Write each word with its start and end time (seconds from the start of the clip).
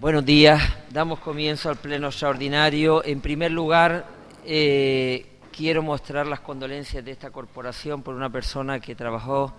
Buenos 0.00 0.24
días, 0.24 0.62
damos 0.92 1.18
comienzo 1.18 1.68
al 1.68 1.76
pleno 1.76 2.06
extraordinario. 2.06 3.04
En 3.04 3.20
primer 3.20 3.50
lugar, 3.50 4.06
eh, 4.44 5.26
quiero 5.50 5.82
mostrar 5.82 6.24
las 6.28 6.38
condolencias 6.38 7.04
de 7.04 7.10
esta 7.10 7.32
corporación 7.32 8.04
por 8.04 8.14
una 8.14 8.30
persona 8.30 8.78
que 8.78 8.94
trabajó 8.94 9.54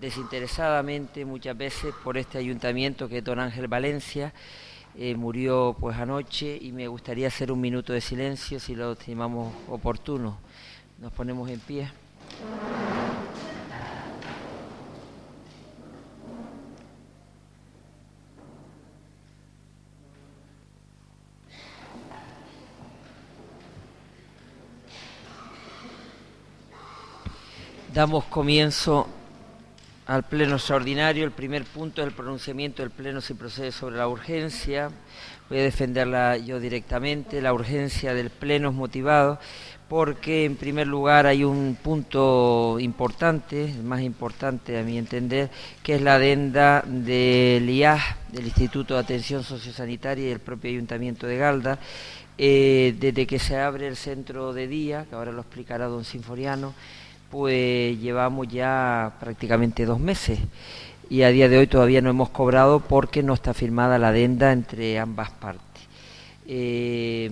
desinteresadamente 0.00 1.26
muchas 1.26 1.54
veces 1.58 1.92
por 2.02 2.16
este 2.16 2.38
ayuntamiento 2.38 3.10
que 3.10 3.18
es 3.18 3.24
don 3.24 3.38
Ángel 3.38 3.68
Valencia. 3.68 4.32
Eh, 4.96 5.16
murió 5.16 5.76
pues 5.78 5.98
anoche 5.98 6.58
y 6.58 6.72
me 6.72 6.88
gustaría 6.88 7.28
hacer 7.28 7.52
un 7.52 7.60
minuto 7.60 7.92
de 7.92 8.00
silencio 8.00 8.58
si 8.60 8.74
lo 8.74 8.92
estimamos 8.92 9.52
oportuno. 9.68 10.38
Nos 10.98 11.12
ponemos 11.12 11.50
en 11.50 11.60
pie. 11.60 11.90
Damos 27.94 28.24
comienzo 28.24 29.06
al 30.08 30.24
pleno 30.24 30.56
extraordinario. 30.56 31.24
El 31.24 31.30
primer 31.30 31.62
punto 31.62 32.02
es 32.02 32.08
el 32.08 32.12
pronunciamiento 32.12 32.82
del 32.82 32.90
pleno 32.90 33.20
si 33.20 33.34
procede 33.34 33.70
sobre 33.70 33.94
la 33.94 34.08
urgencia. 34.08 34.90
Voy 35.48 35.60
a 35.60 35.62
defenderla 35.62 36.36
yo 36.36 36.58
directamente. 36.58 37.40
La 37.40 37.54
urgencia 37.54 38.12
del 38.12 38.30
pleno 38.30 38.70
es 38.70 38.74
motivado 38.74 39.38
porque 39.88 40.44
en 40.44 40.56
primer 40.56 40.88
lugar 40.88 41.28
hay 41.28 41.44
un 41.44 41.78
punto 41.80 42.80
importante, 42.80 43.66
el 43.66 43.84
más 43.84 44.00
importante 44.00 44.76
a 44.76 44.82
mi 44.82 44.98
entender, 44.98 45.50
que 45.84 45.94
es 45.94 46.02
la 46.02 46.16
adenda 46.16 46.82
del 46.84 47.70
IAS, 47.70 48.02
del 48.32 48.46
Instituto 48.46 48.94
de 48.94 49.00
Atención 49.00 49.44
Sociosanitaria 49.44 50.24
y 50.24 50.30
del 50.30 50.40
propio 50.40 50.70
Ayuntamiento 50.70 51.28
de 51.28 51.36
Galda, 51.36 51.78
eh, 52.38 52.96
desde 52.98 53.24
que 53.28 53.38
se 53.38 53.56
abre 53.56 53.86
el 53.86 53.94
centro 53.94 54.52
de 54.52 54.66
día, 54.66 55.06
que 55.08 55.14
ahora 55.14 55.30
lo 55.30 55.42
explicará 55.42 55.86
don 55.86 56.04
Sinforiano, 56.04 56.74
pues 57.34 58.00
llevamos 58.00 58.46
ya 58.46 59.14
prácticamente 59.18 59.86
dos 59.86 59.98
meses 59.98 60.38
y 61.10 61.22
a 61.22 61.30
día 61.30 61.48
de 61.48 61.58
hoy 61.58 61.66
todavía 61.66 62.00
no 62.00 62.08
hemos 62.08 62.28
cobrado 62.28 62.78
porque 62.78 63.24
no 63.24 63.34
está 63.34 63.52
firmada 63.52 63.98
la 63.98 64.10
adenda 64.10 64.52
entre 64.52 65.00
ambas 65.00 65.32
partes. 65.32 65.82
Eh, 66.46 67.28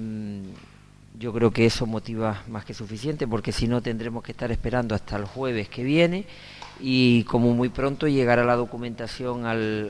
yo 1.21 1.33
creo 1.33 1.53
que 1.53 1.67
eso 1.67 1.87
motiva 1.87 2.43
más 2.49 2.65
que 2.65 2.75
suficiente 2.75 3.29
porque 3.29 3.53
si 3.53 3.69
no 3.69 3.81
tendremos 3.81 4.25
que 4.25 4.33
estar 4.33 4.51
esperando 4.51 4.97
hasta 4.97 5.15
el 5.15 5.25
jueves 5.25 5.69
que 5.69 5.85
viene 5.85 6.27
y 6.81 7.23
como 7.23 7.55
muy 7.55 7.69
pronto 7.69 8.09
llegará 8.09 8.43
la 8.45 8.57
documentación 8.57 9.47
al, 9.47 9.89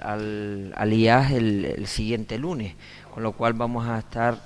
al, 0.76 0.92
IAS 0.92 1.32
el, 1.32 1.86
siguiente 1.86 2.36
lunes, 2.36 2.74
con 3.12 3.22
lo 3.22 3.32
cual 3.32 3.52
vamos 3.52 3.86
a 3.86 3.98
estar 3.98 4.38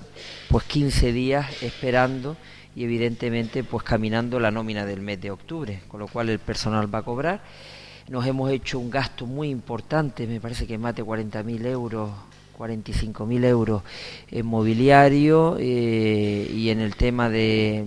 pues 0.48 0.64
15 0.64 1.12
días 1.12 1.62
esperando 1.62 2.36
y 2.74 2.84
evidentemente 2.84 3.64
pues 3.64 3.84
caminando 3.84 4.40
la 4.40 4.50
nómina 4.50 4.84
del 4.84 5.00
mes 5.00 5.20
de 5.20 5.30
octubre, 5.30 5.80
con 5.88 6.00
lo 6.00 6.08
cual 6.08 6.28
el 6.28 6.38
personal 6.38 6.92
va 6.92 6.98
a 6.98 7.02
cobrar. 7.02 7.40
Nos 8.08 8.26
hemos 8.26 8.50
hecho 8.50 8.78
un 8.78 8.90
gasto 8.90 9.26
muy 9.26 9.50
importante, 9.50 10.26
me 10.26 10.40
parece 10.40 10.66
que 10.66 10.78
más 10.78 10.94
de 10.94 11.04
40.000 11.04 11.66
euros 11.66 12.10
45.000 12.56 13.44
euros 13.44 13.82
en 14.30 14.46
mobiliario 14.46 15.56
eh, 15.58 16.50
y 16.54 16.70
en 16.70 16.80
el 16.80 16.96
tema 16.96 17.28
de, 17.28 17.84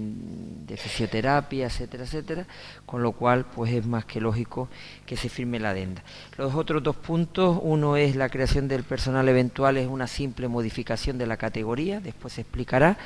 de, 0.69 0.77
fisioterapia, 0.77 1.65
etcétera, 1.65 2.03
etcétera, 2.03 2.45
con 2.85 3.03
lo 3.03 3.11
cual 3.11 3.45
pues 3.45 3.73
es 3.73 3.85
más 3.85 4.05
que 4.05 4.21
lógico 4.21 4.69
que 5.05 5.17
se 5.17 5.29
firme 5.29 5.59
la 5.59 5.71
adenda. 5.71 6.03
Los 6.37 6.55
otros 6.55 6.83
dos 6.83 6.95
puntos, 6.95 7.59
uno 7.61 7.97
es 7.97 8.15
la 8.15 8.29
creación 8.29 8.67
del 8.67 8.83
personal 8.83 9.27
eventual, 9.27 9.77
es 9.77 9.87
una 9.87 10.07
simple 10.07 10.47
modificación 10.47 11.17
de 11.17 11.27
la 11.27 11.37
categoría, 11.37 11.99
después 11.99 12.33
se 12.33 12.41
explicará 12.41 12.97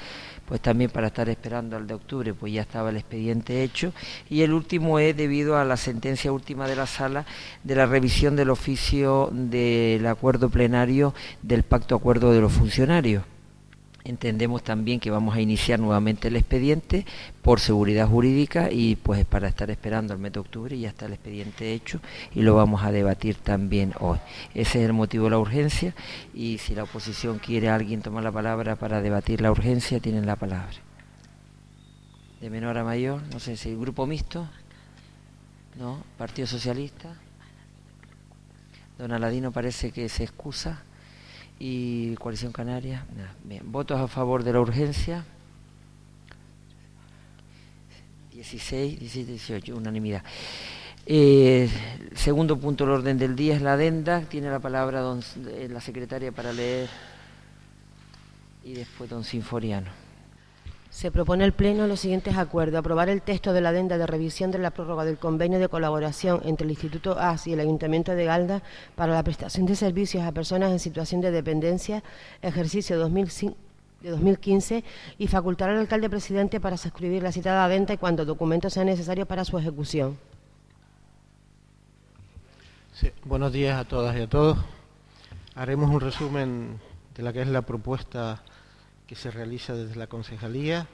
pues 0.46 0.62
también 0.62 0.92
para 0.92 1.08
estar 1.08 1.30
esperando 1.30 1.78
al 1.78 1.88
de 1.88 1.94
octubre, 1.94 2.34
pues 2.34 2.54
ya 2.54 2.62
estaba 2.62 2.90
el 2.90 2.98
expediente 2.98 3.64
hecho. 3.64 3.94
Y 4.30 4.42
el 4.42 4.54
último 4.54 5.00
es 5.00 5.16
debido 5.16 5.58
a 5.58 5.66
la 5.66 5.78
sentencia 5.78 6.32
última 6.32 6.68
de 6.68 6.76
la 6.76 6.86
sala 6.86 7.26
de 7.64 7.76
la 7.76 7.86
revisión 7.86 8.36
del 8.36 8.50
oficio 8.50 9.30
del 9.32 10.06
acuerdo 10.06 10.50
plenario 10.50 11.14
del 11.42 11.64
pacto 11.64 11.96
acuerdo 11.96 12.32
de 12.32 12.42
los 12.42 12.52
funcionarios. 12.52 13.24
Entendemos 14.06 14.64
también 14.64 15.00
que 15.00 15.12
vamos 15.12 15.34
a 15.34 15.40
iniciar 15.40 15.80
nuevamente 15.80 16.28
el 16.28 16.36
expediente 16.36 17.06
por 17.42 17.62
seguridad 17.62 18.06
jurídica 18.06 18.70
y 18.70 18.98
pues 18.98 19.24
para 19.24 19.48
estar 19.48 19.72
esperando 19.72 20.14
el 20.14 20.20
mes 20.20 20.34
de 20.34 20.42
octubre 20.42 20.78
ya 20.78 20.90
está 20.90 21.06
el 21.06 21.14
expediente 21.14 21.72
hecho 21.72 22.02
y 22.36 22.42
lo 22.42 22.54
vamos 22.54 22.84
a 22.84 22.92
debatir 22.92 23.38
también 23.38 23.94
hoy. 24.02 24.20
Ese 24.54 24.80
es 24.80 24.90
el 24.90 24.94
motivo 24.94 25.26
de 25.26 25.30
la 25.32 25.40
urgencia 25.40 25.96
y 26.34 26.58
si 26.58 26.76
la 26.76 26.84
oposición 26.84 27.40
quiere 27.40 27.70
alguien 27.70 28.02
tomar 28.02 28.26
la 28.26 28.32
palabra 28.34 28.76
para 28.76 29.02
debatir 29.02 29.40
la 29.40 29.52
urgencia, 29.52 30.02
tienen 30.02 30.26
la 30.26 30.36
palabra. 30.36 30.76
De 32.42 32.50
menor 32.50 32.78
a 32.78 32.84
mayor, 32.84 33.22
no 33.32 33.40
sé 33.40 33.56
si 33.56 33.74
grupo 33.74 34.06
mixto, 34.06 34.50
¿no? 35.80 36.04
Partido 36.18 36.46
Socialista. 36.46 37.16
Don 38.98 39.14
Aladino 39.14 39.54
parece 39.54 39.94
que 39.94 40.10
se 40.10 40.24
excusa 40.24 40.84
y 41.66 42.16
Coalición 42.16 42.52
Canaria. 42.52 43.06
Bien, 43.42 43.72
votos 43.72 43.98
a 43.98 44.10
favor 44.10 44.44
de 44.44 44.52
la 44.52 44.60
urgencia. 44.60 45.24
16, 48.34 49.00
17, 49.00 49.32
18, 49.32 49.78
unanimidad. 49.78 50.24
Eh, 51.06 51.70
segundo 52.16 52.60
punto 52.60 52.84
del 52.84 52.96
orden 52.96 53.18
del 53.18 53.38
día 53.38 53.56
es 53.56 53.62
la 53.62 53.74
adenda. 53.74 54.24
Tiene 54.24 54.50
la 54.50 54.60
palabra 54.60 55.06
eh, 55.52 55.70
la 55.72 55.80
secretaria 55.80 56.34
para 56.34 56.52
leer 56.52 56.90
y 58.66 58.74
después 58.74 59.10
don 59.10 59.24
Sinforiano. 59.24 60.03
Se 60.94 61.10
propone 61.10 61.44
el 61.44 61.54
Pleno 61.54 61.88
los 61.88 62.02
siguientes 62.02 62.38
acuerdos. 62.38 62.78
Aprobar 62.78 63.10
el 63.10 63.24
texto 63.24 63.52
de 63.52 63.62
la 63.62 63.70
adenda 63.70 63.98
de 63.98 64.06
revisión 64.06 64.52
de 64.52 64.60
la 64.60 64.70
prórroga 64.70 65.04
del 65.04 65.18
convenio 65.18 65.58
de 65.58 65.68
colaboración 65.68 66.42
entre 66.46 66.66
el 66.66 66.70
Instituto 66.70 67.18
AS 67.18 67.48
y 67.48 67.54
el 67.54 67.60
Ayuntamiento 67.60 68.14
de 68.14 68.26
Galda 68.26 68.62
para 68.96 69.12
la 69.12 69.24
prestación 69.24 69.66
de 69.66 69.76
servicios 69.76 70.24
a 70.24 70.32
personas 70.32 70.72
en 70.72 70.78
situación 70.78 71.20
de 71.20 71.32
dependencia, 71.32 72.04
ejercicio 72.44 73.00
2005 73.00 73.58
de 74.02 74.12
2015 74.12 74.84
y 75.18 75.28
facultar 75.28 75.72
al 75.72 75.80
alcalde 75.80 76.12
presidente 76.12 76.60
para 76.60 76.78
suscribir 76.78 77.24
la 77.24 77.32
citada 77.32 77.66
adenda 77.66 77.96
y 77.96 77.98
cuando 77.98 78.24
documentos 78.24 78.74
sean 78.74 78.86
necesarios 78.86 79.28
para 79.28 79.46
su 79.46 79.58
ejecución. 79.58 80.20
buenos 83.26 83.52
días 83.52 83.80
a 83.80 83.86
todas 83.86 84.16
y 84.16 84.22
a 84.22 84.30
todos. 84.30 84.60
Haremos 85.56 85.90
un 85.90 86.02
resumen 86.02 86.80
de 87.16 87.24
la 87.24 87.34
que 87.34 87.42
es 87.42 87.48
la 87.48 87.64
propuesta 87.64 88.44
se 89.16 89.32
realiza 89.32 89.74
desde 89.74 89.96
la 89.96 90.08
concejalía. 90.08 90.88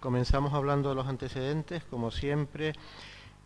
Comenzamos 0.00 0.52
hablando 0.54 0.90
de 0.90 0.94
los 0.94 1.06
antecedentes, 1.06 1.82
como 1.84 2.10
siempre. 2.10 2.74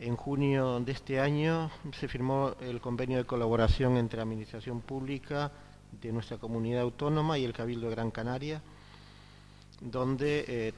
En 0.00 0.16
junio 0.16 0.80
de 0.80 0.92
este 0.92 1.20
año 1.20 1.70
se 1.98 2.08
firmó 2.08 2.54
el 2.60 2.80
convenio 2.80 3.18
de 3.18 3.24
colaboración 3.24 3.96
entre 3.96 4.18
la 4.18 4.22
Administración 4.22 4.80
Pública 4.80 5.50
de 6.00 6.12
nuestra 6.12 6.38
comunidad 6.38 6.82
autónoma 6.82 7.38
y 7.38 7.44
el 7.44 7.52
Cabildo 7.52 7.88
de 7.88 7.94
Gran 7.94 8.10
Canaria, 8.10 8.62
donde 9.81 10.44
eh, 10.46 10.75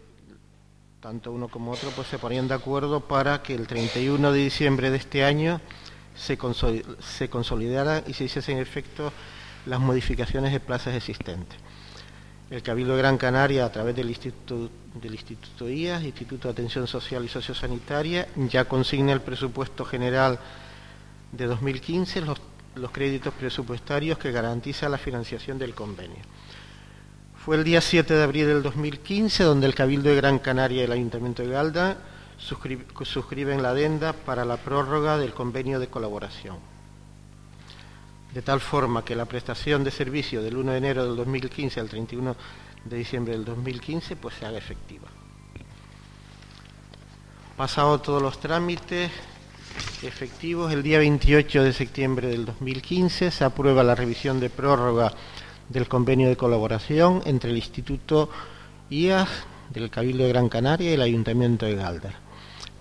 tanto 1.01 1.33
uno 1.33 1.49
como 1.49 1.73
otro 1.73 1.91
pues, 1.91 2.09
se 2.09 2.19
ponían 2.19 2.49
de 2.49 2.55
acuerdo 2.55 3.01
para 3.01 3.43
que 3.43 3.55
el 3.55 3.67
31 3.67 4.33
de 4.33 4.39
diciembre 4.39 4.91
de 4.91 4.97
este 4.97 5.25
año 5.25 5.61
se, 6.15 6.39
se 7.01 7.29
consolidaran 7.29 8.05
y 8.07 8.15
se 8.15 8.25
hiciesen 8.25 8.59
efecto 8.59 9.13
las 9.67 9.81
modificaciones 9.81 10.53
de 10.53 10.61
plazas 10.61 10.95
existentes. 10.95 11.59
El 12.51 12.63
Cabildo 12.63 12.97
de 12.97 12.99
Gran 13.03 13.17
Canaria, 13.17 13.65
a 13.65 13.71
través 13.71 13.95
del 13.95 14.09
Instituto, 14.09 14.69
Instituto 15.03 15.69
IAS, 15.71 16.03
Instituto 16.03 16.49
de 16.49 16.53
Atención 16.53 16.89
Social 16.89 17.25
y 17.25 17.29
Sociosanitaria, 17.29 18.27
ya 18.35 18.65
consigna 18.65 19.13
el 19.13 19.21
presupuesto 19.21 19.85
general 19.85 20.41
de 21.31 21.47
2015, 21.47 22.23
los, 22.23 22.41
los 22.75 22.91
créditos 22.91 23.33
presupuestarios 23.35 24.19
que 24.19 24.33
garantiza 24.33 24.89
la 24.89 24.99
financiación 24.99 25.61
del 25.61 25.75
convenio. 25.75 26.25
Fue 27.37 27.57
el 27.57 27.63
día 27.63 27.81
7 27.81 28.13
de 28.13 28.23
abril 28.23 28.47
del 28.49 28.63
2015 28.65 29.45
donde 29.45 29.69
el 29.69 29.75
Cabildo 29.77 30.11
de 30.11 30.17
Gran 30.17 30.41
Canaria 30.41 30.83
y 30.83 30.85
el 30.85 30.93
Ayuntamiento 30.93 31.43
de 31.43 31.51
Galda 31.51 31.99
suscriben 32.37 33.63
la 33.63 33.71
adenda 33.71 34.13
para 34.13 34.45
la 34.45 34.57
prórroga 34.57 35.19
del 35.19 35.33
convenio 35.33 35.79
de 35.79 35.87
colaboración. 35.87 36.57
De 38.35 38.43
tal 38.43 38.61
forma 38.61 39.05
que 39.05 39.17
la 39.17 39.25
prestación 39.25 39.83
de 39.85 39.91
servicio 39.91 40.43
del 40.43 40.57
1 40.57 40.73
de 40.73 40.79
enero 40.79 41.05
del 41.05 41.17
2015 41.17 41.81
al 41.81 41.89
31 41.89 42.37
de 42.85 42.97
diciembre 42.97 43.33
del 43.33 43.45
2015 43.45 44.17
pues 44.17 44.35
se 44.37 44.47
haga 44.47 44.59
efectiva. 44.59 45.09
Pasado 47.57 48.01
todos 48.01 48.23
los 48.23 48.41
trámites 48.41 49.11
efectivos, 50.03 50.73
el 50.73 50.83
día 50.83 50.99
28 50.99 51.63
de 51.63 51.73
septiembre 51.73 52.29
del 52.29 52.47
2015 52.47 53.31
se 53.31 53.45
aprueba 53.45 53.83
la 53.83 53.95
revisión 53.95 54.41
de 54.41 54.51
prórroga 54.51 55.13
del 55.69 55.89
convenio 55.89 56.29
de 56.29 56.37
colaboración 56.37 57.23
entre 57.27 57.51
el 57.51 57.57
Instituto 57.57 58.31
IAS 58.89 59.29
del 59.71 59.91
Cabildo 59.91 60.25
de 60.25 60.31
Gran 60.31 60.49
Canaria 60.49 60.91
y 60.91 60.95
el 60.95 61.03
Ayuntamiento 61.03 61.67
de 61.67 61.77
Galder 61.77 62.31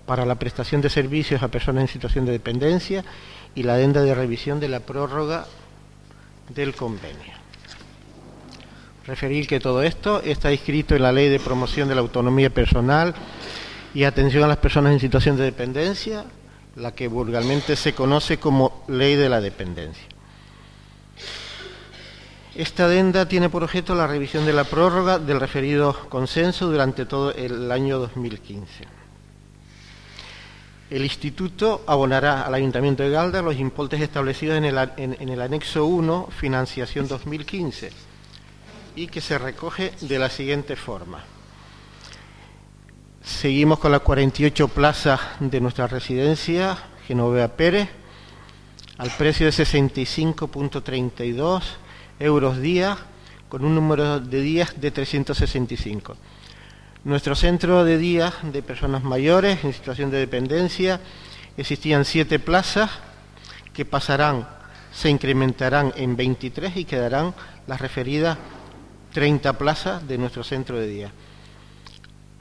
para 0.10 0.26
la 0.26 0.40
prestación 0.40 0.82
de 0.82 0.90
servicios 0.90 1.44
a 1.44 1.50
personas 1.50 1.82
en 1.82 1.88
situación 1.88 2.26
de 2.26 2.32
dependencia 2.32 3.06
y 3.56 3.64
la 3.64 3.74
adenda 3.74 4.02
de 4.02 4.16
revisión 4.16 4.60
de 4.60 4.70
la 4.70 4.80
prórroga 4.80 5.46
del 6.54 6.76
convenio. 6.76 7.34
Referir 9.06 9.48
que 9.48 9.60
todo 9.60 9.82
esto 9.82 10.22
está 10.22 10.52
inscrito 10.52 10.96
en 10.96 11.02
la 11.02 11.12
Ley 11.12 11.30
de 11.30 11.40
Promoción 11.40 11.90
de 11.90 11.96
la 11.96 12.02
Autonomía 12.02 12.50
Personal 12.50 13.16
y 13.94 14.04
Atención 14.04 14.44
a 14.44 14.48
las 14.48 14.58
Personas 14.58 14.94
en 14.94 15.00
Situación 15.00 15.36
de 15.36 15.46
Dependencia, 15.46 16.26
la 16.76 16.94
que 16.94 17.08
vulgarmente 17.08 17.76
se 17.76 17.94
conoce 17.94 18.38
como 18.38 18.84
Ley 18.88 19.16
de 19.16 19.30
la 19.30 19.42
Dependencia. 19.42 20.06
Esta 22.56 22.86
adenda 22.86 23.28
tiene 23.28 23.50
por 23.50 23.64
objeto 23.64 23.96
la 23.96 24.06
revisión 24.06 24.46
de 24.46 24.54
la 24.54 24.64
prórroga 24.64 25.18
del 25.18 25.40
referido 25.40 25.96
consenso 26.10 26.68
durante 26.68 27.06
todo 27.06 27.34
el 27.34 27.72
año 27.72 28.00
2015. 28.00 28.99
El 30.90 31.04
Instituto 31.04 31.84
abonará 31.86 32.42
al 32.42 32.56
Ayuntamiento 32.56 33.04
de 33.04 33.12
Galda 33.12 33.42
los 33.42 33.58
importes 33.58 34.02
establecidos 34.02 34.58
en 34.58 34.66
el, 34.66 34.78
en 34.98 35.30
el 35.30 35.42
anexo 35.42 35.86
1, 35.86 36.28
financiación 36.32 37.08
2015 37.08 37.92
y 38.96 39.08
que 39.08 39.22
se 39.22 39.38
recoge 39.38 39.94
de 40.02 40.20
la 40.20 40.30
siguiente 40.30 40.76
forma. 40.76 41.24
Seguimos 43.22 43.80
con 43.80 43.92
las 43.92 44.02
48 44.02 44.68
plazas 44.70 45.20
de 45.40 45.62
nuestra 45.62 45.86
residencia, 45.88 46.78
Genovea 47.08 47.56
Pérez, 47.56 47.88
al 48.98 49.12
precio 49.12 49.46
de 49.46 49.52
65.32 49.52 51.62
euros 52.20 52.60
día, 52.60 52.98
con 53.48 53.64
un 53.64 53.76
número 53.76 54.20
de 54.20 54.42
días 54.42 54.82
de 54.82 54.90
365. 54.92 56.18
Nuestro 57.06 57.34
centro 57.34 57.86
de 57.86 57.98
día 57.98 58.34
de 58.44 58.62
personas 58.62 59.04
mayores 59.04 59.64
en 59.64 59.72
situación 59.72 60.12
de 60.12 60.18
dependencia 60.18 61.00
existían 61.56 62.04
siete 62.04 62.40
plazas 62.40 62.92
que 63.72 63.86
pasarán, 63.86 64.46
se 64.92 65.10
incrementarán 65.10 65.94
en 65.96 66.18
23 66.18 66.76
y 66.76 66.84
quedarán 66.84 67.34
las 67.68 67.80
referidas 67.80 68.38
30 69.14 69.58
plazas 69.58 70.06
de 70.10 70.18
nuestro 70.18 70.44
centro 70.44 70.78
de 70.78 70.88
día. 70.88 71.12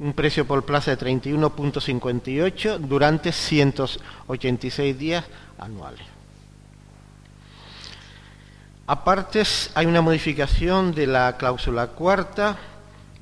Un 0.00 0.12
precio 0.12 0.44
por 0.44 0.64
plaza 0.64 0.96
de 0.96 1.06
31.58 1.06 2.78
durante 2.78 3.30
186 3.30 4.98
días 4.98 5.24
anuales. 5.58 6.04
Aparte, 8.88 9.44
hay 9.74 9.86
una 9.86 10.00
modificación 10.00 10.94
de 10.94 11.06
la 11.06 11.36
cláusula 11.36 11.88
cuarta, 11.88 12.56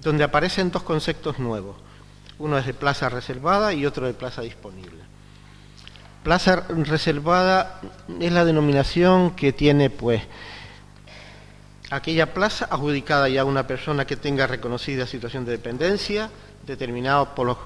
donde 0.01 0.25
aparecen 0.25 0.71
dos 0.71 0.83
conceptos 0.83 1.39
nuevos. 1.39 1.77
Uno 2.39 2.59
es 2.59 2.67
de 2.67 2.75
plaza 2.75 3.09
reservada 3.09 3.73
y 3.73 3.87
otro 3.87 4.07
de 4.07 4.15
plaza 4.15 4.43
disponible. 4.43 5.05
Plaza 6.23 6.65
reservada 6.69 7.81
es 8.21 8.33
la 8.33 8.45
denominación 8.45 9.31
que 9.37 9.53
tiene, 9.53 9.91
pues, 9.91 10.23
aquella 11.91 12.35
plaza 12.35 12.67
adjudicada 12.71 13.29
ya 13.29 13.43
a 13.43 13.45
una 13.45 13.67
persona 13.67 14.07
que 14.07 14.17
tenga 14.17 14.47
reconocida 14.47 15.07
situación 15.07 15.45
de 15.45 15.53
dependencia, 15.53 16.31
determinada 16.67 17.35
por 17.35 17.47
los, 17.47 17.59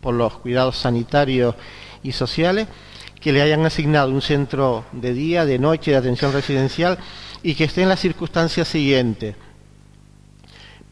por 0.00 0.14
los 0.14 0.38
cuidados 0.38 0.78
sanitarios 0.78 1.54
y 2.02 2.12
sociales, 2.12 2.66
que 3.20 3.32
le 3.32 3.42
hayan 3.42 3.64
asignado 3.64 4.10
un 4.10 4.22
centro 4.22 4.84
de 4.92 5.12
día, 5.12 5.44
de 5.44 5.58
noche, 5.58 5.92
de 5.92 5.98
atención 5.98 6.32
residencial 6.32 6.98
y 7.42 7.54
que 7.54 7.64
esté 7.64 7.82
en 7.82 7.88
las 7.88 8.00
circunstancias 8.00 8.66
siguientes. 8.66 9.36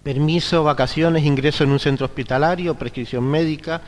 Permiso, 0.02 0.64
vacaciones, 0.64 1.24
ingreso 1.24 1.64
en 1.64 1.70
un 1.70 1.78
centro 1.78 2.06
hospitalario, 2.06 2.74
prescripción 2.74 3.24
médica 3.24 3.82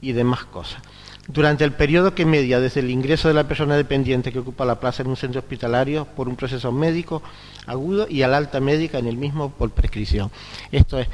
y 0.00 0.12
demás 0.12 0.44
cosas 0.44 0.82
durante 1.28 1.62
el 1.62 1.72
periodo 1.72 2.14
que 2.14 2.24
media 2.24 2.58
desde 2.58 2.80
el 2.80 2.90
ingreso 2.90 3.28
de 3.28 3.34
la 3.34 3.44
persona 3.44 3.76
dependiente 3.76 4.32
que 4.32 4.38
ocupa 4.38 4.64
la 4.64 4.80
plaza 4.80 5.02
en 5.02 5.10
un 5.10 5.16
centro 5.16 5.40
hospitalario 5.40 6.06
por 6.06 6.26
un 6.26 6.36
proceso 6.36 6.72
médico 6.72 7.22
agudo 7.66 8.06
y 8.08 8.22
al 8.22 8.34
alta 8.34 8.60
médica 8.60 8.98
en 8.98 9.06
el 9.06 9.18
mismo 9.18 9.50
por 9.50 9.70
prescripción. 9.70 10.30
Esto 10.72 10.98
es 10.98 11.08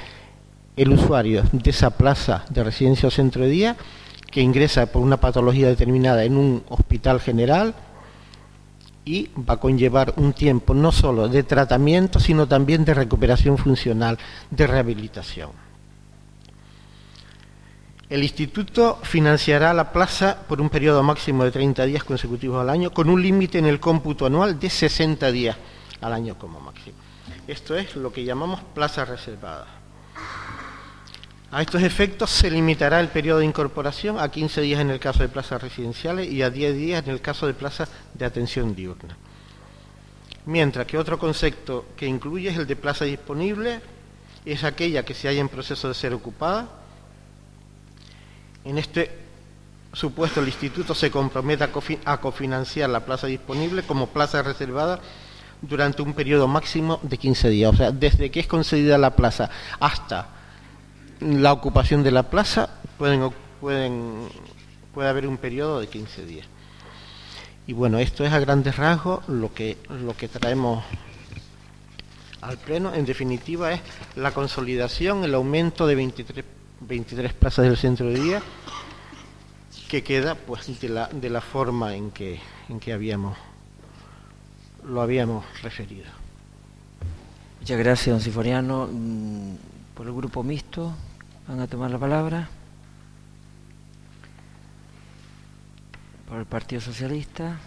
el 0.76 0.92
usuario 0.92 1.42
de 1.52 1.70
esa 1.70 1.90
plaza 1.90 2.44
de 2.48 2.62
residencia 2.62 3.08
o 3.08 3.10
centro 3.10 3.42
de 3.42 3.48
día 3.48 3.76
que 4.30 4.40
ingresa 4.40 4.86
por 4.86 5.02
una 5.02 5.16
patología 5.16 5.66
determinada 5.66 6.24
en 6.24 6.36
un 6.36 6.62
hospital 6.68 7.20
general 7.20 7.74
y 9.04 9.30
va 9.36 9.54
a 9.54 9.60
conllevar 9.60 10.14
un 10.16 10.32
tiempo 10.32 10.74
no 10.74 10.92
solo 10.92 11.28
de 11.28 11.42
tratamiento, 11.42 12.18
sino 12.18 12.48
también 12.48 12.84
de 12.84 12.94
recuperación 12.94 13.58
funcional, 13.58 14.18
de 14.50 14.66
rehabilitación. 14.66 15.50
El 18.08 18.22
instituto 18.22 18.98
financiará 19.02 19.72
la 19.72 19.90
plaza 19.90 20.38
por 20.46 20.60
un 20.60 20.68
periodo 20.68 21.02
máximo 21.02 21.44
de 21.44 21.50
30 21.50 21.84
días 21.86 22.04
consecutivos 22.04 22.60
al 22.60 22.70
año, 22.70 22.92
con 22.92 23.10
un 23.10 23.20
límite 23.20 23.58
en 23.58 23.66
el 23.66 23.80
cómputo 23.80 24.26
anual 24.26 24.58
de 24.58 24.70
60 24.70 25.32
días 25.32 25.56
al 26.00 26.12
año 26.12 26.38
como 26.38 26.60
máximo. 26.60 26.96
Esto 27.48 27.76
es 27.76 27.96
lo 27.96 28.12
que 28.12 28.24
llamamos 28.24 28.60
plaza 28.74 29.04
reservada. 29.04 29.66
A 31.54 31.62
estos 31.62 31.84
efectos 31.84 32.30
se 32.30 32.50
limitará 32.50 32.98
el 32.98 33.10
periodo 33.10 33.38
de 33.38 33.44
incorporación 33.44 34.18
a 34.18 34.28
15 34.28 34.60
días 34.60 34.80
en 34.80 34.90
el 34.90 34.98
caso 34.98 35.22
de 35.22 35.28
plazas 35.28 35.62
residenciales 35.62 36.28
y 36.28 36.42
a 36.42 36.50
10 36.50 36.74
días 36.74 37.04
en 37.04 37.12
el 37.12 37.20
caso 37.20 37.46
de 37.46 37.54
plazas 37.54 37.88
de 38.12 38.24
atención 38.24 38.74
diurna. 38.74 39.16
Mientras 40.46 40.84
que 40.84 40.98
otro 40.98 41.16
concepto 41.16 41.84
que 41.96 42.06
incluye 42.06 42.48
es 42.48 42.56
el 42.56 42.66
de 42.66 42.74
plaza 42.74 43.04
disponible, 43.04 43.80
es 44.44 44.64
aquella 44.64 45.04
que 45.04 45.14
se 45.14 45.28
haya 45.28 45.40
en 45.40 45.48
proceso 45.48 45.86
de 45.86 45.94
ser 45.94 46.12
ocupada 46.12 46.66
en 48.64 48.76
este 48.76 49.12
supuesto, 49.92 50.40
el 50.40 50.48
instituto 50.48 50.92
se 50.92 51.12
compromete 51.12 51.68
a 52.04 52.20
cofinanciar 52.20 52.90
la 52.90 53.04
plaza 53.04 53.28
disponible 53.28 53.84
como 53.84 54.08
plaza 54.08 54.42
reservada 54.42 54.98
durante 55.62 56.02
un 56.02 56.14
periodo 56.14 56.48
máximo 56.48 56.98
de 57.04 57.16
15 57.16 57.48
días. 57.50 57.72
O 57.72 57.76
sea, 57.76 57.92
desde 57.92 58.32
que 58.32 58.40
es 58.40 58.48
concedida 58.48 58.98
la 58.98 59.14
plaza 59.14 59.50
hasta 59.78 60.33
la 61.20 61.52
ocupación 61.52 62.02
de 62.02 62.10
la 62.10 62.24
plaza, 62.30 62.70
pueden, 62.98 63.30
pueden, 63.60 64.28
puede 64.92 65.08
haber 65.08 65.26
un 65.26 65.36
periodo 65.36 65.80
de 65.80 65.86
15 65.86 66.26
días. 66.26 66.46
Y 67.66 67.72
bueno, 67.72 67.98
esto 67.98 68.24
es 68.24 68.32
a 68.32 68.38
grandes 68.40 68.76
rasgos 68.76 69.26
lo 69.28 69.54
que, 69.54 69.78
lo 69.88 70.16
que 70.16 70.28
traemos 70.28 70.84
al 72.40 72.58
Pleno. 72.58 72.92
En 72.94 73.06
definitiva, 73.06 73.72
es 73.72 73.80
la 74.16 74.32
consolidación, 74.32 75.24
el 75.24 75.34
aumento 75.34 75.86
de 75.86 75.94
23 75.94 76.44
23 76.80 77.32
plazas 77.32 77.64
del 77.64 77.76
centro 77.76 78.06
de 78.06 78.20
día, 78.20 78.42
que 79.88 80.02
queda 80.02 80.34
pues 80.34 80.80
de 80.80 80.88
la, 80.88 81.08
de 81.08 81.30
la 81.30 81.40
forma 81.40 81.94
en 81.94 82.10
que, 82.10 82.40
en 82.68 82.78
que 82.78 82.92
habíamos 82.92 83.38
lo 84.86 85.00
habíamos 85.00 85.44
referido. 85.62 86.06
Muchas 87.60 87.78
gracias, 87.78 88.14
don 88.14 88.20
Siforiano. 88.20 88.88
Por 89.94 90.06
el 90.06 90.12
grupo 90.12 90.42
mixto, 90.42 90.92
van 91.46 91.60
a 91.60 91.66
tomar 91.68 91.90
la 91.90 91.98
palabra. 91.98 92.48
Por 96.28 96.38
el 96.38 96.46
Partido 96.46 96.80
Socialista 96.80 97.58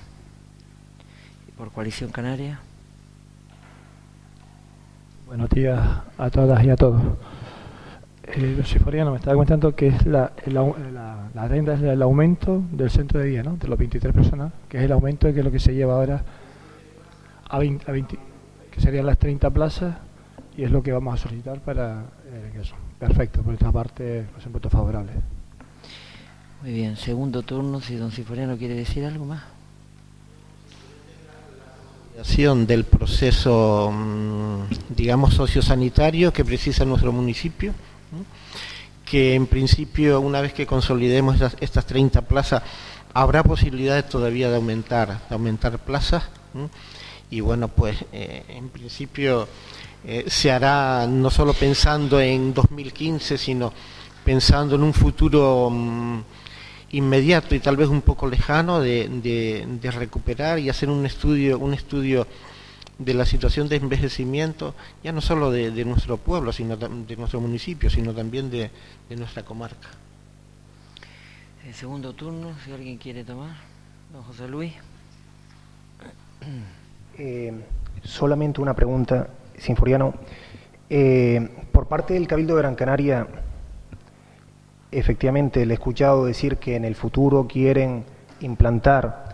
y 1.48 1.52
por 1.52 1.72
Coalición 1.72 2.12
Canaria. 2.12 2.60
Buenos 5.26 5.50
días 5.50 5.80
a 6.18 6.30
todas 6.30 6.64
y 6.64 6.70
a 6.70 6.76
todos 6.76 7.02
eh, 8.24 8.62
Siforiano 8.66 9.12
me 9.12 9.18
estaba 9.18 9.36
comentando 9.36 9.76
que 9.76 9.88
es 9.88 10.06
la, 10.06 10.32
la, 10.48 11.30
la, 11.34 11.48
renta 11.48 11.74
es 11.74 11.82
el 11.82 12.02
aumento 12.02 12.62
del 12.72 12.90
centro 12.90 13.22
de 13.22 13.28
día, 13.28 13.44
¿no? 13.44 13.56
De 13.56 13.68
los 13.68 13.78
23 13.80 14.14
personas, 14.14 14.52
que 14.68 14.78
es 14.78 14.84
el 14.84 14.92
aumento 14.92 15.32
que 15.32 15.40
es 15.40 15.46
lo 15.46 15.52
que 15.52 15.60
se 15.60 15.74
lleva 15.74 15.96
ahora 15.96 16.24
a 17.50 17.58
20, 17.58 17.90
a 17.90 17.94
20 17.94 18.20
que 18.72 18.82
serían 18.82 19.06
las 19.06 19.18
30 19.18 19.50
plazas 19.50 19.96
y 20.58 20.64
es 20.64 20.72
lo 20.72 20.82
que 20.82 20.92
vamos 20.92 21.14
a 21.14 21.18
solicitar 21.24 21.60
para 21.62 22.06
eh, 22.26 22.60
eso. 22.60 22.76
Perfecto, 23.00 23.44
por 23.44 23.54
esta 23.54 23.72
parte 23.72 24.26
pues 24.34 24.46
un 24.48 24.54
voto 24.54 24.70
favorable. 24.70 25.12
Muy 26.64 26.74
bien, 26.74 26.98
segundo 26.98 27.44
turno, 27.44 27.80
si 27.80 27.96
don 27.96 28.12
Siforiano 28.12 28.58
quiere 28.58 28.74
decir 28.74 29.06
algo 29.06 29.26
más. 29.26 29.44
del 32.68 32.84
proceso, 32.84 33.92
mm, 33.94 34.96
digamos, 34.96 35.36
sociosanitario 35.36 36.34
que 36.34 36.44
precisa 36.44 36.84
nuestro 36.84 37.12
municipio 37.12 37.74
que 39.06 39.36
en 39.36 39.48
principio 39.48 40.20
una 40.20 40.42
vez 40.42 40.54
que 40.54 40.66
consolidemos 40.66 41.40
estas, 41.62 41.86
30 41.86 42.24
plazas 42.24 42.62
habrá 43.14 43.42
posibilidades 43.44 44.10
todavía 44.10 44.50
de 44.50 44.58
aumentar, 44.58 45.22
de 45.30 45.36
aumentar 45.36 45.80
plazas 45.80 46.24
y 47.30 47.40
bueno, 47.40 47.68
pues 47.68 48.04
eh, 48.12 48.44
en 48.50 48.70
principio 48.70 49.48
eh, 50.10 50.24
se 50.28 50.52
hará 50.52 51.06
no 51.06 51.30
solo 51.30 51.54
pensando 51.54 52.22
en 52.22 52.54
2015, 52.54 53.38
sino 53.38 53.74
pensando 54.24 54.76
en 54.76 54.84
un 54.84 54.94
futuro 54.94 55.70
mm, 55.70 56.22
inmediato 56.92 57.54
y 57.54 57.60
tal 57.60 57.76
vez 57.76 57.90
un 57.90 58.02
poco 58.02 58.26
lejano 58.26 58.80
de, 58.80 59.10
de, 59.82 59.92
recuperar 59.92 60.60
y 60.60 60.70
hacer 60.70 60.90
un 60.90 61.06
estudio, 61.06 61.60
un 61.60 61.74
estudio 61.74 62.26
de 62.98 63.14
la 63.14 63.26
situación 63.26 63.68
de 63.68 63.76
envejecimiento, 63.76 64.76
ya 65.04 65.12
no 65.12 65.20
solo 65.20 65.52
de, 65.52 65.72
de 65.72 65.84
nuestro 65.84 66.16
pueblo, 66.16 66.54
sino 66.54 66.78
de 66.78 67.18
nuestro 67.18 67.42
municipio, 67.42 67.90
sino 67.90 68.14
también 68.14 68.50
de, 68.50 68.72
de 69.10 69.16
nuestra 69.18 69.44
comarca. 69.44 69.90
El 71.68 71.74
segundo 71.74 72.14
turno, 72.14 72.54
si 72.64 72.72
alguien 72.72 72.98
quiere 72.98 73.26
tomar. 73.26 73.58
Don 74.14 74.24
José 74.24 74.48
Luis. 74.48 74.72
Eh, 77.18 77.52
solamente 78.04 78.62
una 78.62 78.74
pregunta, 78.74 79.28
Sinforiano. 79.58 80.14
Eh, 80.90 81.50
por 81.72 81.88
parte 81.88 82.14
del 82.14 82.28
Cabildo 82.28 82.56
de 82.56 82.62
Gran 82.62 82.76
Canaria, 82.76 83.28
efectivamente 84.92 85.66
le 85.66 85.74
he 85.74 85.76
escuchado 85.76 86.26
decir 86.26 86.58
que 86.58 86.76
en 86.76 86.86
el 86.86 86.96
futuro 86.96 87.48
quieren 87.48 88.06
implantar 88.40 89.28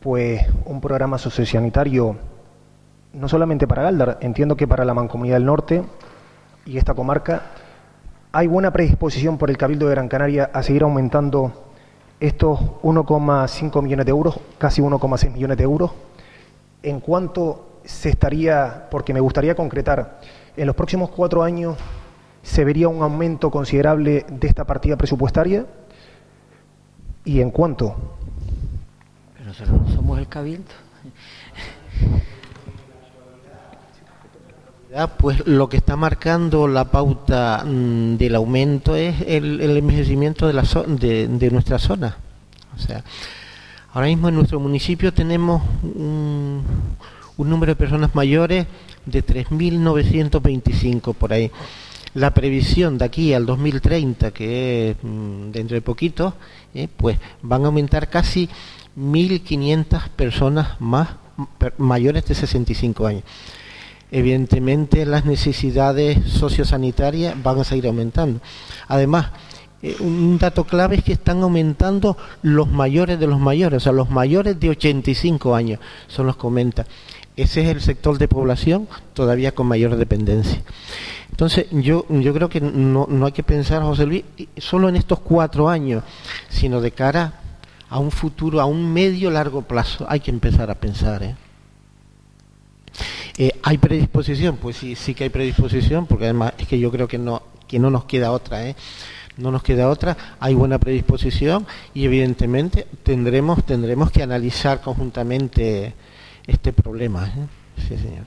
pues 0.00 0.42
un 0.66 0.80
programa 0.80 1.18
sociosanitario 1.18 2.16
no 3.12 3.28
solamente 3.28 3.66
para 3.66 3.82
Galdar, 3.82 4.18
entiendo 4.20 4.56
que 4.56 4.68
para 4.68 4.84
la 4.84 4.92
Mancomunidad 4.92 5.36
del 5.36 5.46
Norte 5.46 5.82
y 6.66 6.76
esta 6.76 6.94
comarca. 6.94 7.42
¿Hay 8.32 8.46
buena 8.46 8.70
predisposición 8.70 9.38
por 9.38 9.48
el 9.48 9.56
Cabildo 9.56 9.86
de 9.86 9.94
Gran 9.94 10.08
Canaria 10.08 10.50
a 10.52 10.62
seguir 10.62 10.82
aumentando 10.82 11.52
estos 12.20 12.60
1,5 12.82 13.82
millones 13.82 14.04
de 14.04 14.10
euros, 14.10 14.38
casi 14.58 14.82
1,6 14.82 15.32
millones 15.32 15.56
de 15.56 15.64
euros? 15.64 15.92
¿En 16.82 17.00
cuánto 17.00 17.65
se 17.86 18.10
estaría, 18.10 18.88
porque 18.90 19.14
me 19.14 19.20
gustaría 19.20 19.54
concretar, 19.54 20.20
en 20.56 20.66
los 20.66 20.76
próximos 20.76 21.08
cuatro 21.10 21.42
años 21.42 21.76
se 22.42 22.64
vería 22.64 22.88
un 22.88 23.02
aumento 23.02 23.50
considerable 23.50 24.24
de 24.28 24.46
esta 24.46 24.64
partida 24.64 24.96
presupuestaria? 24.96 25.66
¿Y 27.24 27.40
en 27.40 27.50
cuánto? 27.50 27.96
Pero 29.34 29.46
nosotros 29.46 29.80
no 29.80 29.88
somos 29.94 30.18
el 30.18 30.28
Cabildo. 30.28 30.70
Pues 35.18 35.46
lo 35.46 35.68
que 35.68 35.76
está 35.76 35.96
marcando 35.96 36.66
la 36.66 36.86
pauta 36.86 37.62
mm, 37.66 38.16
del 38.16 38.34
aumento 38.34 38.96
es 38.96 39.20
el, 39.26 39.60
envejecimiento 39.60 40.46
de, 40.46 40.52
la 40.54 40.62
de, 40.62 41.50
nuestra 41.50 41.78
zona. 41.78 42.16
O 42.74 42.78
sea, 42.78 43.04
ahora 43.92 44.06
mismo 44.06 44.28
en 44.28 44.36
nuestro 44.36 44.58
municipio 44.58 45.12
tenemos 45.12 45.62
un, 45.82 46.62
número 47.44 47.72
de 47.72 47.76
personas 47.76 48.14
mayores 48.14 48.66
de 49.04 49.24
3.925 49.24 51.14
por 51.14 51.32
ahí. 51.32 51.50
La 52.14 52.32
previsión 52.32 52.98
de 52.98 53.04
aquí 53.04 53.34
al 53.34 53.44
2030, 53.44 54.30
que 54.30 54.90
es 54.90 54.96
mm, 55.02 55.50
dentro 55.50 55.74
de 55.74 55.82
poquito, 55.82 56.34
eh, 56.74 56.88
pues 56.96 57.18
van 57.42 57.64
a 57.64 57.66
aumentar 57.66 58.08
casi 58.08 58.48
1.500 58.98 60.08
personas 60.10 60.80
más 60.80 61.10
mayores 61.76 62.24
de 62.24 62.34
65 62.34 63.06
años 63.06 63.24
evidentemente 64.10 65.04
las 65.04 65.24
necesidades 65.24 66.30
sociosanitarias 66.30 67.40
van 67.42 67.60
a 67.60 67.64
seguir 67.64 67.86
aumentando. 67.86 68.40
Además, 68.88 69.26
eh, 69.82 69.96
un 70.00 70.38
dato 70.38 70.64
clave 70.64 70.96
es 70.96 71.04
que 71.04 71.12
están 71.12 71.42
aumentando 71.42 72.16
los 72.42 72.68
mayores 72.68 73.18
de 73.18 73.26
los 73.26 73.38
mayores, 73.38 73.78
o 73.78 73.80
sea, 73.80 73.92
los 73.92 74.10
mayores 74.10 74.58
de 74.58 74.70
85 74.70 75.54
años 75.54 75.80
son 76.06 76.26
los 76.26 76.36
que 76.36 76.46
aumentan. 76.46 76.86
Ese 77.36 77.62
es 77.62 77.68
el 77.68 77.80
sector 77.82 78.18
de 78.18 78.28
población 78.28 78.88
todavía 79.12 79.52
con 79.52 79.66
mayor 79.66 79.96
dependencia. 79.96 80.62
Entonces, 81.30 81.66
yo, 81.70 82.06
yo 82.08 82.32
creo 82.32 82.48
que 82.48 82.62
no, 82.62 83.06
no 83.10 83.26
hay 83.26 83.32
que 83.32 83.42
pensar, 83.42 83.82
José 83.82 84.06
Luis, 84.06 84.24
solo 84.56 84.88
en 84.88 84.96
estos 84.96 85.20
cuatro 85.20 85.68
años, 85.68 86.02
sino 86.48 86.80
de 86.80 86.92
cara 86.92 87.40
a 87.90 87.98
un 87.98 88.10
futuro, 88.10 88.60
a 88.60 88.64
un 88.64 88.92
medio 88.92 89.30
largo 89.30 89.62
plazo. 89.62 90.06
Hay 90.08 90.20
que 90.20 90.30
empezar 90.30 90.70
a 90.70 90.74
pensar. 90.76 91.22
¿eh? 91.22 91.36
Eh, 93.36 93.52
¿Hay 93.62 93.76
predisposición? 93.76 94.56
Pues 94.56 94.76
sí, 94.76 94.94
sí 94.94 95.14
que 95.14 95.24
hay 95.24 95.30
predisposición, 95.30 96.06
porque 96.06 96.24
además 96.24 96.54
es 96.58 96.66
que 96.66 96.78
yo 96.78 96.90
creo 96.90 97.06
que 97.06 97.18
no, 97.18 97.42
que 97.68 97.78
no 97.78 97.90
nos 97.90 98.04
queda 98.04 98.32
otra, 98.32 98.66
¿eh? 98.66 98.76
No 99.36 99.50
nos 99.50 99.62
queda 99.62 99.90
otra, 99.90 100.16
hay 100.40 100.54
buena 100.54 100.78
predisposición 100.78 101.66
y 101.92 102.06
evidentemente 102.06 102.86
tendremos, 103.02 103.66
tendremos 103.66 104.10
que 104.10 104.22
analizar 104.22 104.80
conjuntamente 104.80 105.92
este 106.46 106.72
problema. 106.72 107.26
¿eh? 107.26 107.46
Sí, 107.88 107.96
señor. 107.96 108.26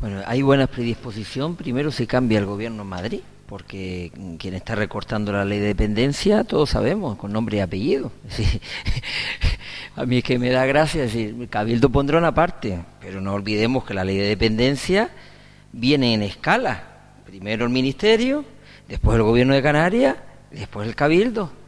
Bueno, 0.00 0.22
hay 0.26 0.42
buena 0.42 0.66
predisposición. 0.66 1.56
Primero 1.56 1.90
se 1.90 2.06
cambia 2.06 2.38
el 2.38 2.46
gobierno 2.46 2.82
en 2.82 2.88
Madrid, 2.88 3.20
porque 3.46 4.10
quien 4.38 4.54
está 4.54 4.74
recortando 4.74 5.30
la 5.32 5.44
ley 5.44 5.58
de 5.58 5.66
dependencia, 5.66 6.44
todos 6.44 6.70
sabemos, 6.70 7.18
con 7.18 7.32
nombre 7.32 7.58
y 7.58 7.60
apellido. 7.60 8.10
a 9.96 10.06
mí 10.06 10.18
es 10.18 10.24
que 10.24 10.38
me 10.38 10.50
da 10.50 10.64
gracia 10.64 11.02
decir, 11.02 11.48
Cabildo 11.50 11.90
pondrá 11.90 12.18
una 12.18 12.32
parte, 12.32 12.80
pero 13.00 13.20
no 13.20 13.34
olvidemos 13.34 13.84
que 13.84 13.92
la 13.92 14.04
ley 14.04 14.16
de 14.16 14.28
dependencia 14.28 15.10
viene 15.72 16.14
en 16.14 16.22
escala. 16.22 16.84
Primero 17.26 17.66
el 17.66 17.70
Ministerio, 17.70 18.44
después 18.88 19.16
el 19.16 19.22
Gobierno 19.22 19.54
de 19.54 19.62
Canarias, 19.62 20.16
después 20.50 20.88
el 20.88 20.94
Cabildo. 20.94 21.59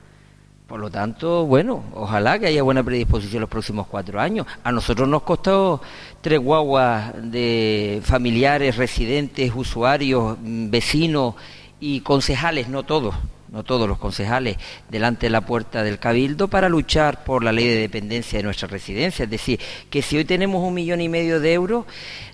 Por 0.72 0.80
lo 0.80 0.90
tanto, 0.90 1.44
bueno, 1.44 1.84
ojalá 1.94 2.38
que 2.38 2.46
haya 2.46 2.62
buena 2.62 2.82
predisposición 2.82 3.42
los 3.42 3.50
próximos 3.50 3.86
cuatro 3.86 4.18
años. 4.18 4.46
A 4.64 4.72
nosotros 4.72 5.06
nos 5.06 5.20
costó 5.20 5.82
tres 6.22 6.40
guaguas 6.40 7.12
de 7.30 8.00
familiares, 8.02 8.78
residentes, 8.78 9.52
usuarios, 9.54 10.38
vecinos 10.40 11.34
y 11.78 12.00
concejales, 12.00 12.70
no 12.70 12.84
todos, 12.84 13.14
no 13.52 13.64
todos 13.64 13.86
los 13.86 13.98
concejales, 13.98 14.56
delante 14.88 15.26
de 15.26 15.30
la 15.30 15.42
puerta 15.42 15.82
del 15.82 15.98
Cabildo 15.98 16.48
para 16.48 16.70
luchar 16.70 17.22
por 17.22 17.44
la 17.44 17.52
ley 17.52 17.68
de 17.68 17.76
dependencia 17.76 18.38
de 18.38 18.42
nuestra 18.42 18.66
residencia. 18.66 19.24
Es 19.24 19.30
decir, 19.30 19.60
que 19.90 20.00
si 20.00 20.16
hoy 20.16 20.24
tenemos 20.24 20.66
un 20.66 20.72
millón 20.72 21.02
y 21.02 21.08
medio 21.10 21.38
de 21.38 21.52
euros, 21.52 21.84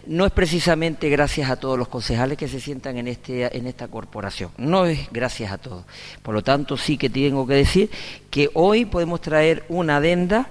no 0.06 0.24
es 0.24 0.32
precisamente 0.32 1.08
gracias 1.08 1.50
a 1.50 1.56
todos 1.56 1.76
los 1.76 1.88
concejales 1.88 2.38
que 2.38 2.46
se 2.46 2.60
sientan 2.60 2.96
en, 2.98 3.08
este, 3.08 3.54
en 3.56 3.66
esta 3.66 3.88
corporación, 3.88 4.52
no 4.56 4.86
es 4.86 5.08
gracias 5.10 5.50
a 5.50 5.58
todos. 5.58 5.84
Por 6.22 6.34
lo 6.34 6.42
tanto, 6.42 6.76
sí 6.76 6.96
que 6.96 7.10
tengo 7.10 7.46
que 7.46 7.54
decir 7.54 7.90
que 8.30 8.48
hoy 8.54 8.84
podemos 8.84 9.20
traer 9.20 9.64
una 9.68 9.96
adenda 9.96 10.48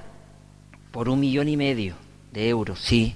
por 0.91 1.07
un 1.07 1.21
millón 1.21 1.47
y 1.47 1.55
medio 1.55 1.95
de 2.33 2.49
euros, 2.49 2.79
sí, 2.79 3.15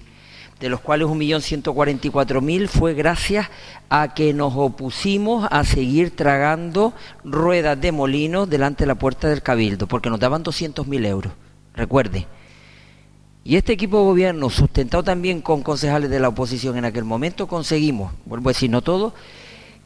de 0.61 0.69
los 0.69 0.79
cuales 0.79 1.07
un 1.07 1.17
millón 1.17 1.41
ciento 1.41 1.73
cuarenta 1.73 2.07
y 2.07 2.11
cuatro 2.11 2.39
mil 2.39 2.69
fue 2.69 2.93
gracias 2.93 3.49
a 3.89 4.13
que 4.13 4.31
nos 4.31 4.53
opusimos 4.55 5.47
a 5.49 5.63
seguir 5.63 6.15
tragando 6.15 6.93
ruedas 7.23 7.81
de 7.81 7.91
molino 7.91 8.45
delante 8.45 8.83
de 8.83 8.87
la 8.87 8.95
puerta 8.95 9.27
del 9.27 9.41
cabildo, 9.41 9.87
porque 9.87 10.11
nos 10.11 10.19
daban 10.19 10.43
doscientos 10.43 10.85
mil 10.85 11.03
euros, 11.03 11.33
recuerde. 11.73 12.27
Y 13.43 13.55
este 13.55 13.73
equipo 13.73 13.97
de 13.97 14.03
gobierno, 14.03 14.51
sustentado 14.51 15.01
también 15.01 15.41
con 15.41 15.63
concejales 15.63 16.11
de 16.11 16.19
la 16.19 16.29
oposición 16.29 16.77
en 16.77 16.85
aquel 16.85 17.05
momento, 17.05 17.47
conseguimos, 17.47 18.13
vuelvo 18.25 18.49
a 18.49 18.53
decir, 18.53 18.69
no 18.69 18.83
todo, 18.83 19.15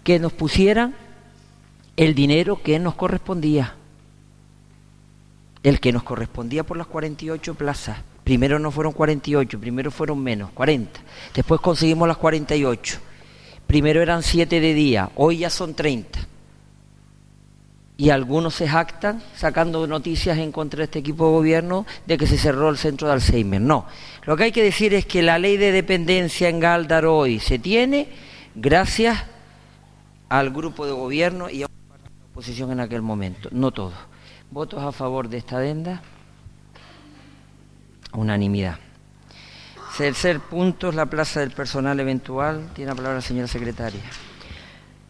que 0.03 0.19
nos 0.19 0.33
pusieran 0.33 0.93
el 1.95 2.15
dinero 2.15 2.61
que 2.61 2.77
nos 2.79 2.95
correspondía, 2.95 3.75
el 5.63 5.79
que 5.79 5.93
nos 5.93 6.03
correspondía 6.03 6.65
por 6.65 6.75
las 6.75 6.87
48 6.87 7.55
plazas. 7.55 7.97
Primero 8.25 8.57
no 8.57 8.71
fueron 8.71 8.91
48, 8.91 9.59
primero 9.59 9.91
fueron 9.91 10.21
menos, 10.21 10.49
40. 10.49 10.99
Después 11.35 11.61
conseguimos 11.61 12.07
las 12.07 12.17
48. 12.17 12.97
Primero 13.67 14.01
eran 14.01 14.23
7 14.23 14.59
de 14.59 14.73
día, 14.73 15.11
hoy 15.15 15.37
ya 15.37 15.51
son 15.51 15.75
30. 15.75 16.19
Y 17.97 18.09
algunos 18.09 18.55
se 18.55 18.67
jactan 18.67 19.21
sacando 19.35 19.85
noticias 19.85 20.39
en 20.39 20.51
contra 20.51 20.79
de 20.79 20.85
este 20.85 20.99
equipo 20.99 21.27
de 21.27 21.33
gobierno 21.33 21.85
de 22.07 22.17
que 22.17 22.25
se 22.25 22.39
cerró 22.39 22.69
el 22.69 22.77
centro 22.77 23.07
de 23.07 23.13
Alzheimer. 23.13 23.61
No, 23.61 23.85
lo 24.23 24.35
que 24.35 24.45
hay 24.45 24.51
que 24.51 24.63
decir 24.63 24.95
es 24.95 25.05
que 25.05 25.21
la 25.21 25.37
ley 25.37 25.57
de 25.57 25.71
dependencia 25.71 26.49
en 26.49 26.59
Galdar 26.59 27.05
hoy 27.05 27.39
se 27.39 27.59
tiene 27.59 28.09
gracias 28.55 29.23
al 30.29 30.49
grupo 30.49 30.87
de 30.87 30.93
gobierno 30.93 31.47
y 31.47 31.61
a 31.61 31.67
la 31.67 32.09
oposición 32.31 32.71
en 32.71 32.79
aquel 32.79 33.03
momento, 33.03 33.49
no 33.51 33.69
todos. 33.69 33.93
¿Votos 34.49 34.83
a 34.83 34.91
favor 34.91 35.29
de 35.29 35.37
esta 35.37 35.57
adenda? 35.57 36.01
Unanimidad. 38.15 38.77
Tercer 39.97 40.39
punto 40.41 40.89
es 40.89 40.95
la 40.95 41.05
plaza 41.05 41.39
del 41.39 41.51
personal 41.51 41.99
eventual. 41.99 42.69
Tiene 42.73 42.91
la 42.91 42.95
palabra 42.95 43.15
la 43.15 43.21
señora 43.21 43.47
secretaria. 43.47 44.01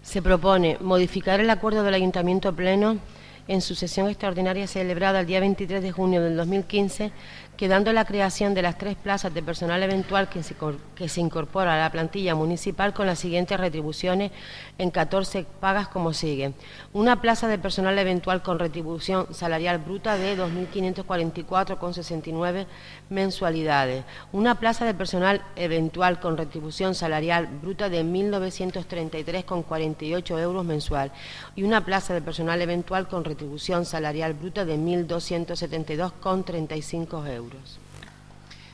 Se 0.04 0.22
propone 0.22 0.78
modificar 0.80 1.40
el 1.40 1.50
acuerdo 1.50 1.82
del 1.84 1.96
Ayuntamiento 1.96 2.56
Pleno 2.56 3.00
en 3.48 3.62
su 3.62 3.76
sesión 3.76 4.10
extraordinaria 4.10 4.66
celebrada 4.68 5.20
el 5.20 5.28
día 5.28 5.40
23 5.40 5.84
de 5.84 5.92
junio 5.92 6.22
del 6.22 6.36
2015, 6.36 7.12
quedando 7.58 7.92
la 7.94 8.06
creación 8.06 8.54
de 8.54 8.62
las 8.62 8.78
tres 8.78 8.96
plazas 8.96 9.34
de 9.34 9.42
personal 9.42 9.82
eventual 9.84 10.30
que 10.30 10.44
se, 10.44 10.56
que 10.96 11.10
incorpora 11.16 11.74
a 11.76 11.80
la 11.80 11.92
plantilla 11.92 12.36
municipal 12.36 12.94
con 12.94 13.08
las 13.08 13.20
siguientes 13.20 13.58
retribuciones 13.60 14.32
en 14.78 14.92
14 14.92 15.46
pagas 15.60 15.88
como 15.88 16.12
sigue. 16.12 16.52
Una 16.92 17.22
plaza 17.22 17.48
de 17.48 17.58
personal 17.58 17.98
eventual 17.98 18.42
con 18.42 18.60
retribución 18.60 19.34
salarial 19.34 19.78
bruta 19.78 20.18
de 20.18 20.38
2.544,69 20.38 22.66
mensualidades. 23.10 24.04
Una 24.32 24.60
plaza 24.60 24.84
de 24.86 24.94
personal 24.94 25.42
eventual 25.56 26.20
con 26.20 26.36
retribución 26.38 26.94
salarial 26.96 27.48
bruta 27.62 27.88
de 27.90 28.04
1.933,48 28.04 30.40
euros 30.40 30.66
mensual. 30.66 31.12
Y 31.56 31.64
una 31.64 31.86
plaza 31.86 32.14
de 32.14 32.22
personal 32.22 32.62
eventual 32.62 33.08
con 33.08 33.24
retribución 33.24 33.35
salarial 33.84 34.34
bruta 34.34 34.66
de 34.66 34.78
1.272,35 34.78 37.34
euros. 37.34 37.80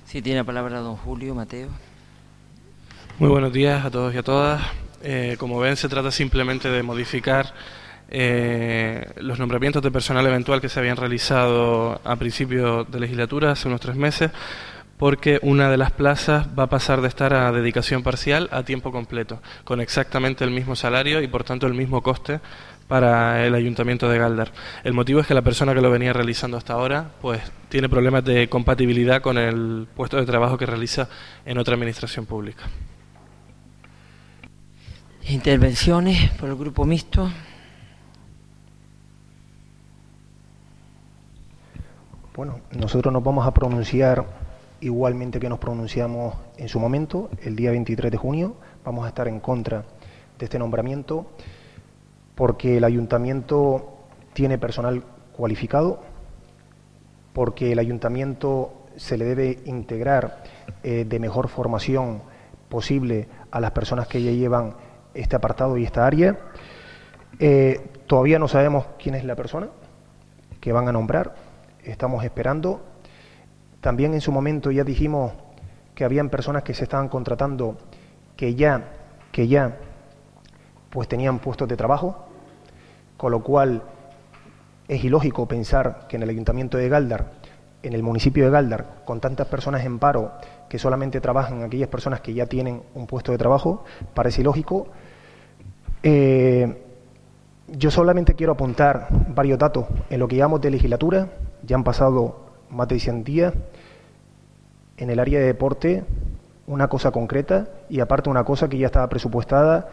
Sí, 0.06 0.22
tiene 0.22 0.40
la 0.40 0.44
palabra 0.44 0.80
don 0.80 0.98
Julio 0.98 1.36
Mateo. 1.36 1.70
Muy 3.18 3.30
buenos 3.30 3.54
días 3.54 3.86
a 3.86 3.92
todos 3.92 4.14
y 4.14 4.18
a 4.18 4.24
todas. 4.24 4.62
Eh, 5.04 5.38
como 5.40 5.60
ven, 5.60 5.78
se 5.78 5.90
trata 5.90 6.12
simplemente 6.12 6.70
de 6.70 6.84
modificar 6.84 7.54
eh, 8.10 9.06
los 9.18 9.40
nombramientos 9.40 9.82
de 9.82 9.90
personal 9.90 10.28
eventual 10.28 10.60
que 10.60 10.70
se 10.70 10.80
habían 10.80 10.98
realizado 10.98 12.02
a 12.04 12.16
principio 12.18 12.84
de 12.84 13.00
legislatura, 13.00 13.52
hace 13.52 13.70
unos 13.70 13.80
tres 13.80 13.96
meses, 13.96 14.32
porque 14.98 15.40
una 15.42 15.72
de 15.72 15.78
las 15.78 15.92
plazas 15.92 16.48
va 16.58 16.64
a 16.64 16.70
pasar 16.70 17.02
de 17.02 17.08
estar 17.08 17.34
a 17.34 17.52
dedicación 17.52 18.04
parcial 18.04 18.48
a 18.52 18.64
tiempo 18.64 18.92
completo, 18.92 19.42
con 19.64 19.82
exactamente 19.82 20.44
el 20.44 20.52
mismo 20.52 20.76
salario 20.76 21.22
y 21.22 21.28
por 21.28 21.44
tanto 21.44 21.66
el 21.68 21.74
mismo 21.74 22.04
coste 22.04 22.40
para 22.92 23.48
el 23.48 23.56
ayuntamiento 23.56 24.10
de 24.10 24.20
Galdar. 24.20 24.52
El 24.84 24.92
motivo 24.92 25.22
es 25.22 25.26
que 25.26 25.34
la 25.34 25.42
persona 25.42 25.74
que 25.74 25.80
lo 25.80 25.90
venía 25.90 26.12
realizando 26.12 26.58
hasta 26.58 26.74
ahora 26.74 27.12
pues 27.22 27.42
tiene 27.70 27.88
problemas 27.88 28.26
de 28.26 28.50
compatibilidad 28.50 29.22
con 29.22 29.38
el 29.38 29.88
puesto 29.96 30.18
de 30.18 30.26
trabajo 30.26 30.58
que 30.58 30.66
realiza 30.66 31.08
en 31.46 31.58
otra 31.58 31.76
administración 31.76 32.26
pública. 32.26 32.64
Intervenciones 35.30 36.32
por 36.32 36.50
el 36.50 36.56
grupo 36.58 36.84
mixto. 36.84 37.32
Bueno, 42.36 42.60
nosotros 42.72 43.14
nos 43.14 43.24
vamos 43.24 43.48
a 43.48 43.54
pronunciar 43.54 44.26
igualmente 44.82 45.40
que 45.40 45.48
nos 45.48 45.60
pronunciamos 45.60 46.36
en 46.58 46.68
su 46.68 46.78
momento, 46.78 47.30
el 47.42 47.56
día 47.56 47.72
23 47.72 48.12
de 48.12 48.18
junio. 48.18 48.58
Vamos 48.84 49.06
a 49.06 49.08
estar 49.08 49.30
en 49.30 49.40
contra 49.40 49.86
de 50.38 50.44
este 50.44 50.60
nombramiento 50.60 51.28
porque 52.42 52.78
el 52.78 52.86
ayuntamiento 52.86 54.00
tiene 54.34 54.58
personal 54.58 55.04
cualificado, 55.32 56.02
porque 57.34 57.72
el 57.72 57.78
ayuntamiento 57.78 58.88
se 58.96 59.16
le 59.16 59.26
debe 59.26 59.60
integrar 59.66 60.42
eh, 60.82 61.06
de 61.08 61.20
mejor 61.20 61.50
formación 61.50 62.24
posible 62.68 63.28
a 63.52 63.60
las 63.60 63.70
personas 63.70 64.08
que 64.08 64.24
ya 64.24 64.32
llevan 64.32 64.74
este 65.14 65.36
apartado 65.36 65.78
y 65.78 65.84
esta 65.84 66.08
área. 66.08 66.36
Eh, 67.38 67.80
todavía 68.08 68.40
no 68.40 68.48
sabemos 68.48 68.88
quién 68.98 69.14
es 69.14 69.24
la 69.24 69.36
persona 69.36 69.70
que 70.60 70.74
van 70.74 70.88
a 70.88 70.92
nombrar, 70.92 71.36
estamos 71.84 72.24
esperando. 72.24 72.82
También 73.82 74.16
en 74.16 74.22
su 74.22 74.32
momento 74.32 74.72
ya 74.72 74.84
dijimos 74.84 75.32
que 75.94 76.06
habían 76.06 76.32
personas 76.32 76.64
que 76.64 76.74
se 76.74 76.86
estaban 76.86 77.08
contratando 77.08 77.78
que 78.36 78.56
ya, 78.56 78.94
que 79.32 79.48
ya 79.48 79.78
pues 80.90 81.08
tenían 81.08 81.38
puestos 81.38 81.68
de 81.68 81.78
trabajo, 81.78 82.31
con 83.22 83.32
lo 83.32 83.44
cual 83.44 83.84
es 84.88 85.04
ilógico 85.04 85.48
pensar 85.48 86.08
que 86.10 86.16
en 86.16 86.24
el 86.24 86.30
ayuntamiento 86.30 86.80
de 86.80 86.90
Galdar, 86.90 87.34
en 87.84 87.94
el 87.94 88.02
municipio 88.02 88.46
de 88.46 88.50
Galdar, 88.50 89.04
con 89.06 89.20
tantas 89.20 89.46
personas 89.46 89.86
en 89.86 90.00
paro 90.00 90.32
que 90.68 90.80
solamente 90.80 91.22
trabajan 91.22 91.62
aquellas 91.62 91.88
personas 91.88 92.22
que 92.22 92.34
ya 92.34 92.48
tienen 92.48 92.82
un 92.96 93.06
puesto 93.06 93.32
de 93.32 93.38
trabajo, 93.38 93.86
parece 94.16 94.42
ilógico. 94.42 94.88
Eh, 96.02 96.84
yo 97.68 97.92
solamente 97.92 98.34
quiero 98.34 98.54
apuntar 98.54 99.10
varios 99.36 99.60
datos. 99.60 99.86
En 100.10 100.20
lo 100.20 100.28
que 100.28 100.38
llamamos 100.38 100.62
de 100.62 100.72
legislatura, 100.72 101.30
ya 101.62 101.76
han 101.76 101.84
pasado 101.84 102.48
más 102.72 102.88
de 102.88 103.00
100 103.00 103.24
días. 103.24 103.54
En 104.98 105.12
el 105.12 105.20
área 105.20 105.40
de 105.40 105.46
deporte, 105.46 106.06
una 106.66 106.88
cosa 106.88 107.12
concreta 107.12 107.68
y 107.88 108.00
aparte 108.00 108.32
una 108.32 108.44
cosa 108.46 108.68
que 108.68 108.80
ya 108.80 108.88
estaba 108.88 109.08
presupuestada 109.10 109.90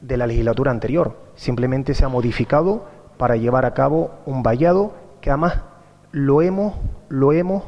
de 0.00 0.16
la 0.16 0.26
legislatura 0.26 0.70
anterior. 0.70 1.16
Simplemente 1.34 1.94
se 1.94 2.04
ha 2.04 2.08
modificado 2.08 2.84
para 3.16 3.36
llevar 3.36 3.64
a 3.64 3.74
cabo 3.74 4.12
un 4.26 4.42
vallado 4.42 4.94
que 5.20 5.30
además 5.30 5.60
lo 6.12 6.42
hemos, 6.42 6.74
lo 7.08 7.32
hemos 7.32 7.64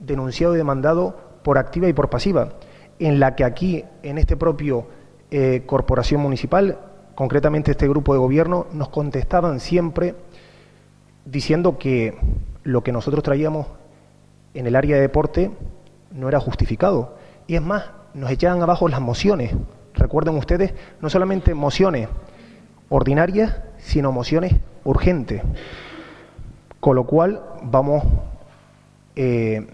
denunciado 0.00 0.54
y 0.54 0.58
demandado 0.58 1.16
por 1.42 1.58
activa 1.58 1.88
y 1.88 1.92
por 1.92 2.10
pasiva, 2.10 2.50
en 2.98 3.20
la 3.20 3.36
que 3.36 3.44
aquí, 3.44 3.84
en 4.02 4.18
este 4.18 4.36
propio 4.36 4.86
eh, 5.30 5.62
corporación 5.66 6.20
municipal, 6.20 6.78
concretamente 7.14 7.70
este 7.70 7.88
grupo 7.88 8.12
de 8.12 8.18
gobierno, 8.18 8.66
nos 8.72 8.88
contestaban 8.88 9.60
siempre 9.60 10.14
diciendo 11.24 11.78
que 11.78 12.18
lo 12.64 12.82
que 12.82 12.92
nosotros 12.92 13.22
traíamos 13.22 13.66
en 14.54 14.66
el 14.66 14.76
área 14.76 14.96
de 14.96 15.02
deporte 15.02 15.50
no 16.12 16.28
era 16.28 16.40
justificado. 16.40 17.16
Y 17.46 17.54
es 17.54 17.62
más, 17.62 17.90
nos 18.14 18.30
echaban 18.30 18.62
abajo 18.62 18.88
las 18.88 19.00
mociones 19.00 19.52
recuerden 19.98 20.36
ustedes, 20.36 20.74
no 21.00 21.10
solamente 21.10 21.54
mociones 21.54 22.08
ordinarias, 22.88 23.56
sino 23.78 24.12
mociones 24.12 24.54
urgentes. 24.84 25.42
Con 26.80 26.96
lo 26.96 27.04
cual 27.04 27.42
vamos 27.62 28.04
eh, 29.16 29.66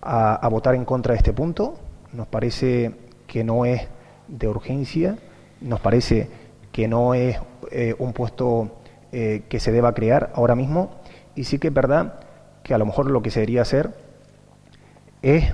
a, 0.00 0.48
votar 0.48 0.74
en 0.74 0.84
contra 0.84 1.12
de 1.12 1.18
este 1.18 1.32
punto. 1.32 1.74
Nos 2.12 2.26
parece 2.26 2.94
que 3.26 3.44
no 3.44 3.64
es 3.64 3.86
de 4.28 4.48
urgencia, 4.48 5.18
nos 5.60 5.80
parece 5.80 6.28
que 6.72 6.88
no 6.88 7.14
es 7.14 7.38
eh, 7.70 7.94
un 7.98 8.12
puesto 8.12 8.70
eh, 9.12 9.42
que 9.48 9.60
se 9.60 9.72
deba 9.72 9.94
crear 9.94 10.32
ahora 10.34 10.54
mismo 10.54 10.90
y 11.34 11.44
sí 11.44 11.58
que 11.58 11.68
es 11.68 11.74
verdad 11.74 12.20
que 12.62 12.74
a 12.74 12.78
lo 12.78 12.86
mejor 12.86 13.10
lo 13.10 13.22
que 13.22 13.30
se 13.30 13.40
debería 13.40 13.62
hacer 13.62 13.94
es 15.22 15.52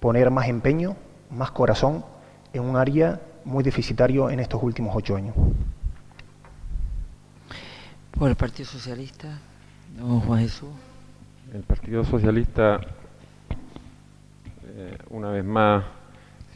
poner 0.00 0.30
más 0.30 0.48
empeño, 0.48 0.96
más 1.30 1.50
corazón 1.50 2.04
en 2.52 2.62
un 2.62 2.76
área 2.76 3.20
muy 3.44 3.64
deficitario 3.64 4.30
en 4.30 4.40
estos 4.40 4.62
últimos 4.62 4.94
ocho 4.94 5.16
años. 5.16 5.34
Por 8.10 8.28
el 8.28 8.36
Partido 8.36 8.68
Socialista, 8.68 9.38
don 9.96 10.20
Juan 10.20 10.40
Jesús. 10.40 10.68
El 11.52 11.62
Partido 11.62 12.04
Socialista, 12.04 12.80
eh, 14.64 14.96
una 15.10 15.30
vez 15.30 15.44
más, 15.44 15.84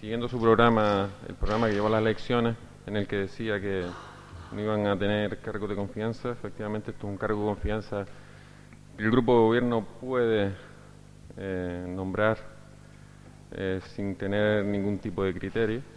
siguiendo 0.00 0.28
su 0.28 0.40
programa, 0.40 1.08
el 1.28 1.34
programa 1.34 1.66
que 1.66 1.74
llevó 1.74 1.88
a 1.88 1.90
las 1.90 2.00
elecciones, 2.00 2.56
en 2.86 2.96
el 2.96 3.06
que 3.06 3.16
decía 3.16 3.60
que 3.60 3.84
no 4.52 4.60
iban 4.60 4.86
a 4.86 4.96
tener 4.96 5.38
cargo 5.40 5.66
de 5.66 5.74
confianza, 5.74 6.30
efectivamente 6.30 6.92
esto 6.92 7.06
es 7.06 7.12
un 7.12 7.18
cargo 7.18 7.40
de 7.40 7.46
confianza 7.46 8.04
que 8.96 9.02
el 9.02 9.10
grupo 9.10 9.32
de 9.32 9.38
gobierno 9.40 9.84
puede 10.00 10.52
eh, 11.36 11.84
nombrar 11.88 12.38
eh, 13.52 13.80
sin 13.94 14.14
tener 14.16 14.64
ningún 14.64 14.98
tipo 14.98 15.24
de 15.24 15.34
criterio 15.34 15.95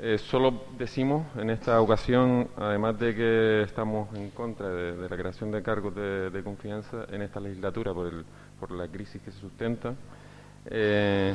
eh, 0.00 0.16
solo 0.18 0.62
decimos 0.78 1.26
en 1.36 1.50
esta 1.50 1.80
ocasión, 1.80 2.48
además 2.56 2.96
de 3.00 3.16
que 3.16 3.62
estamos 3.62 4.14
en 4.16 4.30
contra 4.30 4.68
de, 4.68 5.08
la 5.08 5.16
creación 5.16 5.50
de 5.50 5.60
cargos 5.60 5.92
de, 5.92 6.40
confianza 6.44 7.04
en 7.10 7.22
esta 7.22 7.40
legislatura 7.40 7.92
por, 7.92 8.06
el, 8.06 8.24
por 8.60 8.70
la 8.70 8.86
crisis 8.86 9.20
que 9.20 9.32
se 9.32 9.40
sustenta, 9.40 9.94
eh, 10.66 11.34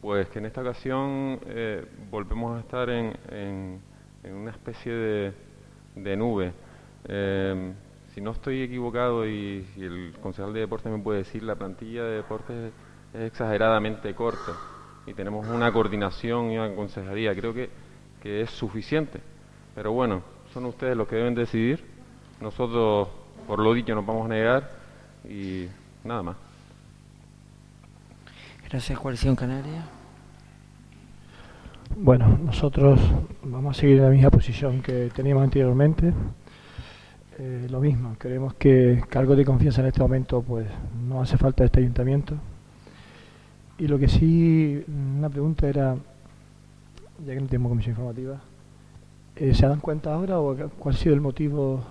pues 0.00 0.28
que 0.30 0.40
en 0.40 0.46
esta 0.46 0.60
ocasión 0.62 1.38
eh, 1.46 1.86
volvemos 2.10 2.56
a 2.56 2.60
estar 2.60 2.90
en, 2.90 3.16
en, 3.30 3.80
una 4.34 4.50
especie 4.50 4.92
de, 4.92 5.32
de 5.94 6.16
nube. 6.16 6.52
si 8.12 8.20
no 8.20 8.32
estoy 8.32 8.62
equivocado 8.62 9.24
y 9.24 9.64
si 9.74 9.84
el 9.84 10.16
concejal 10.20 10.52
de 10.52 10.60
deportes 10.60 10.90
me 10.90 10.98
puede 10.98 11.18
decir, 11.18 11.44
la 11.44 11.54
plantilla 11.54 12.02
de 12.02 12.16
deportes 12.16 12.72
es 13.14 13.20
exageradamente 13.20 14.14
corta 14.16 14.52
y 15.06 15.14
tenemos 15.14 15.46
una 15.48 15.72
coordinación 15.72 16.50
y 16.50 16.58
una 16.58 16.74
consejería. 16.74 17.34
Creo 17.34 17.54
que, 17.54 17.70
que 18.22 18.42
es 18.42 18.50
suficiente. 18.50 19.20
Pero 19.74 19.92
bueno, 19.92 20.22
son 20.52 20.66
ustedes 20.66 20.96
los 20.96 21.08
que 21.08 21.16
deben 21.16 21.34
decidir. 21.34 21.84
Nosotros, 22.40 23.08
por 23.46 23.58
lo 23.58 23.72
dicho, 23.74 23.94
nos 23.94 24.06
vamos 24.06 24.26
a 24.26 24.28
negar 24.28 24.70
y 25.28 25.66
nada 26.04 26.22
más. 26.22 26.36
Gracias, 28.68 28.98
Coalición 28.98 29.36
Canaria. 29.36 29.84
Bueno, 31.96 32.38
nosotros 32.44 33.00
vamos 33.42 33.76
a 33.76 33.80
seguir 33.80 33.98
en 33.98 34.04
la 34.04 34.10
misma 34.10 34.30
posición 34.30 34.80
que 34.80 35.10
teníamos 35.14 35.42
anteriormente. 35.42 36.12
Eh, 37.38 37.66
lo 37.68 37.80
mismo, 37.80 38.14
creemos 38.18 38.54
que 38.54 39.02
cargo 39.08 39.34
de 39.34 39.44
confianza 39.44 39.80
en 39.80 39.88
este 39.88 40.00
momento 40.00 40.42
pues 40.42 40.66
no 41.08 41.20
hace 41.20 41.36
falta 41.36 41.64
este 41.64 41.80
ayuntamiento. 41.80 42.36
Y 43.80 43.88
lo 43.88 43.98
que 43.98 44.08
sí, 44.08 44.84
una 44.86 45.30
pregunta 45.30 45.66
era, 45.66 45.96
ya 47.26 47.32
que 47.32 47.40
no 47.40 47.46
tenemos 47.46 47.70
comisión 47.70 47.92
informativa, 47.92 48.38
eh, 49.36 49.54
¿se 49.54 49.66
dan 49.66 49.80
cuenta 49.80 50.12
ahora 50.12 50.38
o 50.38 50.54
cuál 50.78 50.94
ha 50.94 50.98
sido 50.98 51.14
el 51.14 51.22
motivo 51.22 51.82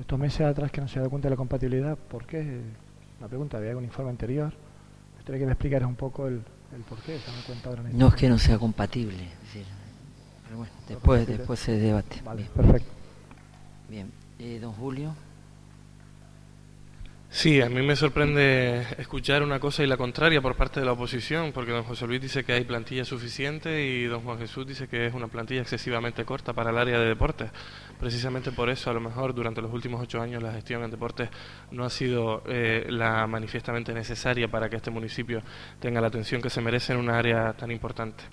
estos 0.00 0.16
meses 0.16 0.42
atrás 0.42 0.70
que 0.70 0.80
no 0.80 0.86
se 0.86 1.00
ha 1.00 1.02
dado 1.02 1.10
cuenta 1.10 1.26
de 1.26 1.30
la 1.30 1.36
compatibilidad, 1.36 1.98
¿por 1.98 2.24
qué? 2.24 2.60
La 3.20 3.26
pregunta, 3.26 3.58
había 3.58 3.76
un 3.76 3.82
informe 3.82 4.12
anterior. 4.12 4.52
Me 4.52 5.16
gustaría 5.16 5.40
que 5.40 5.46
me 5.46 5.52
explicaras 5.52 5.88
un 5.88 5.96
poco 5.96 6.28
el, 6.28 6.34
el 6.34 6.82
por 6.88 6.98
qué 7.00 7.18
se 7.18 7.46
cuenta 7.48 7.70
ahora 7.70 7.82
No 7.92 8.06
es 8.06 8.14
que 8.14 8.28
no 8.28 8.38
sea 8.38 8.56
compatible, 8.56 9.24
pero 10.44 10.58
bueno, 10.58 10.72
después, 10.86 11.26
después 11.26 11.58
se 11.58 11.72
debate. 11.72 12.22
Vale, 12.24 12.44
perfecto. 12.54 12.92
Bien, 13.88 14.08
eh, 14.38 14.60
don 14.60 14.72
Julio. 14.72 15.14
Sí, 17.30 17.60
a 17.60 17.68
mí 17.68 17.82
me 17.82 17.94
sorprende 17.94 18.86
escuchar 18.96 19.42
una 19.42 19.60
cosa 19.60 19.84
y 19.84 19.86
la 19.86 19.98
contraria 19.98 20.40
por 20.40 20.56
parte 20.56 20.80
de 20.80 20.86
la 20.86 20.92
oposición, 20.92 21.52
porque 21.52 21.72
don 21.72 21.84
José 21.84 22.06
Luis 22.06 22.22
dice 22.22 22.42
que 22.42 22.54
hay 22.54 22.64
plantilla 22.64 23.04
suficiente 23.04 23.84
y 23.84 24.04
don 24.04 24.22
Juan 24.22 24.38
Jesús 24.38 24.66
dice 24.66 24.88
que 24.88 25.06
es 25.06 25.12
una 25.14 25.28
plantilla 25.28 25.60
excesivamente 25.60 26.24
corta 26.24 26.54
para 26.54 26.70
el 26.70 26.78
área 26.78 26.98
de 26.98 27.06
deportes. 27.06 27.50
Precisamente 28.00 28.50
por 28.50 28.70
eso, 28.70 28.90
a 28.90 28.94
lo 28.94 29.00
mejor 29.00 29.34
durante 29.34 29.60
los 29.60 29.72
últimos 29.72 30.00
ocho 30.00 30.22
años 30.22 30.42
la 30.42 30.52
gestión 30.52 30.82
en 30.82 30.90
deportes 30.90 31.28
no 31.70 31.84
ha 31.84 31.90
sido 31.90 32.42
eh, 32.46 32.86
la 32.88 33.26
manifiestamente 33.26 33.92
necesaria 33.92 34.48
para 34.48 34.70
que 34.70 34.76
este 34.76 34.90
municipio 34.90 35.42
tenga 35.80 36.00
la 36.00 36.06
atención 36.06 36.40
que 36.40 36.48
se 36.48 36.62
merece 36.62 36.94
en 36.94 36.98
una 36.98 37.18
área 37.18 37.52
tan 37.52 37.70
importante. 37.70 38.24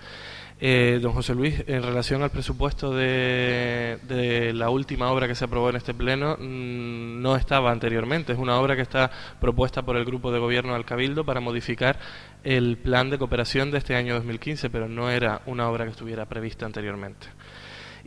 Eh, 0.68 0.98
don 1.00 1.14
José 1.14 1.36
Luis, 1.36 1.64
en 1.68 1.84
relación 1.84 2.24
al 2.24 2.32
presupuesto 2.32 2.92
de, 2.92 4.52
la 4.56 4.72
última 4.72 5.12
obra 5.12 5.28
que 5.28 5.36
se 5.36 5.46
aprobó 5.46 5.70
en 5.70 5.76
este 5.76 5.94
pleno, 5.94 6.38
mm, 6.40 7.22
no 7.22 7.36
estaba 7.36 7.72
anteriormente. 7.72 8.34
Es 8.34 8.40
una 8.40 8.60
obra 8.60 8.76
que 8.76 8.82
está 8.82 9.12
propuesta 9.40 9.84
por 9.84 9.96
el 9.96 10.06
Grupo 10.06 10.32
de 10.32 10.40
Gobierno 10.40 10.74
del 10.74 10.84
Cabildo 10.84 11.24
para 11.24 11.40
modificar 11.40 12.00
el 12.44 12.78
plan 12.78 13.12
de 13.12 13.20
cooperación 13.20 13.70
de 13.70 13.78
este 13.78 13.96
año 13.96 14.16
2015, 14.16 14.72
pero 14.72 14.90
no 14.90 15.12
era 15.12 15.44
una 15.46 15.70
obra 15.70 15.86
que 15.86 15.92
estuviera 15.92 16.26
prevista 16.26 16.66
anteriormente. 16.66 17.28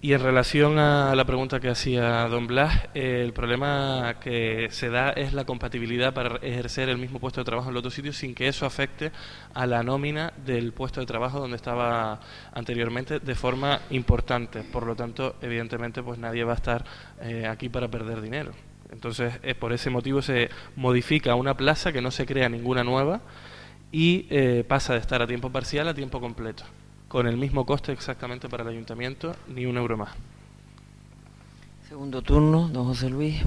Y 0.01 0.13
en 0.13 0.21
relación 0.21 0.79
a 0.79 1.13
la 1.17 1.25
pregunta 1.25 1.59
que 1.59 1.69
hacía 1.69 2.29
don 2.29 2.47
Blas, 2.47 2.89
el 2.95 3.33
problema 3.33 4.15
que 4.21 4.69
se 4.71 4.91
da 4.91 5.11
es 5.11 5.33
la 5.33 5.45
compatibilidad 5.45 6.15
para 6.15 6.37
ejercer 6.37 6.89
el 6.89 6.99
mismo 6.99 7.19
puesto 7.19 7.41
de 7.41 7.45
trabajo 7.45 7.69
en 7.69 7.75
los 7.75 7.81
otros 7.81 7.95
sitios 7.95 8.17
sin 8.17 8.33
que 8.33 8.47
eso 8.47 8.65
afecte 8.65 9.11
a 9.55 9.67
la 9.67 9.83
nómina 9.83 10.33
del 10.47 10.73
puesto 10.73 11.01
de 11.01 11.07
trabajo 11.07 11.41
donde 11.41 11.57
estaba 11.57 12.21
anteriormente 12.53 13.19
de 13.19 13.35
forma 13.35 13.81
importante. 13.91 14.63
Por 14.63 14.87
lo 14.87 14.95
tanto, 14.95 15.35
evidentemente, 15.43 16.01
pues 16.01 16.21
nadie 16.21 16.45
va 16.45 16.53
a 16.53 16.57
estar 16.57 16.85
eh, 17.21 17.49
aquí 17.49 17.69
para 17.69 17.89
perder 17.89 18.21
dinero. 18.21 18.53
Entonces, 18.93 19.35
es 19.43 19.57
por 19.57 19.73
ese 19.73 19.91
motivo 19.91 20.23
se 20.23 20.49
modifica 20.77 21.35
una 21.35 21.57
plaza 21.57 21.93
que 21.93 22.01
no 22.01 22.13
se 22.13 22.25
crea 22.25 22.49
ninguna 22.49 22.85
nueva 22.85 23.21
y 23.91 24.29
eh, 24.31 24.65
pasa 24.67 24.93
de 24.93 25.01
estar 25.01 25.23
a 25.23 25.27
tiempo 25.27 25.51
parcial 25.51 25.89
a 25.89 25.95
tiempo 25.95 26.21
completo 26.21 26.63
con 27.09 27.27
el 27.27 27.39
mismo 27.39 27.65
coste 27.65 27.91
exactamente 27.93 28.49
para 28.49 28.63
el 28.63 28.69
ayuntamiento, 28.69 29.35
ni 29.49 29.65
un 29.65 29.79
euro 29.79 29.97
más. 29.97 30.11
Segundo 31.89 32.21
turno, 32.21 32.69
don 32.69 32.85
José 32.85 33.09
Luis. 33.09 33.43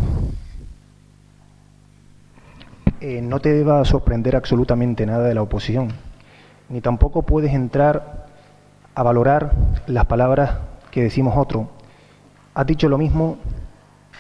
Eh, 3.00 3.21
no 3.21 3.39
te 3.39 3.54
deba 3.54 3.86
sorprender 3.86 4.36
absolutamente 4.36 5.06
nada 5.06 5.28
de 5.28 5.36
la 5.36 5.43
oposición, 5.43 5.89
ni 6.69 6.82
tampoco 6.82 7.21
puedes 7.21 7.54
entrar 7.54 8.28
a 8.95 9.04
valorar 9.04 9.54
las 9.88 10.06
palabras 10.06 10.58
que 10.89 11.04
decimos 11.04 11.36
otro. 11.38 11.69
Has 12.54 12.65
dicho 12.65 12.89
lo 12.89 12.97
mismo 12.97 13.38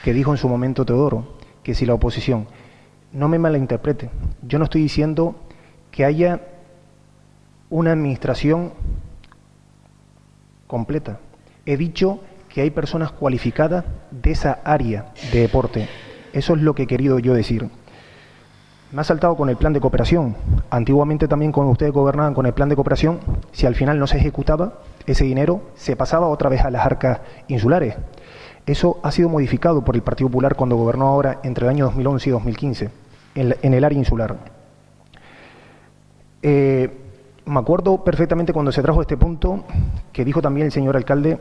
que 0.03 0.13
dijo 0.13 0.31
en 0.31 0.37
su 0.37 0.49
momento 0.49 0.85
Teodoro, 0.85 1.37
que 1.63 1.75
si 1.75 1.85
la 1.85 1.95
oposición, 1.95 2.47
no 3.11 3.27
me 3.27 3.39
malinterprete, 3.39 4.09
yo 4.43 4.57
no 4.57 4.65
estoy 4.65 4.81
diciendo 4.81 5.35
que 5.91 6.05
haya 6.05 6.41
una 7.69 7.91
administración 7.91 8.71
completa. 10.71 11.19
He 11.65 11.75
dicho 11.75 12.21
que 12.47 12.61
hay 12.61 12.69
personas 12.69 13.11
cualificadas 13.11 13.83
de 14.09 14.31
esa 14.31 14.59
área 14.63 15.11
de 15.33 15.41
deporte. 15.41 15.89
Eso 16.31 16.53
es 16.55 16.61
lo 16.61 16.73
que 16.73 16.83
he 16.83 16.87
querido 16.87 17.19
yo 17.19 17.33
decir. 17.33 17.69
Me 18.93 19.01
ha 19.01 19.03
saltado 19.03 19.35
con 19.35 19.49
el 19.49 19.57
plan 19.57 19.73
de 19.73 19.81
cooperación. 19.81 20.37
Antiguamente 20.69 21.27
también 21.27 21.51
cuando 21.51 21.73
ustedes 21.73 21.91
gobernaban 21.91 22.33
con 22.33 22.45
el 22.45 22.53
plan 22.53 22.69
de 22.69 22.75
cooperación, 22.75 23.19
si 23.51 23.65
al 23.65 23.75
final 23.75 23.99
no 23.99 24.07
se 24.07 24.17
ejecutaba, 24.17 24.79
ese 25.05 25.25
dinero 25.25 25.61
se 25.75 25.97
pasaba 25.97 26.29
otra 26.29 26.49
vez 26.49 26.61
a 26.61 26.71
las 26.71 26.85
arcas 26.85 27.19
insulares. 27.49 27.95
Eso 28.65 28.97
ha 29.03 29.11
sido 29.11 29.27
modificado 29.27 29.83
por 29.83 29.95
el 29.95 30.03
Partido 30.03 30.29
Popular 30.29 30.55
cuando 30.55 30.77
gobernó 30.77 31.07
ahora 31.07 31.41
entre 31.43 31.65
el 31.65 31.71
año 31.71 31.85
2011 31.85 32.29
y 32.29 32.31
2015 32.31 32.89
en, 33.35 33.73
el 33.73 33.83
área 33.83 33.99
insular. 33.99 34.37
Eh, 36.41 37.00
me 37.45 37.59
acuerdo 37.59 38.03
perfectamente 38.03 38.53
cuando 38.53 38.71
se 38.71 38.81
trajo 38.81 39.01
este 39.01 39.17
punto 39.17 39.63
que 40.11 40.25
dijo 40.25 40.41
también 40.41 40.65
el 40.65 40.71
señor 40.71 40.95
alcalde 40.95 41.39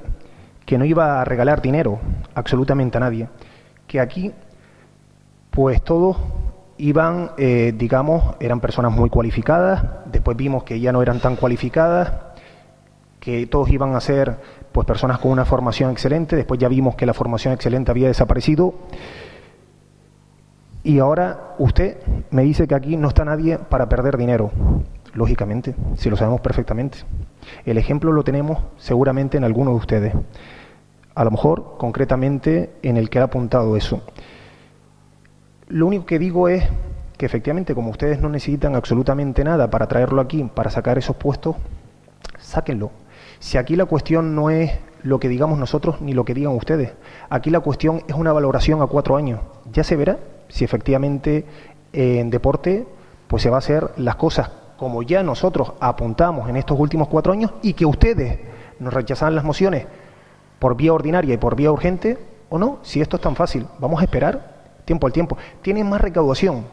que 0.64 0.78
no 0.78 0.84
iba 0.84 1.20
a 1.20 1.24
regalar 1.24 1.62
dinero 1.62 1.98
absolutamente 2.34 2.96
a 2.96 3.00
nadie, 3.00 3.28
que 3.86 4.00
aquí 4.00 4.32
pues 5.50 5.82
todos 5.82 6.16
iban, 6.78 7.32
eh, 7.36 7.74
digamos, 7.76 8.36
eran 8.40 8.60
personas 8.60 8.92
muy 8.92 9.10
cualificadas, 9.10 9.84
después 10.06 10.36
vimos 10.36 10.62
que 10.62 10.80
ya 10.80 10.92
no 10.92 11.02
eran 11.02 11.20
tan 11.20 11.36
cualificadas, 11.36 12.12
que 13.18 13.46
todos 13.46 13.68
iban 13.70 13.94
a 13.94 14.00
ser 14.00 14.38
pues 14.72 14.86
personas 14.86 15.18
con 15.18 15.32
una 15.32 15.44
formación 15.44 15.90
excelente, 15.90 16.36
después 16.36 16.58
ya 16.58 16.68
vimos 16.68 16.94
que 16.94 17.04
la 17.04 17.12
formación 17.14 17.52
excelente 17.52 17.90
había 17.90 18.08
desaparecido. 18.08 18.74
Y 20.82 20.98
ahora 21.00 21.54
usted 21.58 21.98
me 22.30 22.42
dice 22.42 22.66
que 22.66 22.74
aquí 22.74 22.96
no 22.96 23.08
está 23.08 23.24
nadie 23.24 23.58
para 23.58 23.88
perder 23.88 24.16
dinero 24.16 24.50
lógicamente, 25.14 25.74
si 25.96 26.10
lo 26.10 26.16
sabemos 26.16 26.40
perfectamente. 26.40 26.98
El 27.64 27.78
ejemplo 27.78 28.12
lo 28.12 28.24
tenemos 28.24 28.58
seguramente 28.76 29.36
en 29.36 29.44
alguno 29.44 29.70
de 29.70 29.76
ustedes, 29.76 30.14
a 31.14 31.24
lo 31.24 31.30
mejor 31.30 31.76
concretamente 31.78 32.70
en 32.82 32.96
el 32.96 33.10
que 33.10 33.18
ha 33.18 33.24
apuntado 33.24 33.76
eso. 33.76 34.02
Lo 35.68 35.86
único 35.86 36.06
que 36.06 36.18
digo 36.18 36.48
es 36.48 36.64
que 37.16 37.26
efectivamente, 37.26 37.74
como 37.74 37.90
ustedes 37.90 38.20
no 38.20 38.28
necesitan 38.28 38.74
absolutamente 38.74 39.44
nada 39.44 39.70
para 39.70 39.86
traerlo 39.86 40.20
aquí, 40.20 40.42
para 40.54 40.70
sacar 40.70 40.98
esos 40.98 41.16
puestos, 41.16 41.56
sáquenlo. 42.38 42.90
Si 43.38 43.58
aquí 43.58 43.76
la 43.76 43.84
cuestión 43.84 44.34
no 44.34 44.50
es 44.50 44.72
lo 45.02 45.18
que 45.18 45.28
digamos 45.28 45.58
nosotros 45.58 46.00
ni 46.00 46.12
lo 46.12 46.24
que 46.24 46.34
digan 46.34 46.54
ustedes, 46.54 46.92
aquí 47.28 47.50
la 47.50 47.60
cuestión 47.60 48.02
es 48.08 48.14
una 48.14 48.32
valoración 48.32 48.82
a 48.82 48.86
cuatro 48.86 49.16
años. 49.16 49.40
Ya 49.72 49.84
se 49.84 49.96
verá 49.96 50.18
si 50.48 50.64
efectivamente 50.64 51.44
en 51.92 52.30
deporte 52.30 52.86
pues 53.28 53.42
se 53.42 53.50
va 53.50 53.56
a 53.56 53.60
hacer 53.60 53.90
las 53.96 54.16
cosas 54.16 54.50
como 54.80 55.02
ya 55.02 55.22
nosotros 55.22 55.74
apuntamos 55.78 56.48
en 56.48 56.56
estos 56.56 56.80
últimos 56.80 57.06
cuatro 57.06 57.34
años 57.34 57.52
y 57.60 57.74
que 57.74 57.84
ustedes 57.84 58.38
nos 58.78 58.94
rechazan 58.94 59.34
las 59.34 59.44
mociones 59.44 59.84
por 60.58 60.74
vía 60.74 60.94
ordinaria 60.94 61.34
y 61.34 61.36
por 61.36 61.54
vía 61.54 61.70
urgente, 61.70 62.16
o 62.48 62.58
no, 62.58 62.78
si 62.80 63.02
esto 63.02 63.16
es 63.16 63.22
tan 63.22 63.36
fácil, 63.36 63.66
vamos 63.78 64.00
a 64.00 64.04
esperar 64.04 64.62
tiempo 64.86 65.06
al 65.06 65.12
tiempo. 65.12 65.36
Tienen 65.60 65.86
más 65.86 66.00
recaudación, 66.00 66.64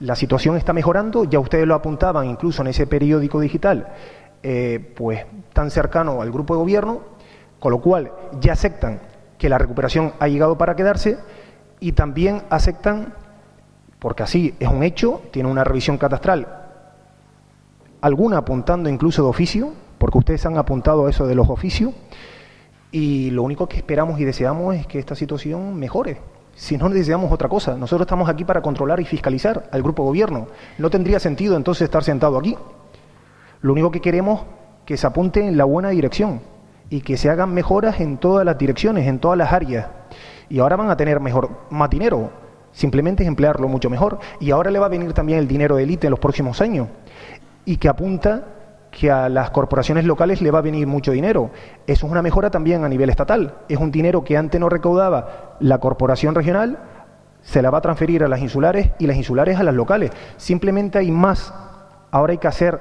la 0.00 0.16
situación 0.16 0.56
está 0.56 0.72
mejorando, 0.72 1.24
ya 1.24 1.38
ustedes 1.38 1.66
lo 1.66 1.74
apuntaban 1.74 2.24
incluso 2.30 2.62
en 2.62 2.68
ese 2.68 2.86
periódico 2.86 3.40
digital, 3.40 3.88
eh, 4.42 4.94
pues 4.96 5.26
tan 5.52 5.70
cercano 5.70 6.22
al 6.22 6.32
grupo 6.32 6.54
de 6.54 6.60
gobierno, 6.60 7.00
con 7.60 7.72
lo 7.72 7.82
cual 7.82 8.10
ya 8.40 8.54
aceptan 8.54 9.00
que 9.36 9.50
la 9.50 9.58
recuperación 9.58 10.14
ha 10.18 10.28
llegado 10.28 10.56
para 10.56 10.76
quedarse 10.76 11.18
y 11.78 11.92
también 11.92 12.40
aceptan, 12.48 13.12
porque 13.98 14.22
así 14.22 14.54
es 14.58 14.68
un 14.68 14.82
hecho, 14.82 15.20
tiene 15.30 15.50
una 15.50 15.62
revisión 15.62 15.98
catastral 15.98 16.57
alguna 18.00 18.38
apuntando 18.38 18.88
incluso 18.88 19.22
de 19.22 19.28
oficio, 19.28 19.72
porque 19.98 20.18
ustedes 20.18 20.46
han 20.46 20.58
apuntado 20.58 21.06
a 21.06 21.10
eso 21.10 21.26
de 21.26 21.34
los 21.34 21.48
oficios, 21.48 21.92
y 22.90 23.30
lo 23.30 23.42
único 23.42 23.68
que 23.68 23.76
esperamos 23.76 24.18
y 24.20 24.24
deseamos 24.24 24.74
es 24.76 24.86
que 24.86 24.98
esta 24.98 25.14
situación 25.14 25.76
mejore. 25.76 26.20
Si 26.54 26.76
no 26.76 26.88
deseamos 26.88 27.30
otra 27.30 27.48
cosa, 27.48 27.76
nosotros 27.76 28.06
estamos 28.06 28.28
aquí 28.28 28.44
para 28.44 28.62
controlar 28.62 28.98
y 29.00 29.04
fiscalizar 29.04 29.68
al 29.70 29.82
grupo 29.82 30.02
gobierno. 30.02 30.48
No 30.78 30.90
tendría 30.90 31.20
sentido 31.20 31.56
entonces 31.56 31.82
estar 31.82 32.02
sentado 32.02 32.38
aquí. 32.38 32.56
Lo 33.60 33.72
único 33.72 33.90
que 33.90 34.00
queremos 34.00 34.42
que 34.84 34.96
se 34.96 35.06
apunte 35.06 35.46
en 35.46 35.56
la 35.56 35.64
buena 35.64 35.90
dirección 35.90 36.40
y 36.90 37.02
que 37.02 37.16
se 37.16 37.28
hagan 37.30 37.52
mejoras 37.52 38.00
en 38.00 38.16
todas 38.16 38.44
las 38.44 38.56
direcciones, 38.58 39.06
en 39.06 39.18
todas 39.18 39.36
las 39.36 39.52
áreas. 39.52 39.86
Y 40.48 40.58
ahora 40.58 40.76
van 40.76 40.90
a 40.90 40.96
tener 40.96 41.20
mejor, 41.20 41.50
más 41.70 41.90
dinero. 41.90 42.30
Simplemente 42.72 43.22
es 43.22 43.28
emplearlo 43.28 43.68
mucho 43.68 43.90
mejor. 43.90 44.18
Y 44.40 44.50
ahora 44.50 44.70
le 44.70 44.78
va 44.78 44.86
a 44.86 44.88
venir 44.88 45.12
también 45.12 45.38
el 45.38 45.46
dinero 45.46 45.76
de 45.76 45.82
élite 45.82 46.06
en 46.06 46.12
los 46.12 46.20
próximos 46.20 46.60
años 46.60 46.88
y 47.68 47.76
que 47.76 47.90
apunta 47.90 48.44
que 48.90 49.10
a 49.10 49.28
las 49.28 49.50
corporaciones 49.50 50.06
locales 50.06 50.40
le 50.40 50.50
va 50.50 50.60
a 50.60 50.62
venir 50.62 50.86
mucho 50.86 51.12
dinero. 51.12 51.50
Eso 51.86 52.06
es 52.06 52.10
una 52.10 52.22
mejora 52.22 52.50
también 52.50 52.82
a 52.82 52.88
nivel 52.88 53.10
estatal. 53.10 53.56
Es 53.68 53.76
un 53.76 53.90
dinero 53.90 54.24
que 54.24 54.38
antes 54.38 54.58
no 54.58 54.70
recaudaba 54.70 55.56
la 55.60 55.76
corporación 55.76 56.34
regional, 56.34 56.78
se 57.42 57.60
la 57.60 57.68
va 57.68 57.76
a 57.76 57.80
transferir 57.82 58.24
a 58.24 58.28
las 58.28 58.40
insulares 58.40 58.92
y 58.98 59.06
las 59.06 59.18
insulares 59.18 59.58
a 59.58 59.64
las 59.64 59.74
locales. 59.74 60.12
Simplemente 60.38 60.96
hay 60.96 61.10
más. 61.10 61.52
Ahora 62.10 62.30
hay 62.30 62.38
que 62.38 62.48
hacer, 62.48 62.80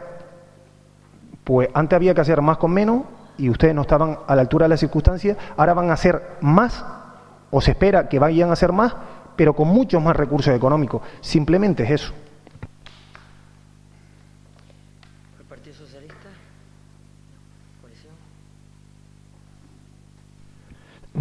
pues 1.43 1.67
antes 1.73 1.97
había 1.97 2.13
que 2.13 2.21
hacer 2.21 2.41
más 2.41 2.58
con 2.58 2.71
menos 2.71 3.02
y 3.38 3.50
ustedes 3.50 3.76
no 3.76 3.82
estaban 3.82 4.19
a 4.26 4.36
la 4.38 4.41
altura 4.41 4.67
de 4.67 4.69
las 4.69 4.80
circunstancias, 4.80 5.36
ahora 5.58 5.73
van 5.73 5.89
a 5.89 5.95
hacer 5.95 6.38
más 6.39 6.86
o 7.52 7.60
se 7.60 7.71
espera 7.71 8.08
que 8.08 8.19
vayan 8.19 8.52
a 8.52 8.54
hacer 8.54 8.71
más, 8.71 8.95
pero 9.36 9.54
con 9.54 9.67
muchos 9.67 10.02
más 10.02 10.15
recursos 10.15 10.56
económicos. 10.56 11.02
Simplemente 11.19 11.84
es 11.84 11.91
eso. 11.91 12.13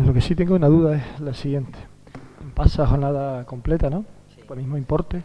Lo 0.05 0.13
que 0.13 0.21
sí 0.21 0.35
tengo 0.35 0.55
una 0.55 0.67
duda 0.67 0.97
es 0.97 1.21
la 1.21 1.33
siguiente. 1.33 1.79
pasa 2.55 2.87
jornada 2.87 3.47
completa, 3.47 3.89
¿no? 3.89 4.05
Por 4.47 4.59
el 4.59 4.65
mismo 4.65 4.77
importe, 4.77 5.25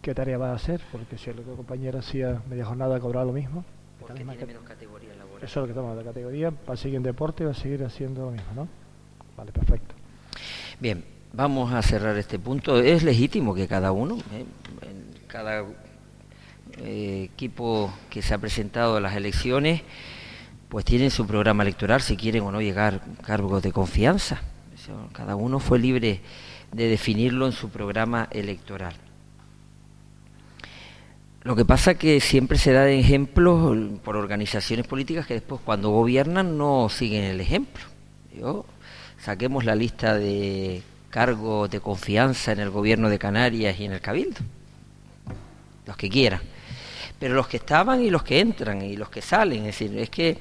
¿qué 0.00 0.14
tarea 0.14 0.38
va 0.38 0.52
a 0.52 0.54
hacer? 0.54 0.80
Porque 0.90 1.18
si 1.18 1.28
el 1.28 1.38
otro 1.40 1.54
compañero 1.54 1.98
hacía 1.98 2.40
media 2.48 2.64
jornada, 2.64 2.98
cobraba 2.98 3.26
lo 3.26 3.32
mismo. 3.32 3.62
Porque 4.00 4.14
tiene 4.14 4.46
menos 4.46 4.62
categoría 4.64 5.14
laboral. 5.14 5.44
Eso 5.44 5.46
es 5.46 5.56
lo 5.56 5.64
que 5.64 5.72
estamos 5.72 5.98
de 5.98 6.04
categoría, 6.04 6.50
va 6.50 6.74
a 6.74 6.76
seguir 6.78 6.96
en 6.96 7.02
deporte 7.02 7.42
y 7.42 7.46
va 7.46 7.52
a 7.52 7.54
seguir 7.54 7.84
haciendo 7.84 8.24
lo 8.24 8.30
mismo, 8.30 8.52
¿no? 8.56 8.68
Vale, 9.36 9.52
perfecto. 9.52 9.94
Bien, 10.80 11.04
vamos 11.34 11.70
a 11.74 11.82
cerrar 11.82 12.16
este 12.16 12.38
punto. 12.38 12.80
Es 12.80 13.02
legítimo 13.02 13.54
que 13.54 13.68
cada 13.68 13.92
uno, 13.92 14.16
eh, 14.32 14.46
en 14.82 15.26
cada 15.26 15.62
eh, 16.78 17.28
equipo 17.32 17.92
que 18.08 18.22
se 18.22 18.32
ha 18.32 18.38
presentado 18.38 18.96
a 18.96 19.00
las 19.00 19.14
elecciones, 19.14 19.82
pues 20.70 20.84
tienen 20.84 21.10
su 21.10 21.26
programa 21.26 21.64
electoral 21.64 22.00
si 22.00 22.16
quieren 22.16 22.44
o 22.44 22.52
no 22.52 22.62
llegar 22.62 23.00
cargos 23.26 23.62
de 23.62 23.72
confianza. 23.72 24.40
cada 25.12 25.34
uno 25.34 25.58
fue 25.58 25.78
libre 25.78 26.20
de 26.72 26.88
definirlo 26.88 27.46
en 27.46 27.52
su 27.52 27.68
programa 27.70 28.28
electoral. 28.30 28.94
Lo 31.42 31.56
que 31.56 31.64
pasa 31.64 31.94
que 31.94 32.20
siempre 32.20 32.56
se 32.56 32.72
da 32.72 32.88
ejemplos 32.88 33.76
por 34.04 34.16
organizaciones 34.16 34.86
políticas 34.86 35.26
que 35.26 35.34
después 35.34 35.60
cuando 35.64 35.90
gobiernan 35.90 36.56
no 36.56 36.88
siguen 36.88 37.24
el 37.24 37.40
ejemplo. 37.40 37.82
saquemos 39.18 39.64
la 39.64 39.74
lista 39.74 40.14
de 40.14 40.82
cargos 41.10 41.68
de 41.68 41.80
confianza 41.80 42.52
en 42.52 42.60
el 42.60 42.70
gobierno 42.70 43.10
de 43.10 43.18
Canarias 43.18 43.80
y 43.80 43.86
en 43.86 43.92
el 43.92 44.00
Cabildo, 44.00 44.40
los 45.86 45.96
que 45.96 46.08
quieran 46.08 46.40
pero 47.20 47.34
los 47.34 47.46
que 47.46 47.58
estaban 47.58 48.02
y 48.02 48.08
los 48.08 48.22
que 48.22 48.40
entran 48.40 48.80
y 48.80 48.96
los 48.96 49.10
que 49.10 49.20
salen, 49.20 49.66
es 49.66 49.78
decir, 49.78 49.96
es 49.98 50.08
que 50.08 50.38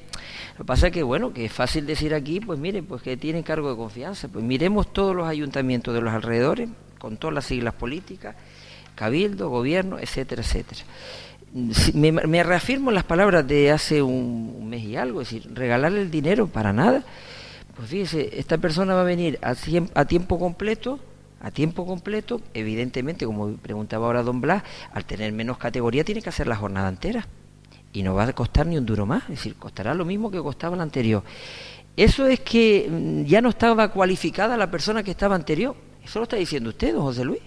lo 0.53 0.59
que 0.59 0.63
pasa 0.63 0.87
es 0.87 0.93
que 0.93 1.03
bueno, 1.03 1.33
que 1.33 1.45
es 1.45 1.51
fácil 1.51 1.85
decir 1.85 2.13
aquí, 2.13 2.39
pues 2.39 2.57
mire, 2.57 2.81
pues 2.81 3.01
que 3.01 3.17
tienen 3.17 3.43
cargo 3.43 3.69
de 3.69 3.75
confianza, 3.75 4.29
pues 4.29 4.45
miremos 4.45 4.93
todos 4.93 5.13
los 5.13 5.27
ayuntamientos 5.27 5.93
de 5.93 5.99
los 5.99 6.13
alrededores 6.13 6.69
con 6.97 7.17
todas 7.17 7.33
las 7.33 7.45
siglas 7.45 7.73
políticas, 7.73 8.37
cabildo, 8.95 9.49
gobierno, 9.49 9.99
etcétera, 9.99 10.41
etcétera. 10.41 10.81
Me, 11.93 12.43
reafirmo 12.43 12.91
las 12.91 13.03
palabras 13.03 13.45
de 13.45 13.71
hace 13.71 14.01
un, 14.01 14.69
mes 14.69 14.83
y 14.83 14.95
algo, 14.95 15.21
es 15.21 15.31
decir, 15.31 15.51
regalarle 15.53 16.01
el 16.01 16.11
dinero 16.11 16.47
para 16.47 16.71
nada. 16.71 17.03
Pues 17.75 17.89
fíjese, 17.89 18.39
esta 18.39 18.57
persona 18.57 18.93
va 18.93 19.01
a 19.01 19.05
venir 19.05 19.37
a 19.41 20.05
tiempo 20.05 20.39
completo 20.39 20.99
a 21.41 21.51
tiempo 21.51 21.85
completo, 21.85 22.41
evidentemente, 22.53 23.25
como 23.25 23.55
preguntaba 23.57 24.07
ahora 24.07 24.23
don 24.23 24.41
Blas, 24.41 24.63
al 24.93 25.05
tener 25.05 25.31
menos 25.31 25.57
categoría 25.57 26.03
tiene 26.03 26.21
que 26.21 26.29
hacer 26.29 26.47
la 26.47 26.55
jornada 26.55 26.89
entera. 26.89 27.27
Y 27.91 28.03
no 28.03 28.13
va 28.13 28.23
a 28.23 28.33
costar 28.33 28.67
ni 28.67 28.77
un 28.77 28.85
duro 28.85 29.05
más, 29.05 29.23
es 29.23 29.29
decir, 29.29 29.55
costará 29.55 29.93
lo 29.93 30.05
mismo 30.05 30.29
que 30.29 30.39
costaba 30.39 30.75
la 30.75 30.83
anterior. 30.83 31.23
Eso 31.95 32.27
es 32.27 32.39
que 32.41 32.87
mm, 32.89 33.23
ya 33.23 33.41
no 33.41 33.49
estaba 33.49 33.89
cualificada 33.89 34.55
la 34.57 34.69
persona 34.69 35.03
que 35.03 35.11
estaba 35.11 35.35
anterior. 35.35 35.75
Eso 36.03 36.19
lo 36.19 36.23
está 36.23 36.35
diciendo 36.35 36.69
usted, 36.69 36.93
don 36.93 37.03
José 37.03 37.25
Luis. 37.25 37.41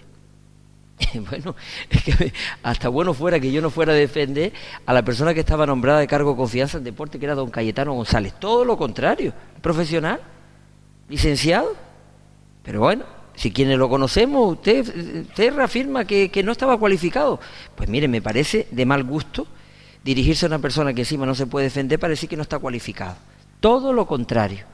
bueno, 1.29 1.55
es 1.89 2.03
que 2.03 2.33
hasta 2.61 2.89
bueno 2.89 3.13
fuera 3.13 3.39
que 3.39 3.51
yo 3.51 3.61
no 3.61 3.69
fuera 3.69 3.93
a 3.93 3.95
defender 3.95 4.53
a 4.85 4.93
la 4.93 5.03
persona 5.03 5.33
que 5.33 5.39
estaba 5.39 5.65
nombrada 5.65 5.99
de 5.99 6.07
cargo 6.07 6.31
de 6.31 6.37
confianza 6.37 6.77
en 6.77 6.83
deporte, 6.83 7.19
que 7.19 7.25
era 7.25 7.35
don 7.35 7.49
Cayetano 7.49 7.93
González. 7.93 8.33
Todo 8.39 8.65
lo 8.65 8.77
contrario, 8.77 9.33
profesional, 9.61 10.19
licenciado. 11.09 11.75
Pero 12.63 12.79
bueno, 12.79 13.05
si 13.35 13.51
quienes 13.51 13.77
lo 13.77 13.89
conocemos, 13.89 14.53
usted, 14.53 15.25
usted 15.29 15.53
reafirma 15.53 16.05
que, 16.05 16.43
no 16.43 16.51
estaba 16.51 16.77
cualificado. 16.77 17.39
Pues 17.75 17.89
mire, 17.89 18.07
me 18.07 18.21
parece 18.21 18.67
de 18.71 18.85
mal 18.85 19.03
gusto 19.03 19.47
dirigirse 20.03 20.45
a 20.45 20.49
una 20.49 20.59
persona 20.59 20.93
que 20.93 21.01
encima 21.01 21.25
no 21.25 21.33
se 21.33 21.47
puede 21.47 21.65
defender 21.65 21.99
para 21.99 22.11
decir 22.11 22.29
que 22.29 22.35
no 22.35 22.43
está 22.43 22.59
cualificado. 22.59 23.15
Todo 23.59 23.93
lo 23.93 24.05
contrario. 24.05 24.65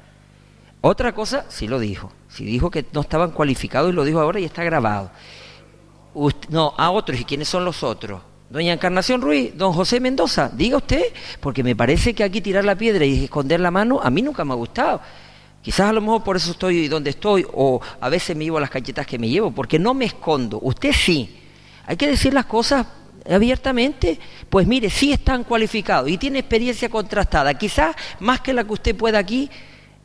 Otra 0.81 1.13
cosa, 1.13 1.45
sí 1.49 1.67
lo 1.67 1.79
dijo. 1.79 2.11
Si 2.27 2.45
dijo 2.45 2.71
que 2.71 2.85
no 2.93 3.01
estaban 3.01 3.31
cualificados 3.31 3.91
y 3.91 3.95
lo 3.95 4.03
dijo 4.03 4.19
ahora 4.19 4.39
y 4.39 4.45
está 4.45 4.63
grabado. 4.63 5.11
no, 6.49 6.73
a 6.77 6.91
otros. 6.91 7.19
¿Y 7.19 7.25
quiénes 7.25 7.47
son 7.47 7.63
los 7.65 7.83
otros? 7.83 8.21
Doña 8.49 8.73
Encarnación 8.73 9.21
Ruiz, 9.21 9.55
don 9.55 9.73
José 9.73 9.99
Mendoza, 9.99 10.49
diga 10.51 10.77
usted, 10.77 11.03
porque 11.39 11.63
me 11.63 11.75
parece 11.75 12.15
que 12.15 12.23
aquí 12.23 12.41
tirar 12.41 12.65
la 12.65 12.75
piedra 12.75 13.05
y 13.05 13.25
esconder 13.25 13.59
la 13.59 13.69
mano 13.69 13.99
a 14.01 14.09
mí 14.09 14.23
nunca 14.23 14.43
me 14.43 14.53
ha 14.53 14.55
gustado. 14.55 15.01
Quizás 15.61 15.89
a 15.89 15.93
lo 15.93 16.01
mejor 16.01 16.23
por 16.23 16.37
eso 16.37 16.51
estoy 16.51 16.87
donde 16.87 17.09
estoy 17.09 17.45
o 17.53 17.81
a 17.99 18.09
veces 18.09 18.35
me 18.35 18.45
llevo 18.45 18.59
las 18.59 18.69
cachetas 18.69 19.05
que 19.05 19.19
me 19.19 19.27
llevo, 19.27 19.51
porque 19.51 19.77
no 19.77 19.93
me 19.93 20.05
escondo. 20.05 20.59
Usted 20.61 20.93
sí. 20.93 21.37
Hay 21.85 21.97
que 21.97 22.07
decir 22.07 22.33
las 22.33 22.45
cosas 22.45 22.85
abiertamente. 23.29 24.19
Pues 24.49 24.65
mire, 24.67 24.89
sí 24.89 25.11
están 25.11 25.43
cualificados 25.43 26.09
y 26.09 26.17
tiene 26.17 26.39
experiencia 26.39 26.89
contrastada, 26.89 27.53
quizás 27.55 27.95
más 28.19 28.41
que 28.41 28.53
la 28.53 28.63
que 28.63 28.73
usted 28.73 28.95
pueda 28.95 29.19
aquí 29.19 29.49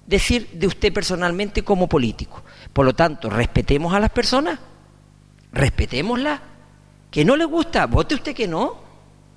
decir 0.07 0.51
de 0.53 0.67
usted 0.67 0.93
personalmente 0.93 1.63
como 1.63 1.89
político. 1.89 2.43
Por 2.73 2.85
lo 2.85 2.95
tanto, 2.95 3.31
respetemos 3.31 3.95
a 3.95 4.01
las 4.01 4.11
personas, 4.11 4.59
respetémoslas. 5.53 6.41
Que 7.11 7.25
no 7.25 7.37
le 7.37 7.45
gusta, 7.45 7.87
vote 7.87 8.17
usted 8.17 8.35
que 8.35 8.49
no. 8.49 8.83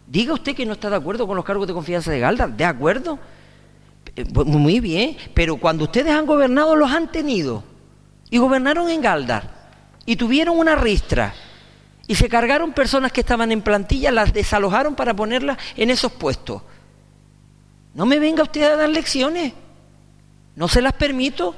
Diga 0.07 0.33
usted 0.33 0.55
que 0.55 0.65
no 0.65 0.73
está 0.73 0.89
de 0.89 0.95
acuerdo 0.95 1.27
con 1.27 1.35
los 1.35 1.45
cargos 1.45 1.67
de 1.67 1.73
confianza 1.73 2.09
de 2.09 2.19
Galda, 2.19 2.47
¿de 2.47 2.65
acuerdo? 2.65 3.19
Eh, 4.17 4.25
muy 4.33 4.79
bien, 4.79 5.15
pero 5.35 5.57
cuando 5.57 5.83
ustedes 5.83 6.11
han 6.11 6.25
gobernado 6.25 6.75
los 6.75 6.91
han 6.91 7.11
tenido. 7.11 7.63
Y 8.29 8.39
gobernaron 8.39 8.89
en 8.89 9.01
Galdar. 9.01 9.69
Y 10.05 10.15
tuvieron 10.15 10.57
una 10.57 10.75
ristra. 10.75 11.33
Y 12.07 12.15
se 12.15 12.27
cargaron 12.27 12.73
personas 12.73 13.11
que 13.11 13.21
estaban 13.21 13.51
en 13.51 13.61
plantilla, 13.61 14.11
las 14.11 14.33
desalojaron 14.33 14.95
para 14.95 15.15
ponerlas 15.15 15.57
en 15.75 15.91
esos 15.91 16.11
puestos. 16.11 16.63
No 17.93 18.05
me 18.05 18.17
venga 18.17 18.43
usted 18.43 18.63
a 18.63 18.75
dar 18.75 18.89
lecciones. 18.89 19.53
No 20.55 20.67
se 20.67 20.81
las 20.81 20.93
permito. 20.93 21.53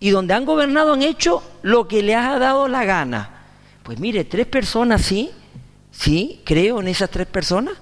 Y 0.00 0.10
donde 0.10 0.34
han 0.34 0.44
gobernado 0.44 0.94
han 0.94 1.02
hecho 1.02 1.42
lo 1.62 1.86
que 1.86 2.02
les 2.02 2.16
ha 2.16 2.38
dado 2.38 2.66
la 2.66 2.84
gana. 2.84 3.30
Pues 3.82 4.00
mire, 4.00 4.24
tres 4.24 4.46
personas, 4.46 5.02
sí, 5.02 5.30
sí, 5.92 6.42
creo 6.44 6.80
en 6.80 6.88
esas 6.88 7.08
tres 7.08 7.26
personas. 7.28 7.74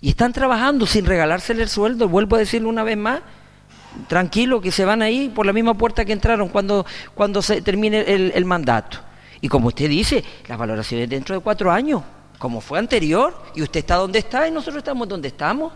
Y 0.00 0.10
están 0.10 0.32
trabajando 0.32 0.86
sin 0.86 1.04
regalársele 1.04 1.62
el 1.62 1.68
sueldo, 1.68 2.08
vuelvo 2.08 2.36
a 2.36 2.38
decirlo 2.38 2.68
una 2.68 2.82
vez 2.82 2.96
más, 2.96 3.20
tranquilo 4.08 4.60
que 4.60 4.70
se 4.70 4.84
van 4.84 5.02
ahí 5.02 5.28
por 5.28 5.44
la 5.44 5.52
misma 5.52 5.74
puerta 5.74 6.04
que 6.04 6.12
entraron 6.12 6.48
cuando, 6.48 6.86
cuando 7.14 7.42
se 7.42 7.60
termine 7.60 8.00
el, 8.00 8.44
mandato. 8.46 8.98
Y 9.42 9.48
como 9.48 9.68
usted 9.68 9.88
dice, 9.88 10.24
las 10.48 10.58
valoraciones 10.58 11.08
dentro 11.08 11.34
de 11.34 11.42
cuatro 11.42 11.70
años, 11.70 12.02
como 12.38 12.60
fue 12.60 12.78
anterior, 12.78 13.42
y 13.54 13.62
usted 13.62 13.80
está 13.80 13.96
donde 13.96 14.20
está 14.20 14.48
y 14.48 14.50
nosotros 14.50 14.78
estamos 14.78 15.06
donde 15.06 15.28
estamos. 15.28 15.72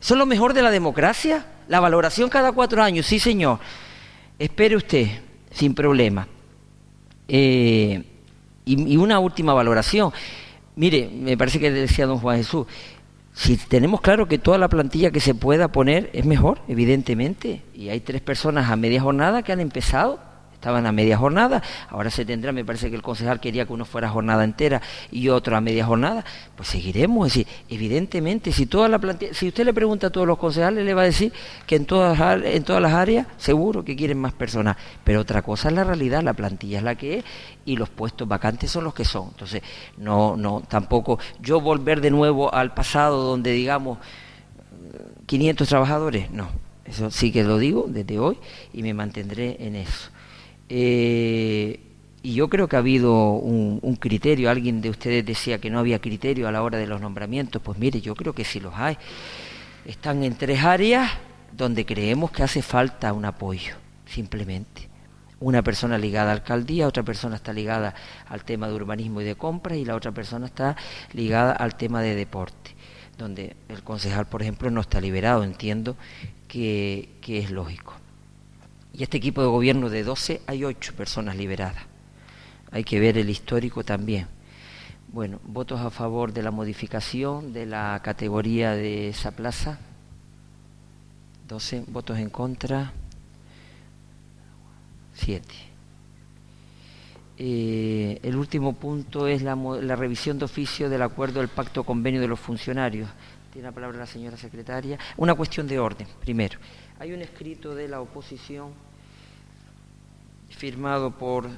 Eso 0.00 0.14
es 0.14 0.18
lo 0.18 0.26
mejor 0.26 0.54
de 0.54 0.62
la 0.62 0.70
democracia, 0.70 1.44
la 1.68 1.80
valoración 1.80 2.28
cada 2.28 2.52
cuatro 2.52 2.82
años, 2.82 3.06
sí 3.06 3.18
señor. 3.18 3.58
Espere 4.38 4.76
usted, 4.76 5.08
sin 5.50 5.74
problema. 5.74 6.26
Eh, 7.26 8.04
y 8.64 8.96
una 8.96 9.18
última 9.18 9.54
valoración. 9.54 10.12
Mire, 10.76 11.08
me 11.12 11.36
parece 11.36 11.60
que 11.60 11.70
decía 11.70 12.06
don 12.06 12.18
Juan 12.18 12.38
Jesús, 12.38 12.66
si 13.34 13.56
tenemos 13.56 14.00
claro 14.00 14.26
que 14.26 14.38
toda 14.38 14.58
la 14.58 14.68
plantilla 14.68 15.10
que 15.10 15.20
se 15.20 15.34
pueda 15.34 15.68
poner 15.68 16.10
es 16.12 16.24
mejor, 16.24 16.60
evidentemente, 16.68 17.62
y 17.74 17.88
hay 17.88 18.00
tres 18.00 18.20
personas 18.20 18.70
a 18.70 18.76
media 18.76 19.00
jornada 19.00 19.42
que 19.42 19.52
han 19.52 19.60
empezado 19.60 20.31
estaban 20.62 20.86
a 20.86 20.92
media 20.92 21.18
jornada, 21.18 21.60
ahora 21.88 22.08
se 22.08 22.24
tendrá, 22.24 22.52
me 22.52 22.64
parece 22.64 22.88
que 22.88 22.94
el 22.94 23.02
concejal 23.02 23.40
quería 23.40 23.66
que 23.66 23.72
uno 23.72 23.84
fuera 23.84 24.08
jornada 24.08 24.44
entera 24.44 24.80
y 25.10 25.28
otro 25.28 25.56
a 25.56 25.60
media 25.60 25.84
jornada, 25.84 26.24
pues 26.54 26.68
seguiremos, 26.68 27.26
es 27.26 27.34
decir, 27.34 27.46
evidentemente, 27.68 28.52
si 28.52 28.66
toda 28.66 28.86
la 28.86 29.00
si 29.32 29.48
usted 29.48 29.64
le 29.64 29.74
pregunta 29.74 30.06
a 30.06 30.10
todos 30.10 30.24
los 30.24 30.38
concejales, 30.38 30.84
le 30.84 30.94
va 30.94 31.02
a 31.02 31.06
decir 31.06 31.32
que 31.66 31.74
en 31.74 31.84
todas, 31.84 32.16
en 32.44 32.62
todas 32.62 32.80
las 32.80 32.92
áreas 32.92 33.26
seguro 33.38 33.84
que 33.84 33.96
quieren 33.96 34.20
más 34.20 34.34
personas, 34.34 34.76
pero 35.02 35.18
otra 35.18 35.42
cosa 35.42 35.68
es 35.68 35.74
la 35.74 35.82
realidad, 35.82 36.22
la 36.22 36.34
plantilla 36.34 36.78
es 36.78 36.84
la 36.84 36.94
que 36.94 37.18
es 37.18 37.24
y 37.64 37.74
los 37.74 37.88
puestos 37.88 38.28
vacantes 38.28 38.70
son 38.70 38.84
los 38.84 38.94
que 38.94 39.04
son, 39.04 39.30
entonces 39.32 39.62
no, 39.96 40.36
no, 40.36 40.62
tampoco 40.68 41.18
yo 41.40 41.60
volver 41.60 42.00
de 42.00 42.12
nuevo 42.12 42.54
al 42.54 42.72
pasado 42.72 43.24
donde 43.24 43.50
digamos 43.50 43.98
500 45.26 45.68
trabajadores, 45.68 46.30
no, 46.30 46.50
eso 46.84 47.10
sí 47.10 47.32
que 47.32 47.42
lo 47.42 47.58
digo 47.58 47.86
desde 47.88 48.20
hoy 48.20 48.38
y 48.72 48.84
me 48.84 48.94
mantendré 48.94 49.56
en 49.58 49.74
eso. 49.74 50.10
Eh, 50.74 51.80
y 52.22 52.34
yo 52.34 52.48
creo 52.48 52.66
que 52.66 52.76
ha 52.76 52.78
habido 52.78 53.32
un, 53.32 53.96
criterio. 53.96 54.48
Alguien 54.48 54.80
de 54.80 54.88
ustedes 54.88 55.24
decía 55.26 55.58
que 55.58 55.68
no 55.68 55.78
había 55.78 55.98
criterio 55.98 56.48
a 56.48 56.52
la 56.52 56.62
hora 56.62 56.78
de 56.78 56.86
los 56.86 57.00
nombramientos. 57.00 57.60
Pues 57.60 57.78
mire, 57.78 58.00
yo 58.00 58.14
creo 58.14 58.32
que 58.32 58.44
sí 58.44 58.58
los 58.58 58.74
hay. 58.74 58.96
Están 59.84 60.24
en 60.24 60.34
tres 60.34 60.64
áreas 60.64 61.10
donde 61.52 61.84
creemos 61.84 62.30
que 62.30 62.42
hace 62.42 62.62
falta 62.62 63.12
un 63.12 63.26
apoyo, 63.26 63.74
simplemente. 64.06 64.88
Una 65.40 65.62
persona 65.62 65.98
ligada 65.98 66.30
a 66.30 66.34
alcaldía, 66.34 66.86
otra 66.86 67.02
persona 67.02 67.36
está 67.36 67.52
ligada 67.52 67.94
al 68.26 68.44
tema 68.44 68.66
de 68.68 68.74
urbanismo 68.74 69.20
y 69.20 69.24
de 69.24 69.34
compras 69.34 69.76
y 69.76 69.84
la 69.84 69.94
otra 69.94 70.12
persona 70.12 70.46
está 70.46 70.76
ligada 71.12 71.52
al 71.52 71.74
tema 71.74 72.00
de 72.00 72.14
deporte, 72.14 72.70
donde 73.18 73.56
el 73.68 73.82
concejal, 73.82 74.26
por 74.26 74.40
ejemplo, 74.40 74.70
no 74.70 74.80
está 74.80 75.02
liberado. 75.02 75.44
Entiendo 75.44 75.96
que 76.48 77.10
es 77.26 77.50
lógico. 77.50 77.94
Y 78.94 79.02
este 79.02 79.16
equipo 79.16 79.40
de 79.40 79.48
gobierno 79.48 79.88
de 79.88 80.04
12 80.04 80.42
hay 80.46 80.64
8 80.64 80.94
personas 80.94 81.36
liberadas. 81.36 81.84
Hay 82.70 82.84
que 82.84 83.00
ver 83.00 83.18
el 83.18 83.30
histórico 83.30 83.84
también. 83.84 84.26
Bueno, 85.08 85.40
votos 85.44 85.80
a 85.80 85.90
favor 85.90 86.32
de 86.32 86.42
la 86.42 86.50
modificación 86.50 87.52
de 87.52 87.66
la 87.66 88.00
categoría 88.02 88.72
de 88.72 89.08
esa 89.08 89.30
plaza. 89.32 89.78
12 91.48 91.84
votos 91.88 92.18
en 92.18 92.30
contra. 92.30 92.92
7. 95.14 95.46
Eh, 97.38 98.20
el 98.22 98.36
último 98.36 98.74
punto 98.74 99.26
es 99.26 99.42
la, 99.42 99.54
la, 99.56 99.96
revisión 99.96 100.38
de 100.38 100.44
oficio 100.44 100.88
del 100.88 101.02
acuerdo 101.02 101.40
del 101.40 101.48
pacto 101.48 101.84
convenio 101.84 102.20
de 102.20 102.28
los 102.28 102.40
funcionarios. 102.40 103.08
Tiene 103.52 103.68
la 103.68 103.72
palabra 103.72 103.98
la 103.98 104.06
señora 104.06 104.36
secretaria. 104.36 104.98
Una 105.16 105.34
cuestión 105.34 105.66
de 105.66 105.78
orden, 105.78 106.06
primero. 106.20 106.58
Hay 107.02 107.12
un 107.12 107.20
escrito 107.20 107.74
de 107.74 107.88
la 107.88 108.00
oposición 108.00 108.70
firmado 110.50 111.10
por 111.10 111.48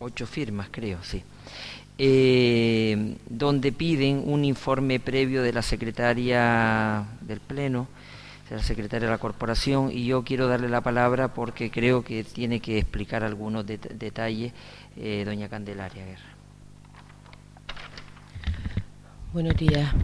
ocho 0.00 0.26
firmas, 0.26 0.66
creo, 0.68 0.98
sí, 1.04 1.22
eh, 1.98 3.16
donde 3.30 3.70
piden 3.70 4.24
un 4.26 4.44
informe 4.44 4.98
previo 4.98 5.44
de 5.44 5.52
la 5.52 5.62
secretaria 5.62 7.06
del 7.20 7.38
Pleno, 7.38 7.86
de 8.50 8.56
la 8.56 8.62
secretaria 8.64 9.06
de 9.06 9.12
la 9.12 9.18
Corporación, 9.18 9.92
y 9.92 10.06
yo 10.06 10.24
quiero 10.24 10.48
darle 10.48 10.68
la 10.68 10.80
palabra 10.80 11.32
porque 11.32 11.70
creo 11.70 12.02
que 12.02 12.24
tiene 12.24 12.58
que 12.58 12.78
explicar 12.78 13.22
algunos 13.22 13.66
detalles 13.66 14.52
eh, 14.96 15.22
doña 15.24 15.48
Candelaria 15.48 16.04
Guerra. 16.04 16.34
Buenos 19.32 19.54
días. 19.54 19.94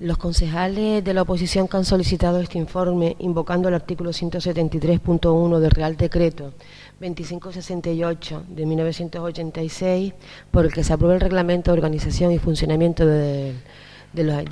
Los 0.00 0.16
concejales 0.16 1.02
de 1.02 1.12
la 1.12 1.22
oposición 1.22 1.66
que 1.66 1.76
han 1.76 1.84
solicitado 1.84 2.38
este 2.38 2.56
informe, 2.56 3.16
invocando 3.18 3.66
el 3.66 3.74
artículo 3.74 4.10
173.1 4.10 5.58
del 5.58 5.70
Real 5.72 5.96
Decreto 5.96 6.52
2568 7.00 8.44
de 8.48 8.64
1986, 8.64 10.14
por 10.52 10.66
el 10.66 10.72
que 10.72 10.84
se 10.84 10.92
aprueba 10.92 11.16
el 11.16 11.20
reglamento 11.20 11.72
de 11.72 11.78
organización 11.78 12.30
y 12.30 12.38
funcionamiento 12.38 13.04
del 13.04 13.56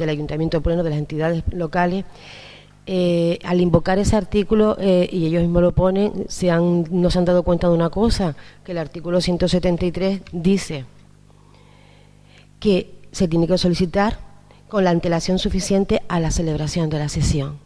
Ayuntamiento 0.09 0.61
Pleno 0.61 0.83
de 0.83 0.91
las 0.91 0.99
entidades 0.99 1.45
locales, 1.53 2.05
eh, 2.89 3.39
al 3.45 3.61
invocar 3.61 4.01
ese 4.01 4.17
artículo, 4.17 4.77
eh, 4.81 5.09
y 5.13 5.27
ellos 5.27 5.43
mismos 5.43 5.63
lo 5.63 5.71
ponen, 5.71 6.25
se 6.27 6.51
han, 6.51 6.87
no 6.91 7.09
se 7.09 7.21
han 7.21 7.25
dado 7.25 7.45
cuenta 7.45 7.69
de 7.69 7.75
una 7.75 7.91
cosa, 7.91 8.35
que 8.65 8.73
el 8.73 8.79
artículo 8.79 9.21
173 9.21 10.23
dice 10.33 10.87
que 12.59 12.97
se 13.13 13.29
tiene 13.29 13.47
que 13.47 13.59
solicitar 13.59 14.26
con 14.69 14.85
la 14.85 14.91
antelación 14.91 15.39
suficiente 15.39 16.03
a 16.09 16.21
la 16.21 16.31
celebración 16.31 16.91
de 16.91 16.99
la 16.99 17.09
sesión. 17.09 17.59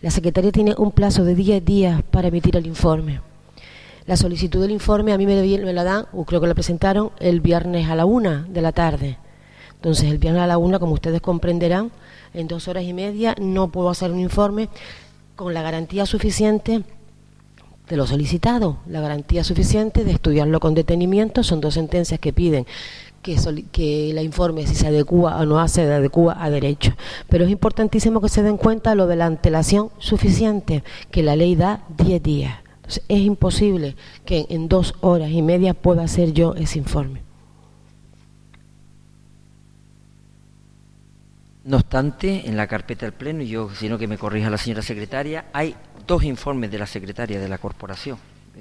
La 0.00 0.10
Secretaría 0.10 0.52
tiene 0.52 0.74
un 0.78 0.92
plazo 0.92 1.24
de 1.24 1.34
10 1.34 1.64
días 1.64 2.02
para 2.10 2.28
emitir 2.28 2.56
el 2.56 2.66
informe. 2.66 3.20
La 4.06 4.16
solicitud 4.16 4.60
del 4.60 4.70
informe 4.70 5.12
a 5.12 5.18
mí 5.18 5.26
me, 5.26 5.72
la 5.72 5.84
dan, 5.84 6.06
o 6.12 6.24
creo 6.24 6.40
que 6.40 6.46
la 6.46 6.54
presentaron, 6.54 7.10
el 7.18 7.40
viernes 7.40 7.90
a 7.90 7.94
la 7.94 8.06
una 8.06 8.46
de 8.48 8.62
la 8.62 8.72
tarde. 8.72 9.18
Entonces, 9.74 10.10
el 10.10 10.18
viernes 10.18 10.42
a 10.42 10.46
la 10.46 10.56
una, 10.56 10.78
como 10.78 10.94
ustedes 10.94 11.20
comprenderán, 11.20 11.90
en 12.32 12.48
dos 12.48 12.68
horas 12.68 12.84
y 12.84 12.92
media 12.92 13.34
no 13.38 13.70
puedo 13.70 13.90
hacer 13.90 14.10
un 14.10 14.20
informe 14.20 14.68
con 15.36 15.52
la 15.52 15.62
garantía 15.62 16.06
suficiente 16.06 16.84
de 17.88 17.96
lo 17.96 18.06
solicitado, 18.06 18.78
la 18.86 19.00
garantía 19.00 19.44
suficiente 19.44 20.04
de 20.04 20.12
estudiarlo 20.12 20.60
con 20.60 20.74
detenimiento. 20.74 21.42
Son 21.42 21.60
dos 21.60 21.74
sentencias 21.74 22.20
que 22.20 22.32
piden 22.32 22.66
que, 23.22 23.36
que 23.72 24.12
la 24.14 24.22
informe 24.22 24.66
si 24.66 24.74
se 24.74 24.86
adecua 24.86 25.36
o 25.38 25.46
no 25.46 25.66
se 25.68 25.82
adecua 25.82 26.36
a 26.42 26.50
derecho. 26.50 26.92
Pero 27.28 27.44
es 27.44 27.50
importantísimo 27.50 28.20
que 28.20 28.28
se 28.28 28.42
den 28.42 28.56
cuenta 28.56 28.94
lo 28.94 29.06
de 29.06 29.16
la 29.16 29.26
antelación 29.26 29.90
suficiente, 29.98 30.82
que 31.10 31.22
la 31.22 31.36
ley 31.36 31.56
da 31.56 31.84
10 31.96 32.22
días. 32.22 32.54
Entonces, 32.76 33.04
es 33.08 33.20
imposible 33.20 33.96
que 34.24 34.46
en 34.48 34.68
dos 34.68 34.94
horas 35.00 35.30
y 35.30 35.42
media 35.42 35.74
pueda 35.74 36.04
hacer 36.04 36.32
yo 36.32 36.54
ese 36.54 36.78
informe. 36.78 37.22
No 41.64 41.76
obstante, 41.76 42.48
en 42.48 42.56
la 42.56 42.66
carpeta 42.66 43.04
del 43.04 43.12
Pleno, 43.12 43.42
y 43.42 43.48
yo, 43.48 43.68
sino 43.74 43.98
que 43.98 44.06
me 44.06 44.16
corrija 44.16 44.48
la 44.48 44.56
señora 44.56 44.80
secretaria, 44.80 45.44
hay 45.52 45.74
dos 46.06 46.24
informes 46.24 46.70
de 46.70 46.78
la 46.78 46.86
secretaria 46.86 47.38
de 47.38 47.46
la 47.46 47.58
corporación. 47.58 48.16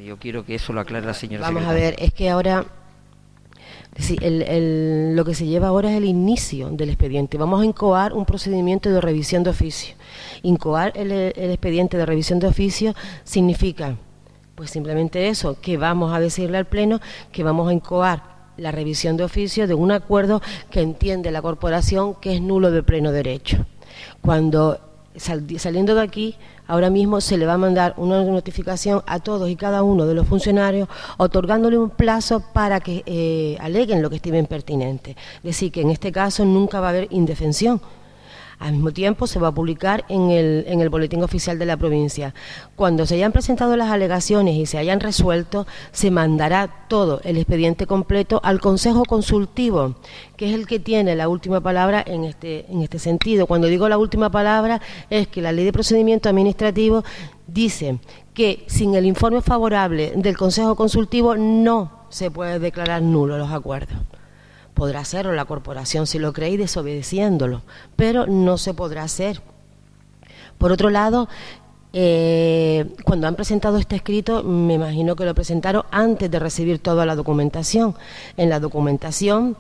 Yo 0.06 0.17
quiero 0.17 0.46
que 0.46 0.56
eso 0.56 0.74
lo 0.74 0.82
aclare 0.82 1.06
la 1.06 1.13
señora 1.13 1.46
Vamos 1.46 1.63
a 1.63 1.74
ver, 1.74 1.96
es 2.00 2.13
que 2.13 2.30
ahora 2.30 2.65
lo 5.15 5.25
que 5.25 5.33
se 5.33 5.45
lleva 5.45 5.67
ahora 5.67 5.91
es 5.91 5.97
el 5.97 6.05
inicio 6.05 6.69
del 6.69 6.89
expediente. 6.89 7.37
Vamos 7.37 7.61
a 7.61 7.65
incoar 7.65 8.13
un 8.13 8.25
procedimiento 8.25 8.89
de 8.89 9.01
revisión 9.01 9.43
de 9.43 9.49
oficio. 9.49 9.95
Incoar 10.43 10.93
el, 10.95 11.11
expediente 11.11 11.97
de 11.97 12.05
revisión 12.05 12.39
de 12.39 12.47
oficio 12.47 12.93
significa, 13.23 13.95
pues 14.55 14.71
simplemente 14.71 15.29
eso, 15.29 15.59
que 15.59 15.77
vamos 15.77 16.13
a 16.13 16.19
decirle 16.19 16.57
al 16.57 16.65
Pleno 16.65 16.99
que 17.31 17.43
vamos 17.43 17.69
a 17.69 17.73
incoar 17.73 18.37
la 18.57 18.71
revisión 18.71 19.17
de 19.17 19.23
oficio 19.23 19.67
de 19.67 19.73
un 19.73 19.91
acuerdo 19.91 20.41
que 20.69 20.81
entiende 20.81 21.31
la 21.31 21.41
corporación 21.41 22.15
que 22.15 22.35
es 22.35 22.41
nulo 22.41 22.71
de 22.71 22.83
pleno 22.83 23.11
derecho. 23.11 23.65
Cuando 24.21 24.79
saliendo 25.17 25.95
de 25.95 26.01
aquí 26.01 26.35
Ahora 26.67 26.89
mismo 26.89 27.21
se 27.21 27.38
le 27.38 27.45
va 27.45 27.53
a 27.53 27.58
mandar 27.58 27.93
una 27.97 28.23
notificación 28.23 29.01
a 29.08 29.19
todos 29.19 29.49
y 29.49 29.56
cada 29.56 29.84
uno 29.84 30.06
de 30.06 30.13
los 30.13 30.27
funcionarios 30.27 30.89
otorgándole 31.17 31.77
un 31.77 31.89
plazo 31.89 32.41
para 32.53 32.80
que 32.80 33.03
eh, 33.06 33.58
aleguen 33.60 34.01
lo 34.01 34.10
que 34.10 34.17
estimen 34.17 34.45
pertinente. 34.45 35.12
Es 35.38 35.43
decir, 35.43 35.71
que 35.71 35.82
en 35.82 35.89
este 35.89 36.12
caso 36.12 36.45
nunca 36.45 36.80
va 36.80 36.88
a 36.88 36.89
haber 36.89 37.08
indefensión 37.12 37.82
al 38.60 38.74
mismo 38.74 38.91
tiempo 38.91 39.28
se 39.28 39.39
va 39.39 39.50
a 39.50 39.54
publicar 39.54 40.06
en 40.10 40.32
el, 40.32 40.65
en 40.67 40.82
el 40.82 40.89
boletín 40.89 41.24
oficial 41.24 41.60
de 41.60 41.65
la 41.65 41.78
provincia. 41.78 42.34
Cuando 42.76 43.06
se 43.06 43.15
hayan 43.15 43.32
presentado 43.32 43.76
las 43.78 43.91
alegaciones 43.91 44.56
y 44.56 44.65
se 44.65 44.78
hayan 44.78 45.00
resuelto, 45.00 45.67
se 45.91 46.10
mandará 46.10 46.86
todo 46.88 47.22
el 47.24 47.38
expediente 47.38 47.86
completo 47.86 48.41
al 48.43 48.60
Consejo 48.60 49.04
Consultivo, 49.06 49.96
que 50.36 50.50
es 50.50 50.56
el 50.56 50.65
que 50.65 50.80
tiene 50.80 51.15
la 51.15 51.30
última 51.30 51.62
palabra 51.62 52.04
en 52.06 52.24
este, 52.24 52.65
en 52.70 52.82
este 52.82 52.98
sentido. 52.98 53.46
Cuando 53.46 53.67
digo 53.67 53.89
la 53.89 53.98
última 53.98 54.32
palabra 54.32 54.82
es 55.10 55.28
que 55.28 55.41
la 55.41 55.52
ley 55.52 55.65
de 55.65 55.74
procedimiento 55.74 56.30
administrativo 56.30 57.04
dice 57.46 58.00
que 58.34 58.63
sin 58.67 58.96
el 58.96 59.06
informe 59.06 59.41
favorable 59.41 60.13
del 60.15 60.38
Consejo 60.38 60.76
Consultivo 60.76 61.36
no 61.36 62.06
se 62.10 62.32
puede 62.32 62.60
declarar 62.60 63.02
nulo 63.02 63.38
los 63.38 63.52
acuerdos 63.52 63.98
podrá 64.77 64.99
hacerlo 64.99 65.33
la 65.33 65.45
corporación 65.45 66.05
si 66.05 66.19
lo 66.19 66.33
cree 66.33 66.51
y 66.51 66.57
desobedeciéndolo, 66.57 67.63
pero 67.95 68.27
no 68.27 68.59
se 68.59 68.75
podrá 68.75 69.03
hacer. 69.03 69.41
Por 70.59 70.71
otro 70.71 70.91
lado, 70.91 71.27
eh, 71.93 72.85
cuando 73.03 73.27
han 73.27 73.35
presentado 73.35 73.79
este 73.79 73.95
escrito, 73.95 74.43
me 74.43 74.75
imagino 74.75 75.15
que 75.15 75.25
lo 75.25 75.33
presentaron 75.33 75.83
antes 75.89 76.29
de 76.29 76.37
recibir 76.37 76.77
toda 76.77 77.07
la 77.07 77.15
documentación. 77.15 77.95
En 78.37 78.49
la 78.49 78.59
documentación 78.59 79.57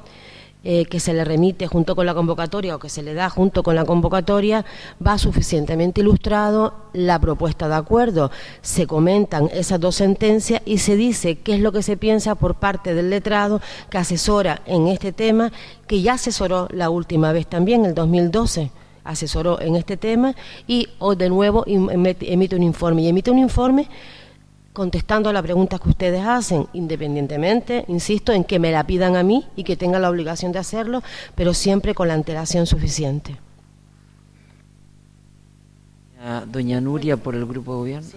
eh, 0.63 0.85
que 0.85 0.99
se 0.99 1.13
le 1.13 1.23
remite 1.23 1.67
junto 1.67 1.95
con 1.95 2.05
la 2.05 2.13
convocatoria 2.13 2.75
o 2.75 2.79
que 2.79 2.89
se 2.89 3.03
le 3.03 3.13
da 3.13 3.29
junto 3.29 3.63
con 3.63 3.75
la 3.75 3.85
convocatoria 3.85 4.65
va 5.05 5.17
suficientemente 5.17 6.01
ilustrado 6.01 6.73
la 6.93 7.19
propuesta 7.19 7.67
de 7.67 7.75
acuerdo. 7.75 8.31
Se 8.61 8.87
comentan 8.87 9.49
esas 9.53 9.79
dos 9.79 9.95
sentencias 9.95 10.61
y 10.65 10.79
se 10.79 10.95
dice 10.95 11.35
qué 11.35 11.55
es 11.55 11.61
lo 11.61 11.71
que 11.71 11.83
se 11.83 11.95
piensa 11.95 12.35
por 12.35 12.55
parte 12.55 12.93
del 12.93 13.09
letrado 13.11 13.61
que 13.89 13.99
asesora 13.99 14.61
en 14.65 14.87
este 14.87 15.11
tema, 15.11 15.51
que 15.87 16.01
ya 16.01 16.13
asesoró 16.13 16.67
la 16.71 16.89
última 16.89 17.31
vez 17.31 17.47
también, 17.47 17.85
el 17.85 17.93
2012 17.93 18.71
asesoró 19.03 19.61
en 19.61 19.75
este 19.75 19.95
tema 19.95 20.35
y 20.67 20.89
o 20.99 21.15
de 21.15 21.29
nuevo 21.29 21.63
emite 21.65 22.55
un 22.55 22.63
informe. 22.63 23.03
Y 23.03 23.07
emite 23.07 23.31
un 23.31 23.39
informe 23.39 23.87
contestando 24.77 25.27
a 25.27 25.33
la 25.33 25.41
pregunta 25.41 25.79
que 25.79 25.89
ustedes 25.89 26.23
hacen, 26.23 26.67
independientemente, 26.73 27.83
insisto, 27.87 28.31
en 28.31 28.43
que 28.43 28.59
me 28.59 28.71
la 28.71 28.85
pidan 28.85 29.15
a 29.15 29.23
mí 29.23 29.43
y 29.55 29.63
que 29.63 29.75
tenga 29.75 29.97
la 29.97 30.07
obligación 30.07 30.51
de 30.51 30.59
hacerlo, 30.59 31.01
pero 31.33 31.55
siempre 31.55 31.95
con 31.95 32.07
la 32.07 32.13
antelación 32.13 32.67
suficiente. 32.67 33.37
Doña 36.51 36.79
Nuria, 36.79 37.17
por 37.17 37.33
el 37.33 37.47
Grupo 37.47 37.71
de 37.71 37.77
Gobierno. 37.79 38.07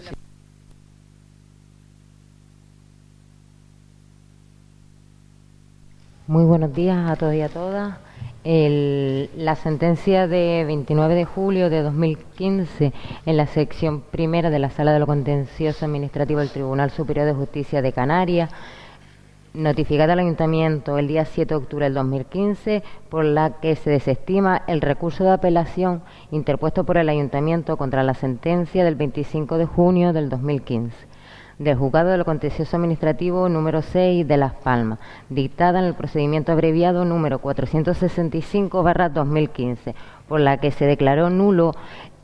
Muy 6.26 6.44
buenos 6.44 6.74
días 6.74 7.10
a 7.10 7.16
todos 7.16 7.34
y 7.34 7.40
a 7.40 7.48
todas 7.48 8.09
la 8.42 9.54
sentencia 9.54 10.26
de 10.26 10.64
29 10.66 11.14
de 11.14 11.24
julio 11.26 11.68
de 11.68 11.82
2015 11.82 12.92
en 13.26 13.36
la 13.36 13.46
sección 13.46 14.00
primera 14.00 14.48
de 14.48 14.58
la 14.58 14.70
Sala 14.70 14.92
de 14.92 14.98
lo 14.98 15.06
Contencioso 15.06 15.84
Administrativo 15.84 16.40
del 16.40 16.50
Tribunal 16.50 16.90
Superior 16.90 17.26
de 17.26 17.34
Justicia 17.34 17.82
de 17.82 17.92
Canarias, 17.92 18.50
notificada 19.52 20.14
al 20.14 20.20
Ayuntamiento 20.20 20.96
el 20.96 21.08
día 21.08 21.26
7 21.26 21.48
de 21.48 21.60
octubre 21.60 21.84
del 21.84 21.94
2015, 21.94 22.82
por 23.10 23.26
la 23.26 23.60
que 23.60 23.76
se 23.76 23.90
desestima 23.90 24.62
el 24.68 24.80
recurso 24.80 25.22
de 25.24 25.32
apelación 25.32 26.02
interpuesto 26.30 26.84
por 26.84 26.96
el 26.96 27.10
Ayuntamiento 27.10 27.76
contra 27.76 28.02
la 28.04 28.14
sentencia 28.14 28.84
del 28.84 28.94
25 28.94 29.58
de 29.58 29.66
junio 29.66 30.12
del 30.14 30.30
2015 30.30 31.09
del 31.60 31.76
Juzgado 31.76 32.08
de 32.08 32.16
lo 32.16 32.24
Contencioso 32.24 32.76
Administrativo 32.76 33.50
número 33.50 33.82
6 33.82 34.26
de 34.26 34.38
Las 34.38 34.54
Palmas, 34.54 34.98
dictada 35.28 35.78
en 35.78 35.84
el 35.84 35.94
procedimiento 35.94 36.52
abreviado 36.52 37.04
número 37.04 37.42
465-2015, 37.42 39.92
por 40.26 40.40
la 40.40 40.56
que 40.56 40.70
se 40.70 40.86
declaró 40.86 41.28
nulo 41.28 41.74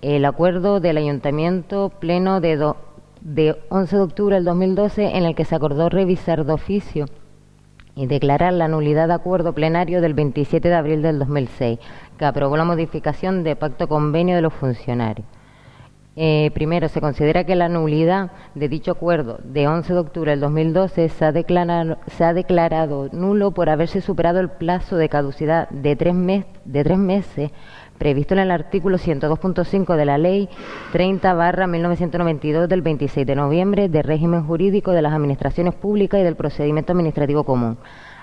el 0.01 0.25
acuerdo 0.25 0.81
del 0.81 0.97
Ayuntamiento 0.97 1.93
Pleno 2.01 2.41
de, 2.41 2.73
de 3.21 3.57
11 3.69 3.97
de 3.97 4.03
octubre 4.03 4.37
del 4.37 4.47
2012 4.47 5.19
en 5.19 5.27
el 5.27 5.35
que 5.35 5.45
se 5.45 5.55
acordó 5.55 5.91
revisar 5.91 6.47
de 6.47 6.55
oficio 6.55 7.05
y 7.95 8.07
declarar 8.07 8.55
la 8.55 8.69
nulidad 8.69 9.09
de 9.09 9.15
acuerdo 9.15 9.53
plenario 9.53 10.01
del 10.01 10.15
27 10.15 10.67
de 10.67 10.75
abril 10.75 11.03
del 11.03 11.19
2006, 11.19 11.79
que 12.17 12.25
aprobó 12.25 12.57
la 12.57 12.65
modificación 12.65 13.45
de 13.45 13.55
pacto 13.55 13.87
convenio 13.87 14.35
de 14.35 14.43
los 14.43 14.55
funcionarios 14.55 15.27
Eh, 16.19 16.51
primero, 16.55 16.89
se 16.89 17.03
considera 17.03 17.45
que 17.45 17.55
la 17.57 17.69
nulidad 17.69 18.31
de 18.55 18.71
dicho 18.71 18.93
acuerdo 18.93 19.39
de 19.45 19.69
11 19.69 19.93
de 19.93 19.99
octubre 19.99 20.31
del 20.31 20.41
2012 20.41 21.11
se 21.11 21.25
ha, 21.27 21.31
declarado, 21.31 21.99
se 22.07 22.25
ha 22.25 22.33
declarado 22.33 23.11
nulo 23.13 23.51
por 23.51 23.69
haberse 23.69 24.01
superado 24.01 24.41
el 24.41 24.49
plazo 24.49 24.97
de 24.97 25.11
caducidad 25.11 25.69
de 25.69 25.95
tres, 25.95 26.15
de 26.65 26.85
tres 26.85 26.97
meses 26.97 27.51
previsto 27.99 28.33
en 28.33 28.41
el 28.41 28.51
artículo 28.51 28.97
102.5 28.97 29.95
de 29.95 30.05
la 30.07 30.17
Ley 30.17 30.49
30 30.93 31.67
1992 31.67 32.67
del 32.67 32.81
26 32.81 33.27
de 33.27 33.35
noviembre 33.35 33.91
de 33.91 34.03
régimen 34.03 34.47
jurídico 34.47 34.93
de 34.93 35.03
las 35.03 35.13
administraciones 35.13 35.75
públicas 35.75 36.21
y 36.21 36.25
del 36.25 36.37
procedimiento 36.37 36.93
administrativo 36.93 37.45
común. 37.45 37.77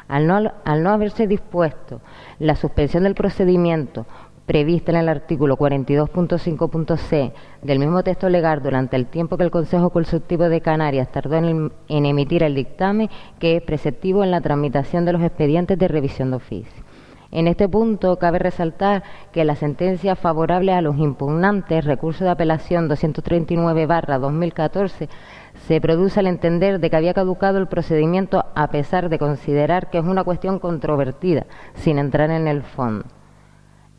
Al 0.07 0.27
no, 0.27 0.51
al 0.65 0.83
no 0.83 0.89
haberse 0.89 1.27
dispuesto 1.27 2.01
la 2.39 2.55
suspensión 2.55 3.03
del 3.03 3.15
procedimiento 3.15 4.05
prevista 4.45 4.91
en 4.91 4.97
el 4.97 5.09
artículo 5.09 5.57
42.5.c 5.57 7.33
del 7.61 7.79
mismo 7.79 8.03
texto 8.03 8.29
legal 8.29 8.61
durante 8.61 8.95
el 8.95 9.07
tiempo 9.07 9.35
que 9.37 9.43
el 9.43 9.49
Consejo 9.51 9.89
Consultivo 9.89 10.47
de 10.49 10.61
Canarias 10.61 11.11
tardó 11.11 11.35
en, 11.35 11.71
en, 11.87 12.05
emitir 12.05 12.43
el 12.43 12.53
dictamen 12.55 13.09
que 13.39 13.57
es 13.57 13.63
preceptivo 13.63 14.23
en 14.23 14.31
la 14.31 14.41
tramitación 14.41 15.05
de 15.05 15.13
los 15.13 15.21
expedientes 15.21 15.79
de 15.79 15.87
revisión 15.87 16.31
de 16.31 16.37
oficio. 16.37 16.83
En 17.31 17.47
este 17.47 17.67
punto 17.67 18.19
cabe 18.19 18.37
resaltar 18.37 19.01
que 19.31 19.43
la 19.43 19.55
sentencia 19.55 20.15
favorable 20.15 20.71
a 20.71 20.81
los 20.81 20.99
impugnantes, 20.99 21.83
recurso 21.83 22.23
de 22.23 22.29
apelación 22.29 22.87
239-2014, 22.89 25.09
se 25.67 25.81
produce 25.81 26.19
al 26.19 26.27
entender 26.27 26.79
de 26.79 26.91
que 26.91 26.95
había 26.95 27.15
caducado 27.15 27.57
el 27.57 27.67
procedimiento 27.67 28.45
a 28.53 28.67
pesar 28.67 29.09
de 29.09 29.17
considerar 29.17 29.89
que 29.89 29.97
es 29.97 30.05
una 30.05 30.23
cuestión 30.23 30.59
controvertida, 30.59 31.47
sin 31.73 31.97
entrar 31.97 32.29
en 32.29 32.47
el 32.47 32.61
fondo. 32.61 33.05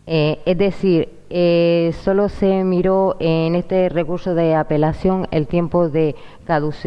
Eh, 0.06 0.42
es 0.44 0.58
decir, 0.58 1.08
eh, 1.30 1.94
solo 2.02 2.28
se 2.28 2.62
miró 2.62 3.16
en 3.18 3.54
este 3.54 3.88
recurso 3.88 4.34
de 4.34 4.54
apelación 4.54 5.26
el 5.30 5.46
tiempo, 5.46 5.88
de 5.88 6.14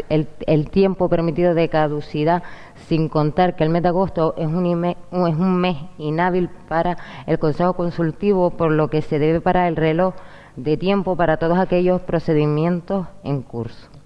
el, 0.10 0.70
tiempo 0.70 1.10
permitido 1.10 1.56
de 1.56 1.68
caducidad, 1.68 2.44
sin 2.88 3.10
contar 3.10 3.56
que 3.56 3.64
el 3.64 3.72
mes 3.72 3.82
de 3.82 3.90
agosto 3.90 4.36
es 4.38 4.48
un, 4.48 4.86
es 4.86 4.96
un 5.12 5.58
mes 5.58 5.78
inhábil 5.98 6.50
para 6.70 6.98
el 7.26 7.40
Consejo 7.40 7.74
Consultivo, 7.74 8.52
por 8.52 8.72
lo 8.72 8.90
que 8.90 9.02
se 9.02 9.18
debe 9.18 9.42
parar 9.42 9.68
el 9.68 9.76
reloj 9.76 10.14
de 10.56 10.78
tiempo 10.78 11.16
para 11.16 11.38
todos 11.38 11.58
aquellos 11.58 12.02
procedimientos 12.02 13.08
en 13.24 13.42
curso. 13.42 13.97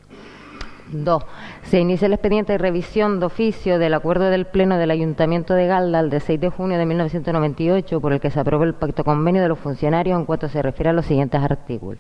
2. 0.92 1.24
Se 1.64 1.80
inicia 1.80 2.06
el 2.06 2.14
expediente 2.14 2.54
de 2.54 2.58
revisión 2.58 3.20
de 3.20 3.26
oficio 3.26 3.80
del 3.80 3.94
acuerdo 3.94 4.30
del 4.30 4.46
Pleno 4.46 4.78
del 4.78 4.92
Ayuntamiento 4.92 5.54
de 5.54 5.68
Galdal 5.68 6.10
de 6.10 6.20
6 6.20 6.40
de 6.40 6.50
junio 6.50 6.78
de 6.78 6.86
1998 6.86 8.02
por 8.02 8.14
el 8.14 8.20
que 8.20 8.32
se 8.32 8.40
aprobó 8.40 8.64
el 8.64 8.76
pacto 8.76 9.04
convenio 9.04 9.42
de 9.42 9.48
los 9.48 9.60
funcionarios 9.60 10.20
en 10.20 10.26
cuanto 10.26 10.50
se 10.50 10.62
refiere 10.62 10.90
a 10.90 10.94
los 10.94 11.06
siguientes 11.06 11.42
artículos. 11.42 12.00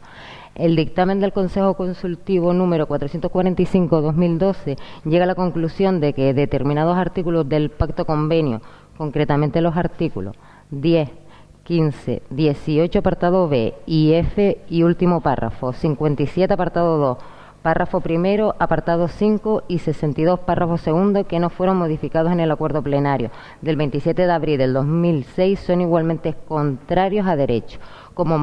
El 0.55 0.75
dictamen 0.75 1.21
del 1.21 1.31
Consejo 1.31 1.75
Consultivo 1.75 2.53
número 2.53 2.87
445-2012 2.87 4.77
llega 5.05 5.23
a 5.23 5.27
la 5.27 5.35
conclusión 5.35 6.01
de 6.01 6.13
que 6.13 6.33
determinados 6.33 6.97
artículos 6.97 7.47
del 7.47 7.69
pacto 7.69 8.05
convenio, 8.05 8.61
concretamente 8.97 9.61
los 9.61 9.77
artículos 9.77 10.35
10, 10.71 11.09
15, 11.63 12.23
18 12.29 12.99
apartado 12.99 13.47
B 13.47 13.73
y 13.85 14.13
F 14.13 14.57
y 14.67 14.83
último 14.83 15.21
párrafo, 15.21 15.71
57 15.71 16.53
apartado 16.53 16.97
2, 16.97 17.17
párrafo 17.61 18.01
primero, 18.01 18.55
apartado 18.59 19.07
5 19.07 19.63
y 19.67 19.79
62, 19.79 20.39
párrafo 20.39 20.77
segundo, 20.77 21.25
que 21.25 21.39
no 21.39 21.49
fueron 21.49 21.77
modificados 21.77 22.31
en 22.31 22.39
el 22.39 22.51
acuerdo 22.51 22.81
plenario 22.81 23.29
del 23.61 23.75
27 23.75 24.25
de 24.25 24.31
abril 24.31 24.57
del 24.57 24.73
2006, 24.73 25.59
son 25.59 25.81
igualmente 25.81 26.35
contrarios 26.47 27.27
a 27.27 27.35
derecho. 27.35 27.79
Como, 28.13 28.37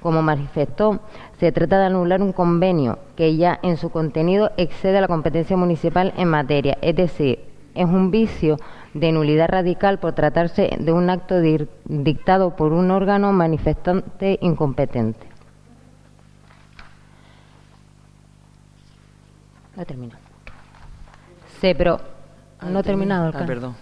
como 0.00 0.22
manifestó, 0.22 1.00
se 1.38 1.52
trata 1.52 1.78
de 1.78 1.86
anular 1.86 2.22
un 2.22 2.32
convenio 2.32 2.98
que 3.16 3.36
ya 3.36 3.58
en 3.62 3.76
su 3.76 3.90
contenido 3.90 4.50
excede 4.56 5.00
la 5.00 5.08
competencia 5.08 5.56
municipal 5.56 6.12
en 6.16 6.28
materia, 6.28 6.78
es 6.80 6.96
decir, 6.96 7.40
es 7.74 7.84
un 7.84 8.10
vicio 8.10 8.56
de 8.94 9.12
nulidad 9.12 9.48
radical 9.48 10.00
por 10.00 10.14
tratarse 10.14 10.70
de 10.80 10.92
un 10.92 11.08
acto 11.08 11.40
dictado 11.84 12.56
por 12.56 12.72
un 12.72 12.90
órgano 12.90 13.32
manifestante 13.32 14.38
incompetente. 14.42 15.29
Ya 19.80 19.86
termino. 19.86 20.12
Se 21.58 21.74
pro... 21.74 21.98
Ah, 22.58 22.66
no 22.68 22.80
ha 22.80 22.82
terminado 22.82 23.28
el 23.30 23.34
ah, 23.34 23.38
can- 23.38 23.46
perdón. 23.46 23.74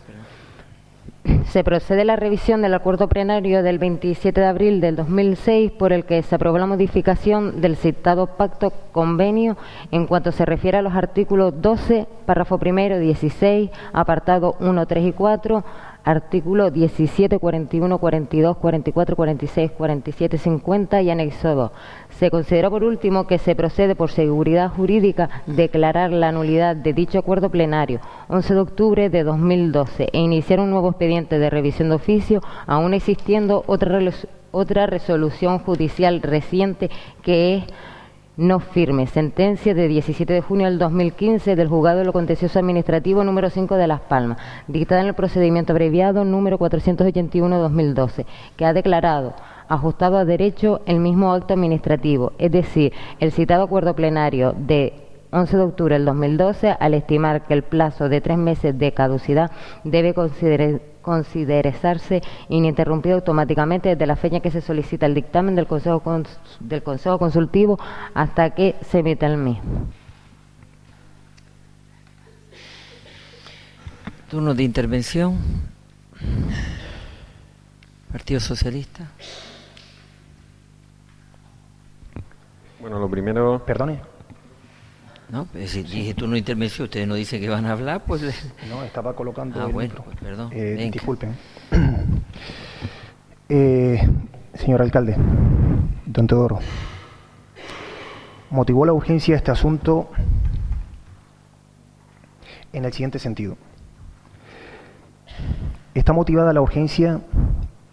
Se 1.47 1.65
procede 1.65 2.03
a 2.03 2.05
la 2.05 2.15
revisión 2.15 2.63
del 2.63 2.73
acuerdo 2.75 3.09
plenario 3.09 3.65
del 3.65 3.81
27 3.81 4.41
de 4.41 4.47
abril 4.47 4.81
del 4.81 4.95
2006 4.95 5.73
por 5.73 5.93
el 5.93 6.05
que 6.05 6.23
se 6.23 6.37
aprobó 6.37 6.57
la 6.59 6.67
modificación 6.67 7.61
del 7.61 7.77
citado 7.77 8.29
pacto 8.29 8.73
convenio 8.93 9.57
en 9.91 10.07
cuanto 10.07 10.31
se 10.31 10.45
refiere 10.45 10.79
a 10.79 10.83
los 10.83 10.95
artículos 10.95 11.61
12, 11.61 12.07
párrafo 12.27 12.59
primero, 12.59 13.01
16, 13.01 13.71
apartado 13.93 14.55
1, 14.61 14.87
3 14.87 15.05
y 15.05 15.13
4, 15.13 15.65
artículo 16.09 16.71
17, 16.71 17.39
41, 17.39 17.99
42, 17.99 18.57
44, 18.57 19.15
46, 19.15 19.71
47, 19.73 20.39
50 20.39 21.03
y 21.03 21.11
anexo 21.11 21.55
2. 21.55 21.71
Se 22.19 22.31
considera 22.31 22.71
por 22.71 22.83
último 22.83 23.27
que 23.27 23.37
se 23.37 23.55
procede 23.55 23.95
por 23.95 24.11
seguridad 24.11 24.71
jurídica 24.71 25.29
declarar 25.47 26.11
la 26.11 26.33
nulidad 26.33 26.77
de 26.77 26.95
dicho 26.95 27.19
acuerdo 27.19 27.51
plenario 27.51 28.01
11 28.29 28.55
de 28.55 28.61
octubre 28.61 29.11
de 29.11 29.23
2012 29.23 30.09
e 30.11 30.19
iniciar 30.19 30.61
un 30.61 30.71
nuevo 30.71 30.89
expediente 30.89 31.39
de 31.39 31.51
revisión 31.51 31.91
de 31.91 31.97
oficio, 31.97 32.41
aún 32.67 32.95
existiendo 32.95 33.65
otra, 33.67 34.01
otra 34.51 34.87
resolución 34.87 35.59
judicial 35.59 36.23
reciente 36.23 36.91
que 37.23 37.57
es 37.57 37.65
no 38.39 38.61
firme. 38.61 39.07
Sentencia 39.09 39.75
de 39.75 39.89
17 39.89 40.33
de 40.33 40.41
junio 40.41 40.67
del 40.67 40.79
2015 40.79 41.57
del 41.57 41.69
Juzgado 41.69 41.99
de 41.99 42.05
lo 42.05 42.13
Contencioso 42.13 42.59
Administrativo 42.61 43.25
número 43.25 43.51
5 43.51 43.75
de 43.75 43.89
Las 43.89 44.01
Palmas, 44.01 44.39
dictada 44.69 45.03
en 45.03 45.09
el 45.09 45.15
procedimiento 45.15 45.73
abreviado 45.73 46.25
número 46.25 46.57
481-2012, 46.59 48.25
que 48.57 48.65
ha 48.65 48.73
declarado 48.73 49.35
ajustado 49.69 50.17
a 50.17 50.25
derecho 50.25 50.81
el 50.87 51.01
mismo 51.01 51.33
acto 51.33 51.53
administrativo, 51.53 52.33
es 52.39 52.53
decir, 52.53 52.93
el 53.19 53.33
citado 53.33 53.65
acuerdo 53.65 53.95
plenario 53.95 54.55
de 54.57 55.08
11 55.31 55.57
de 55.57 55.63
octubre 55.63 55.95
del 55.95 56.05
2012, 56.07 56.71
al 56.79 56.95
estimar 56.95 57.47
que 57.47 57.55
el 57.55 57.63
plazo 57.63 58.09
de 58.09 58.21
tres 58.21 58.39
meses 58.39 58.79
de 58.79 58.93
caducidad 58.95 59.51
debe 59.85 60.15
considerar 60.15 60.81
considerarse 61.03 62.21
ininterrumpido 62.51 63.15
automáticamente 63.17 63.89
desde 63.89 64.05
la 64.07 64.15
fecha 64.17 64.41
que 64.41 64.51
se 64.51 64.61
solicita 64.61 65.07
el 65.07 65.15
dictamen 65.15 65.55
del 65.55 65.67
Consejo, 65.67 66.03
Cons- 66.03 66.39
del 66.61 66.83
Consejo 66.83 67.19
Consultivo 67.19 67.79
hasta 68.13 68.51
que 68.51 68.77
se 68.83 68.99
emita 68.99 69.25
el 69.27 69.39
mismo. 69.39 69.87
Turno 74.31 74.55
de 74.55 74.63
intervención. 74.63 75.39
Partido 78.13 78.41
Socialista. 78.41 79.07
Bueno, 82.81 82.99
lo 82.99 83.09
primero, 83.09 83.63
Perdone. 83.65 84.01
No, 85.31 85.45
pues 85.47 85.71
si 85.71 85.83
dije 85.83 86.15
turno 86.15 86.33
de 86.35 86.39
intervención, 86.39 86.85
ustedes 86.85 87.07
no 87.07 87.15
dicen 87.15 87.41
que 87.41 87.49
van 87.51 87.67
a 87.67 87.73
hablar, 87.73 88.03
pues... 88.07 88.23
le- 88.23 88.33
No, 88.71 88.83
estaba 88.83 89.15
colocando 89.15 89.61
Ah, 89.61 89.67
el 89.67 89.73
bueno, 89.73 89.91
micro. 89.91 90.05
pues 90.05 90.17
perdón. 90.17 90.51
Eh, 90.53 90.91
disculpen. 90.93 91.37
Eh, 93.51 94.07
señor 94.53 94.83
alcalde, 94.83 95.17
don 96.05 96.27
Teodoro, 96.27 96.59
motivó 98.51 98.85
la 98.85 98.93
urgencia 98.93 99.33
de 99.33 99.39
este 99.39 99.51
asunto 99.51 100.11
en 102.75 102.85
el 102.85 102.93
siguiente 102.93 103.19
sentido. 103.19 103.57
Está 105.95 106.13
motivada 106.13 106.53
la 106.53 106.61
urgencia 106.61 107.21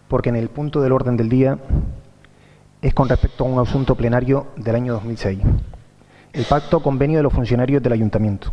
porque 0.08 0.28
en 0.28 0.36
el 0.36 0.50
punto 0.50 0.82
del 0.82 0.92
orden 0.92 1.16
del 1.16 1.30
día 1.30 1.56
es 2.82 2.92
con 2.92 3.08
respecto 3.08 3.44
a 3.44 3.48
un 3.48 3.58
asunto 3.58 3.94
plenario 3.94 4.48
del 4.56 4.74
año 4.76 4.92
2006, 4.92 5.38
el 6.36 6.44
pacto 6.44 6.80
convenio 6.80 7.18
de 7.18 7.22
los 7.22 7.32
funcionarios 7.32 7.82
del 7.82 7.94
ayuntamiento. 7.94 8.52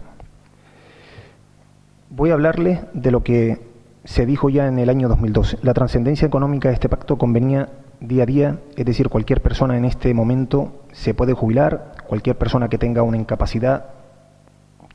Voy 2.09 2.29
a 2.29 2.33
hablarle 2.33 2.85
de 2.93 3.11
lo 3.11 3.23
que 3.23 3.59
se 4.05 4.25
dijo 4.25 4.49
ya 4.49 4.67
en 4.67 4.79
el 4.79 4.89
año 4.89 5.09
2012. 5.09 5.59
La 5.63 5.73
trascendencia 5.73 6.25
económica 6.25 6.69
de 6.69 6.75
este 6.75 6.87
pacto 6.87 7.17
convenía 7.17 7.67
día 7.99 8.23
a 8.23 8.25
día, 8.25 8.59
es 8.77 8.85
decir, 8.85 9.09
cualquier 9.09 9.41
persona 9.41 9.77
en 9.77 9.83
este 9.83 10.13
momento 10.13 10.83
se 10.93 11.13
puede 11.13 11.33
jubilar, 11.33 11.91
cualquier 12.07 12.37
persona 12.37 12.69
que 12.69 12.77
tenga 12.77 13.03
una 13.03 13.17
incapacidad, 13.17 13.87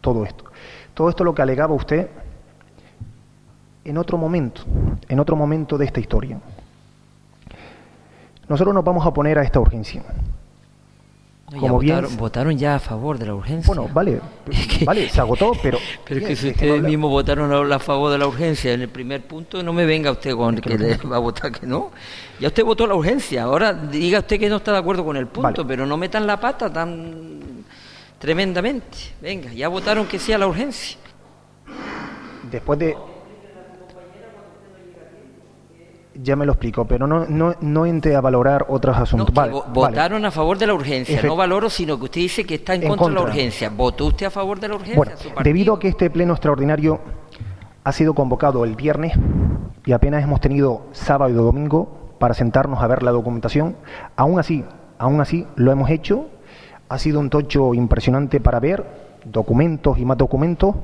todo 0.01 0.25
esto. 0.25 0.45
Todo 0.95 1.11
esto 1.11 1.25
lo 1.25 1.35
que 1.35 1.43
alegaba 1.43 1.75
usted 1.75 2.09
en 3.85 3.99
otro 3.99 4.17
momento, 4.17 4.63
en 5.09 5.21
otro 5.21 5.37
momento 5.37 5.77
de 5.77 5.85
esta 5.85 6.01
historia. 6.01 6.39
Nosotros 8.49 8.75
nos 8.75 8.85
vamos 8.85 9.05
a 9.05 9.11
oponer 9.11 9.39
a 9.39 9.43
esta 9.43 9.61
urgencia. 9.61 10.03
Como 11.51 11.75
votaron, 11.75 12.17
votaron, 12.19 12.59
ya 12.59 12.75
a 12.75 12.79
favor 12.79 13.19
de 13.19 13.27
la 13.27 13.35
urgencia. 13.35 13.73
Bueno, 13.73 13.89
vale, 13.93 14.21
vale, 14.85 15.09
se 15.09 15.21
agotó, 15.21 15.53
pero... 15.63 15.79
Pero 16.05 16.21
es 16.21 16.27
que 16.27 16.37
si 16.37 16.49
ustedes 16.49 16.83
mismos 16.83 17.11
votaron 17.11 17.73
a, 17.73 17.79
favor 17.79 18.11
de 18.11 18.19
la 18.19 18.27
urgencia 18.27 18.73
en 18.73 18.83
el 18.83 18.89
primer 18.89 19.23
punto, 19.23 19.63
no 19.63 19.73
me 19.73 19.87
venga 19.87 20.11
usted 20.11 20.35
con 20.35 20.57
que 20.57 20.77
le 20.77 20.97
va 21.07 21.17
a 21.17 21.21
votar 21.21 21.53
que 21.53 21.67
no. 21.67 21.91
Ya 22.39 22.49
usted 22.49 22.65
votó 22.65 22.87
la 22.87 22.95
urgencia, 22.95 23.45
ahora 23.45 23.73
diga 23.73 24.19
usted 24.21 24.39
que 24.39 24.49
no 24.49 24.57
está 24.57 24.73
de 24.73 24.79
acuerdo 24.79 25.05
con 25.05 25.17
el 25.17 25.27
punto, 25.27 25.67
pero 25.67 25.87
no 25.87 25.97
metan 25.97 26.27
la 26.27 26.39
pata 26.39 26.73
tan 26.73 27.65
tremendamente. 28.19 28.99
Venga, 29.21 29.53
ya 29.53 29.69
votaron 29.69 30.07
que 30.07 30.19
sí 30.19 30.33
a 30.33 30.39
la 30.39 30.47
urgencia. 30.47 30.99
Después 32.51 32.79
de 32.79 32.97
ya 36.21 36.37
me 36.37 36.45
lo 36.45 36.53
explico, 36.53 36.85
pero 36.85 37.07
no, 37.07 37.27
no, 37.27 37.55
no 37.61 37.87
entre 37.87 38.17
a 38.17 38.21
valorar 38.21 38.67
otros 38.69 38.97
asuntos. 38.97 39.33
votaron 39.73 40.25
a 40.25 40.31
favor 40.31 40.59
de 40.59 40.67
la 40.67 40.75
urgencia, 40.75 41.23
no 41.23 41.37
valoro, 41.37 41.71
sino 41.71 41.99
que 41.99 42.05
usted 42.05 42.21
dice 42.21 42.45
que 42.45 42.57
está 42.57 42.75
en, 42.75 42.89
contra, 42.89 43.09
de 43.09 43.15
la 43.15 43.21
urgencia. 43.23 43.71
¿Votó 43.71 44.07
usted 44.07 44.27
a 44.27 44.31
favor 44.31 44.59
de 44.59 44.69
la 44.69 44.75
urgencia? 44.75 44.97
Bueno, 44.97 45.13
debido 45.43 45.75
a 45.75 45.79
que 45.79 45.89
este 45.89 46.11
pleno 46.11 46.33
extraordinario 46.33 47.01
ha 47.85 47.93
sido 47.93 48.15
convocado 48.15 48.65
el 48.65 48.75
viernes 48.75 49.13
y 49.87 49.93
apenas 49.93 50.25
hemos 50.25 50.41
tenido 50.41 50.87
sábado 50.93 51.31
y 51.31 51.35
domingo 51.35 52.15
para 52.19 52.35
sentarnos 52.35 52.83
a 52.83 52.87
ver 52.89 53.03
la 53.03 53.13
documentación, 53.13 53.77
aún 54.17 54.41
así, 54.41 54.65
aún 54.99 55.21
así 55.21 55.47
lo 55.55 55.71
hemos 55.71 55.89
hecho. 55.91 56.27
Ha 56.89 56.99
sido 56.99 57.21
un 57.21 57.31
tocho 57.31 57.75
impresionante 57.75 58.41
para 58.41 58.59
ver 58.61 58.85
documentos 59.25 59.99
y 59.99 60.05
más 60.05 60.19
documentos. 60.19 60.75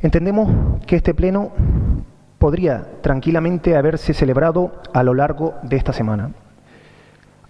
Entendemos 0.00 0.48
que 0.86 0.96
este 0.96 1.12
pleno 1.12 1.52
podría 2.40 2.86
tranquilamente 3.02 3.76
haberse 3.76 4.14
celebrado 4.14 4.72
a 4.94 5.02
lo 5.02 5.12
largo 5.12 5.56
de 5.62 5.76
esta 5.76 5.92
semana. 5.92 6.30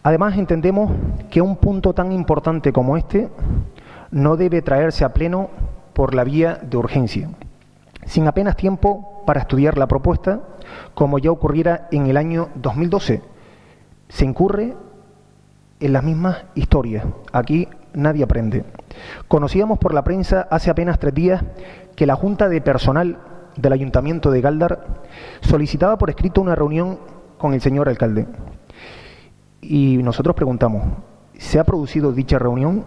Además, 0.02 0.36
entendemos 0.36 0.90
que 1.30 1.40
un 1.40 1.54
punto 1.56 1.94
tan 1.94 2.10
importante 2.10 2.72
como 2.72 2.96
este 2.96 3.28
no 4.10 4.36
debe 4.36 4.62
traerse 4.62 5.04
a 5.04 5.14
pleno 5.14 5.48
por 5.92 6.12
la 6.12 6.24
vía 6.24 6.58
de 6.60 6.76
urgencia, 6.76 7.30
sin 8.04 8.26
apenas 8.26 8.56
tiempo 8.56 9.22
para 9.26 9.42
estudiar 9.42 9.78
la 9.78 9.86
propuesta, 9.86 10.40
como 10.94 11.20
ya 11.20 11.30
ocurriera 11.30 11.86
en 11.92 12.08
el 12.08 12.16
año 12.16 12.48
2012. 12.56 13.22
Se 14.08 14.24
incurre 14.24 14.74
en 15.78 15.92
las 15.92 16.02
mismas 16.02 16.46
historias. 16.56 17.04
Aquí 17.32 17.68
nadie 17.94 18.24
aprende. 18.24 18.64
Conocíamos 19.28 19.78
por 19.78 19.94
la 19.94 20.02
prensa 20.02 20.48
hace 20.50 20.68
apenas 20.68 20.98
tres 20.98 21.14
días 21.14 21.44
que 21.94 22.06
la 22.06 22.16
Junta 22.16 22.48
de 22.48 22.60
Personal 22.60 23.18
del 23.60 23.72
Ayuntamiento 23.72 24.30
de 24.30 24.40
Galdar 24.40 25.02
solicitaba 25.40 25.98
por 25.98 26.10
escrito 26.10 26.40
una 26.40 26.54
reunión 26.54 26.98
con 27.38 27.54
el 27.54 27.60
señor 27.60 27.88
alcalde. 27.88 28.26
Y 29.60 29.98
nosotros 30.02 30.34
preguntamos, 30.34 30.82
¿se 31.38 31.58
ha 31.58 31.64
producido 31.64 32.12
dicha 32.12 32.38
reunión? 32.38 32.84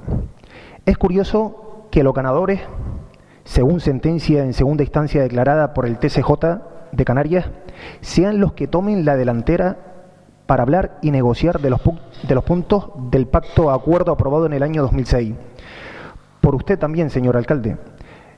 Es 0.86 0.98
curioso 0.98 1.88
que 1.92 2.04
los 2.04 2.14
ganadores, 2.14 2.62
según 3.44 3.80
sentencia 3.80 4.44
en 4.44 4.54
segunda 4.54 4.84
instancia 4.84 5.22
declarada 5.22 5.74
por 5.74 5.86
el 5.86 5.98
TCJ 5.98 6.32
de 6.92 7.06
Canarias, 7.06 7.46
sean 8.02 8.40
los 8.40 8.54
que 8.54 8.68
tomen 8.68 9.06
la 9.06 9.16
delantera 9.16 9.78
para 10.46 10.64
hablar 10.64 10.98
y 11.02 11.12
negociar 11.12 11.60
de 11.62 11.70
los, 11.70 11.82
de 12.28 12.36
los 12.36 12.44
puntos 12.44 12.90
del 13.12 13.28
pacto 13.28 13.72
acuerdo 13.72 14.12
aprobado 14.12 14.46
en 14.46 14.54
el 14.54 14.64
año 14.64 14.82
2006. 14.82 15.34
Por 16.42 16.56
usted 16.56 16.78
también, 16.78 17.10
señor 17.10 17.38
alcalde. 17.38 17.78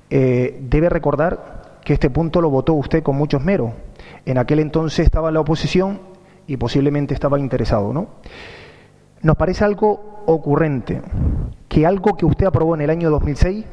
Eh, 0.10 0.60
debe 0.70 0.90
recordar 0.90 1.65
que 1.86 1.94
este 1.94 2.10
punto 2.10 2.42
lo 2.42 2.50
votó 2.50 2.74
usted 2.74 3.04
con 3.04 3.16
mucho 3.16 3.38
esmero. 3.38 3.74
En 4.26 4.40
aquel 4.40 4.60
entonces 4.60 5.06
estaba 5.06 5.32
la 5.32 5.40
oposición 5.40 6.02
y 6.48 6.58
posiblemente 6.58 7.14
estaba 7.14 7.40
interesado, 7.40 7.94
¿no? 7.94 8.08
Nos 9.22 9.38
parece 9.38 9.64
algo 9.64 10.24
ocurrente 10.26 11.02
que 11.70 11.86
algo 11.86 12.18
que 12.18 12.26
usted 12.26 12.48
aprobó 12.48 12.76
en 12.76 12.82
el 12.82 12.90
año 12.90 13.12
2006, 13.12 13.66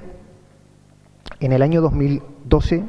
en 1.40 1.52
el 1.52 1.62
año 1.62 1.80
2012, 1.80 2.84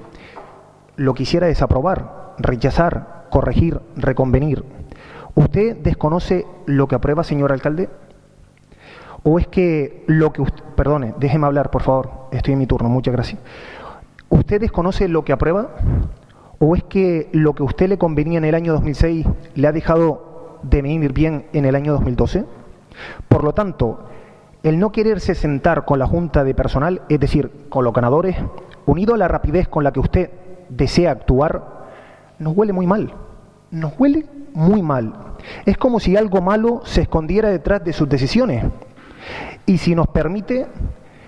lo 0.98 1.14
quisiera 1.14 1.48
desaprobar, 1.48 2.36
rechazar, 2.38 3.26
corregir, 3.30 3.80
reconvenir. 3.96 4.64
¿Usted 5.36 5.78
desconoce 5.78 6.46
lo 6.66 6.88
que 6.88 6.96
aprueba, 6.96 7.24
señor 7.24 7.52
alcalde? 7.54 7.90
¿O 9.24 9.40
es 9.40 9.48
que 9.48 10.04
lo 10.08 10.34
que 10.34 10.42
usted... 10.42 10.64
Perdone, 10.76 11.14
déjeme 11.18 11.46
hablar, 11.46 11.70
por 11.70 11.84
favor. 11.84 12.28
Estoy 12.32 12.54
en 12.54 12.60
mi 12.60 12.68
turno, 12.68 12.90
muchas 12.90 13.14
gracias. 13.14 13.40
¿Usted 14.34 14.60
desconoce 14.60 15.08
lo 15.08 15.24
que 15.24 15.32
aprueba? 15.32 15.76
¿O 16.58 16.76
es 16.76 16.84
que 16.86 17.30
lo 17.34 17.54
que 17.54 17.62
a 17.62 17.68
usted 17.68 17.88
le 17.88 18.00
convenía 18.00 18.40
en 18.40 18.46
el 18.46 18.56
año 18.56 18.74
2006 18.74 19.28
le 19.54 19.68
ha 19.68 19.72
dejado 19.72 20.58
de 20.64 20.82
venir 20.82 21.14
bien 21.14 21.46
en 21.54 21.66
el 21.66 21.76
año 21.76 21.94
2012? 21.94 22.44
Por 23.30 23.44
lo 23.44 23.54
tanto, 23.54 24.10
el 24.64 24.80
no 24.80 24.92
quererse 24.92 25.36
sentar 25.36 25.86
con 25.86 26.00
la 26.00 26.08
Junta 26.08 26.44
de 26.44 26.56
Personal, 26.56 27.04
es 27.10 27.20
decir, 27.20 27.52
con 27.70 27.86
los 27.86 27.94
ganadores, 27.94 28.36
unido 28.88 29.14
a 29.14 29.20
la 29.20 29.28
rapidez 29.28 29.68
con 29.68 29.84
la 29.84 29.94
que 29.94 30.00
usted 30.00 30.32
desea 30.68 31.12
actuar, 31.12 31.92
nos 32.40 32.58
huele 32.58 32.74
muy 32.74 32.88
mal. 32.88 33.14
Nos 33.70 33.94
huele 34.00 34.26
muy 34.56 34.82
mal. 34.82 35.14
Es 35.64 35.78
como 35.78 36.00
si 36.00 36.18
algo 36.18 36.42
malo 36.42 36.82
se 36.86 37.04
escondiera 37.04 37.50
detrás 37.50 37.84
de 37.84 37.94
sus 37.94 38.10
decisiones. 38.10 38.66
Y 39.68 39.78
si 39.78 39.94
nos 39.94 40.08
permite, 40.08 40.66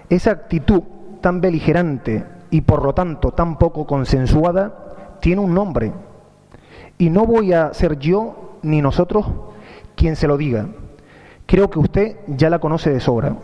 esa 0.09 0.31
actitud 0.31 0.81
tan 1.21 1.39
beligerante 1.39 2.33
y 2.55 2.61
por 2.61 2.85
lo 2.85 2.93
tanto 2.93 3.31
tan 3.31 3.57
poco 3.57 3.85
consensuada, 3.85 5.17
tiene 5.19 5.41
un 5.41 5.53
nombre. 5.53 5.91
Y 6.97 7.09
no 7.09 7.25
voy 7.25 7.51
a 7.51 7.73
ser 7.73 7.99
yo 7.99 8.59
ni 8.61 8.81
nosotros 8.81 9.25
quien 9.97 10.15
se 10.15 10.25
lo 10.25 10.37
diga. 10.37 10.67
Creo 11.47 11.69
que 11.69 11.79
usted 11.79 12.15
ya 12.27 12.49
la 12.49 12.59
conoce 12.59 12.91
de 12.91 13.01
sobra. 13.01 13.35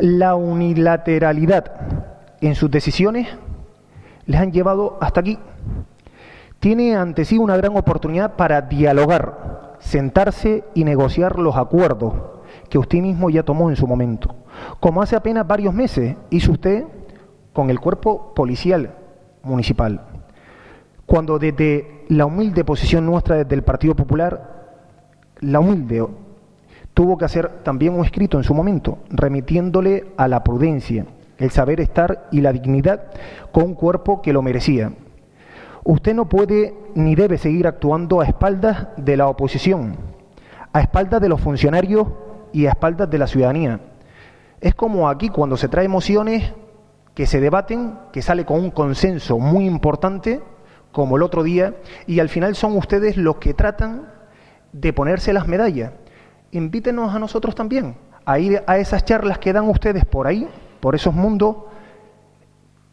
La 0.00 0.34
unilateralidad 0.34 1.74
en 2.40 2.56
sus 2.56 2.72
decisiones 2.72 3.28
les 4.26 4.40
han 4.40 4.50
llevado 4.50 4.98
hasta 5.00 5.20
aquí. 5.20 5.38
Tiene 6.58 6.96
ante 6.96 7.24
sí 7.24 7.38
una 7.38 7.56
gran 7.56 7.76
oportunidad 7.76 8.34
para 8.34 8.62
dialogar, 8.62 9.76
sentarse 9.78 10.64
y 10.74 10.82
negociar 10.82 11.38
los 11.38 11.54
acuerdos 11.54 12.14
que 12.68 12.78
usted 12.78 12.98
mismo 12.98 13.30
ya 13.30 13.44
tomó 13.44 13.70
en 13.70 13.76
su 13.76 13.86
momento. 13.86 14.34
Como 14.80 15.02
hace 15.02 15.14
apenas 15.14 15.46
varios 15.46 15.72
meses 15.72 16.16
hizo 16.30 16.50
usted 16.50 16.82
con 17.56 17.70
el 17.70 17.80
cuerpo 17.80 18.34
policial 18.34 18.90
municipal. 19.42 20.02
Cuando 21.06 21.38
desde 21.38 22.04
la 22.08 22.26
humilde 22.26 22.66
posición 22.66 23.06
nuestra 23.06 23.36
desde 23.36 23.54
el 23.54 23.62
Partido 23.62 23.96
Popular, 23.96 24.74
la 25.40 25.60
humilde 25.60 26.06
tuvo 26.92 27.16
que 27.16 27.24
hacer 27.24 27.62
también 27.62 27.94
un 27.94 28.04
escrito 28.04 28.36
en 28.36 28.44
su 28.44 28.52
momento, 28.52 28.98
remitiéndole 29.08 30.04
a 30.18 30.28
la 30.28 30.44
prudencia, 30.44 31.06
el 31.38 31.50
saber 31.50 31.80
estar 31.80 32.28
y 32.30 32.42
la 32.42 32.52
dignidad 32.52 33.04
con 33.52 33.64
un 33.64 33.74
cuerpo 33.74 34.20
que 34.20 34.34
lo 34.34 34.42
merecía. 34.42 34.92
Usted 35.82 36.14
no 36.14 36.28
puede 36.28 36.74
ni 36.94 37.14
debe 37.14 37.38
seguir 37.38 37.66
actuando 37.66 38.20
a 38.20 38.26
espaldas 38.26 38.88
de 38.98 39.16
la 39.16 39.28
oposición, 39.28 39.96
a 40.74 40.82
espaldas 40.82 41.22
de 41.22 41.30
los 41.30 41.40
funcionarios 41.40 42.06
y 42.52 42.66
a 42.66 42.70
espaldas 42.72 43.08
de 43.08 43.16
la 43.16 43.26
ciudadanía. 43.26 43.80
Es 44.60 44.74
como 44.74 45.08
aquí 45.08 45.30
cuando 45.30 45.56
se 45.56 45.68
trae 45.68 45.88
mociones 45.88 46.52
que 47.16 47.26
se 47.26 47.40
debaten, 47.40 47.98
que 48.12 48.20
sale 48.20 48.44
con 48.44 48.60
un 48.60 48.70
consenso 48.70 49.38
muy 49.38 49.64
importante, 49.64 50.42
como 50.92 51.16
el 51.16 51.22
otro 51.22 51.42
día, 51.42 51.74
y 52.06 52.20
al 52.20 52.28
final 52.28 52.54
son 52.54 52.76
ustedes 52.76 53.16
los 53.16 53.36
que 53.36 53.54
tratan 53.54 54.12
de 54.74 54.92
ponerse 54.92 55.32
las 55.32 55.48
medallas. 55.48 55.92
Invítenos 56.52 57.14
a 57.14 57.18
nosotros 57.18 57.54
también 57.54 57.96
a 58.26 58.38
ir 58.38 58.62
a 58.66 58.76
esas 58.76 59.06
charlas 59.06 59.38
que 59.38 59.54
dan 59.54 59.66
ustedes 59.70 60.04
por 60.04 60.26
ahí, 60.26 60.46
por 60.80 60.94
esos 60.94 61.14
mundos, 61.14 61.56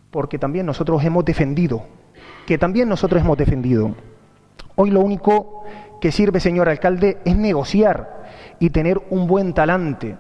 porque 0.10 0.40
también 0.40 0.66
nosotros 0.66 1.04
hemos 1.04 1.26
defendido, 1.26 1.84
que 2.48 2.58
también 2.58 2.88
nosotros 2.88 3.22
hemos 3.22 3.38
defendido. 3.38 3.94
Hoy 4.76 4.90
lo 4.90 5.02
único 5.02 5.66
que 6.00 6.14
sirve, 6.14 6.40
señor 6.40 6.70
alcalde, 6.70 7.18
es 7.26 7.36
negociar 7.36 8.24
y 8.58 8.70
tener 8.70 9.02
un 9.10 9.28
buen 9.28 9.54
talante. 9.54 10.16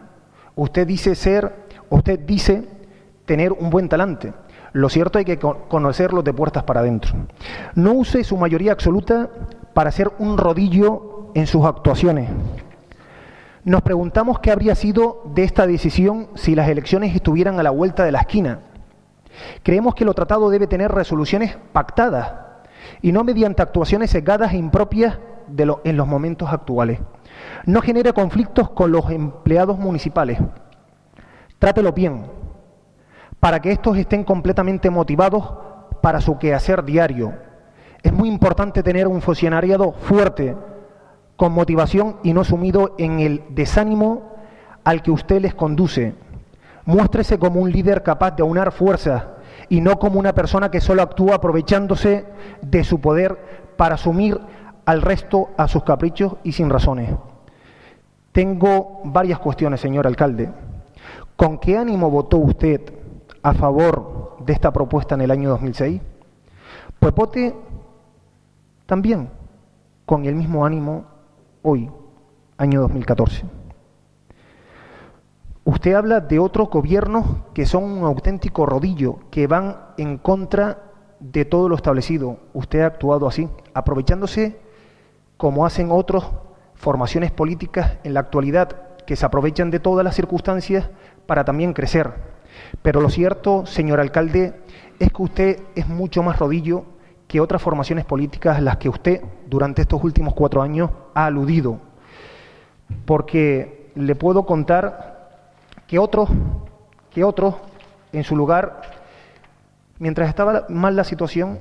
Usted 0.56 0.86
dice 0.86 1.16
ser, 1.16 1.56
usted 1.90 2.20
dice 2.20 2.73
tener 3.26 3.52
un 3.52 3.70
buen 3.70 3.90
talante. 3.90 4.34
Lo 4.74 4.90
cierto 4.90 5.20
hay 5.20 5.26
que 5.26 5.38
conocerlo 5.38 6.24
de 6.24 6.34
puertas 6.34 6.64
para 6.64 6.80
adentro. 6.80 7.14
No 7.76 7.94
use 7.94 8.24
su 8.24 8.38
mayoría 8.38 8.72
absoluta 8.72 9.30
para 9.74 9.90
hacer 9.90 10.12
un 10.20 10.38
rodillo 10.38 11.30
en 11.36 11.48
sus 11.48 11.66
actuaciones. 11.66 12.30
Nos 13.64 13.82
preguntamos 13.82 14.40
qué 14.40 14.52
habría 14.52 14.76
sido 14.76 15.22
de 15.34 15.44
esta 15.44 15.66
decisión 15.68 16.28
si 16.36 16.56
las 16.56 16.68
elecciones 16.68 17.16
estuvieran 17.16 17.60
a 17.60 17.64
la 17.64 17.70
vuelta 17.70 18.04
de 18.04 18.12
la 18.12 18.20
esquina. 18.20 18.60
Creemos 19.64 19.96
que 19.96 20.06
lo 20.06 20.14
tratado 20.14 20.50
debe 20.50 20.68
tener 20.68 20.92
resoluciones 20.92 21.58
pactadas 21.72 22.34
y 23.02 23.12
no 23.12 23.24
mediante 23.24 23.62
actuaciones 23.62 24.12
cegadas 24.12 24.54
e 24.54 24.58
impropias 24.58 25.18
de 25.48 25.74
en 25.84 25.98
los 25.98 26.08
momentos 26.08 26.52
actuales. 26.52 27.00
No 27.66 27.82
genere 27.82 28.14
conflictos 28.14 28.70
con 28.70 28.92
los 28.92 29.10
empleados 29.10 29.78
municipales. 29.80 30.40
Trátelo 31.60 31.94
bien, 31.94 32.26
para 33.44 33.60
que 33.60 33.74
estos 33.74 33.98
estén 33.98 34.24
completamente 34.24 34.90
motivados 34.90 35.44
para 36.00 36.22
su 36.22 36.40
quehacer 36.40 36.82
diario. 36.86 37.34
Es 38.02 38.14
muy 38.14 38.30
importante 38.30 38.82
tener 38.82 39.06
un 39.06 39.22
funcionariado 39.22 39.92
fuerte, 39.92 40.56
con 41.36 41.52
motivación 41.52 42.20
y 42.24 42.32
no 42.32 42.46
sumido 42.46 42.96
en 42.98 43.20
el 43.20 43.44
desánimo 43.50 44.32
al 44.86 45.02
que 45.02 45.12
usted 45.12 45.42
les 45.42 45.54
conduce. 45.54 46.16
Muéstrese 46.86 47.38
como 47.38 47.60
un 47.60 47.70
líder 47.70 48.02
capaz 48.02 48.32
de 48.32 48.44
aunar 48.44 48.72
fuerzas 48.72 49.26
y 49.68 49.82
no 49.82 50.00
como 50.00 50.22
una 50.22 50.32
persona 50.34 50.72
que 50.72 50.80
solo 50.80 51.02
actúa 51.02 51.36
aprovechándose 51.36 52.26
de 52.62 52.84
su 52.86 53.02
poder 53.02 53.38
para 53.76 53.96
asumir 53.96 54.40
al 54.86 55.02
resto 55.02 55.50
a 55.58 55.68
sus 55.68 55.84
caprichos 55.84 56.38
y 56.46 56.54
sin 56.54 56.70
razones. 56.70 57.10
Tengo 58.32 59.02
varias 59.04 59.40
cuestiones, 59.40 59.82
señor 59.82 60.08
alcalde. 60.08 60.50
¿Con 61.36 61.58
qué 61.58 61.78
ánimo 61.78 62.10
votó 62.10 62.38
usted 62.38 63.03
a 63.44 63.54
favor 63.54 64.38
de 64.40 64.54
esta 64.54 64.72
propuesta 64.72 65.16
en 65.16 65.22
el 65.22 65.32
año 65.32 65.50
2006? 65.50 66.02
Pues 67.00 67.14
vote 67.14 67.56
también 68.86 69.30
con 70.06 70.26
el 70.26 70.36
mismo 70.36 70.66
ánimo 70.66 71.06
hoy, 71.62 71.90
año 72.58 72.82
2014. 72.82 73.44
Usted 75.66 75.94
habla 75.94 76.20
de 76.20 76.40
otros 76.40 76.70
gobiernos 76.70 77.26
que 77.54 77.66
son 77.66 77.84
un 77.84 78.04
auténtico 78.04 78.66
rodillo, 78.66 79.20
que 79.32 79.48
van 79.48 79.78
en 79.98 80.18
contra 80.18 80.92
de 81.20 81.46
todo 81.46 81.70
lo 81.70 81.76
establecido. 81.76 82.38
Usted 82.54 82.82
ha 82.82 82.88
actuado 82.88 83.28
así, 83.28 83.50
aprovechándose 83.74 84.60
como 85.38 85.66
hacen 85.66 85.90
otras 85.92 86.26
formaciones 86.74 87.32
políticas 87.32 87.98
en 88.04 88.14
la 88.14 88.22
actualidad, 88.22 88.98
que 89.06 89.16
se 89.16 89.26
aprovechan 89.26 89.72
de 89.72 89.80
todas 89.80 90.04
las 90.04 90.16
circunstancias 90.16 90.90
para 91.26 91.46
también 91.46 91.74
crecer. 91.74 92.33
Pero 92.82 93.02
lo 93.02 93.10
cierto, 93.10 93.66
señor 93.66 94.00
alcalde, 94.00 94.54
es 95.00 95.12
que 95.12 95.22
usted 95.22 95.60
es 95.76 95.88
mucho 95.88 96.24
más 96.24 96.40
rodillo 96.40 96.86
que 97.28 97.40
otras 97.40 97.62
formaciones 97.62 98.06
políticas 98.06 98.58
a 98.58 98.62
las 98.62 98.78
que 98.78 98.90
usted 98.90 99.22
durante 99.48 99.82
estos 99.82 100.04
últimos 100.04 100.34
cuatro 100.34 100.62
años 100.62 100.92
ha 101.14 101.26
aludido. 101.26 101.80
Porque 103.06 103.92
le 103.96 104.16
puedo 104.16 104.46
contar 104.46 105.30
que 105.88 106.00
otros, 106.00 106.30
que 107.10 107.24
otros, 107.24 107.56
en 108.12 108.24
su 108.24 108.36
lugar, 108.36 108.82
mientras 110.00 110.30
estaba 110.30 110.66
mal 110.70 110.96
la 110.96 111.04
situación, 111.04 111.60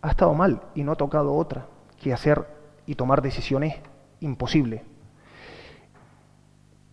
ha 0.00 0.10
estado 0.10 0.34
mal 0.34 0.60
y 0.74 0.82
no 0.82 0.92
ha 0.92 0.96
tocado 0.96 1.34
otra 1.34 1.66
que 2.00 2.12
hacer 2.12 2.44
y 2.86 2.96
tomar 2.96 3.22
decisiones 3.22 3.76
imposibles. 4.20 4.82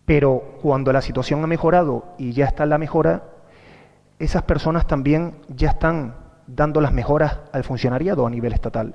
Pero 0.04 0.42
cuando 0.62 0.92
la 0.92 1.02
situación 1.02 1.42
ha 1.42 1.46
mejorado 1.46 2.04
y 2.18 2.32
ya 2.32 2.46
está 2.46 2.66
la 2.66 2.78
mejora, 2.78 3.24
esas 4.20 4.42
personas 4.42 4.86
también 4.86 5.34
ya 5.48 5.70
están 5.70 6.14
dando 6.46 6.82
las 6.82 6.92
mejoras 6.92 7.38
al 7.52 7.64
funcionariado 7.64 8.26
a 8.26 8.30
nivel 8.30 8.52
estatal. 8.52 8.94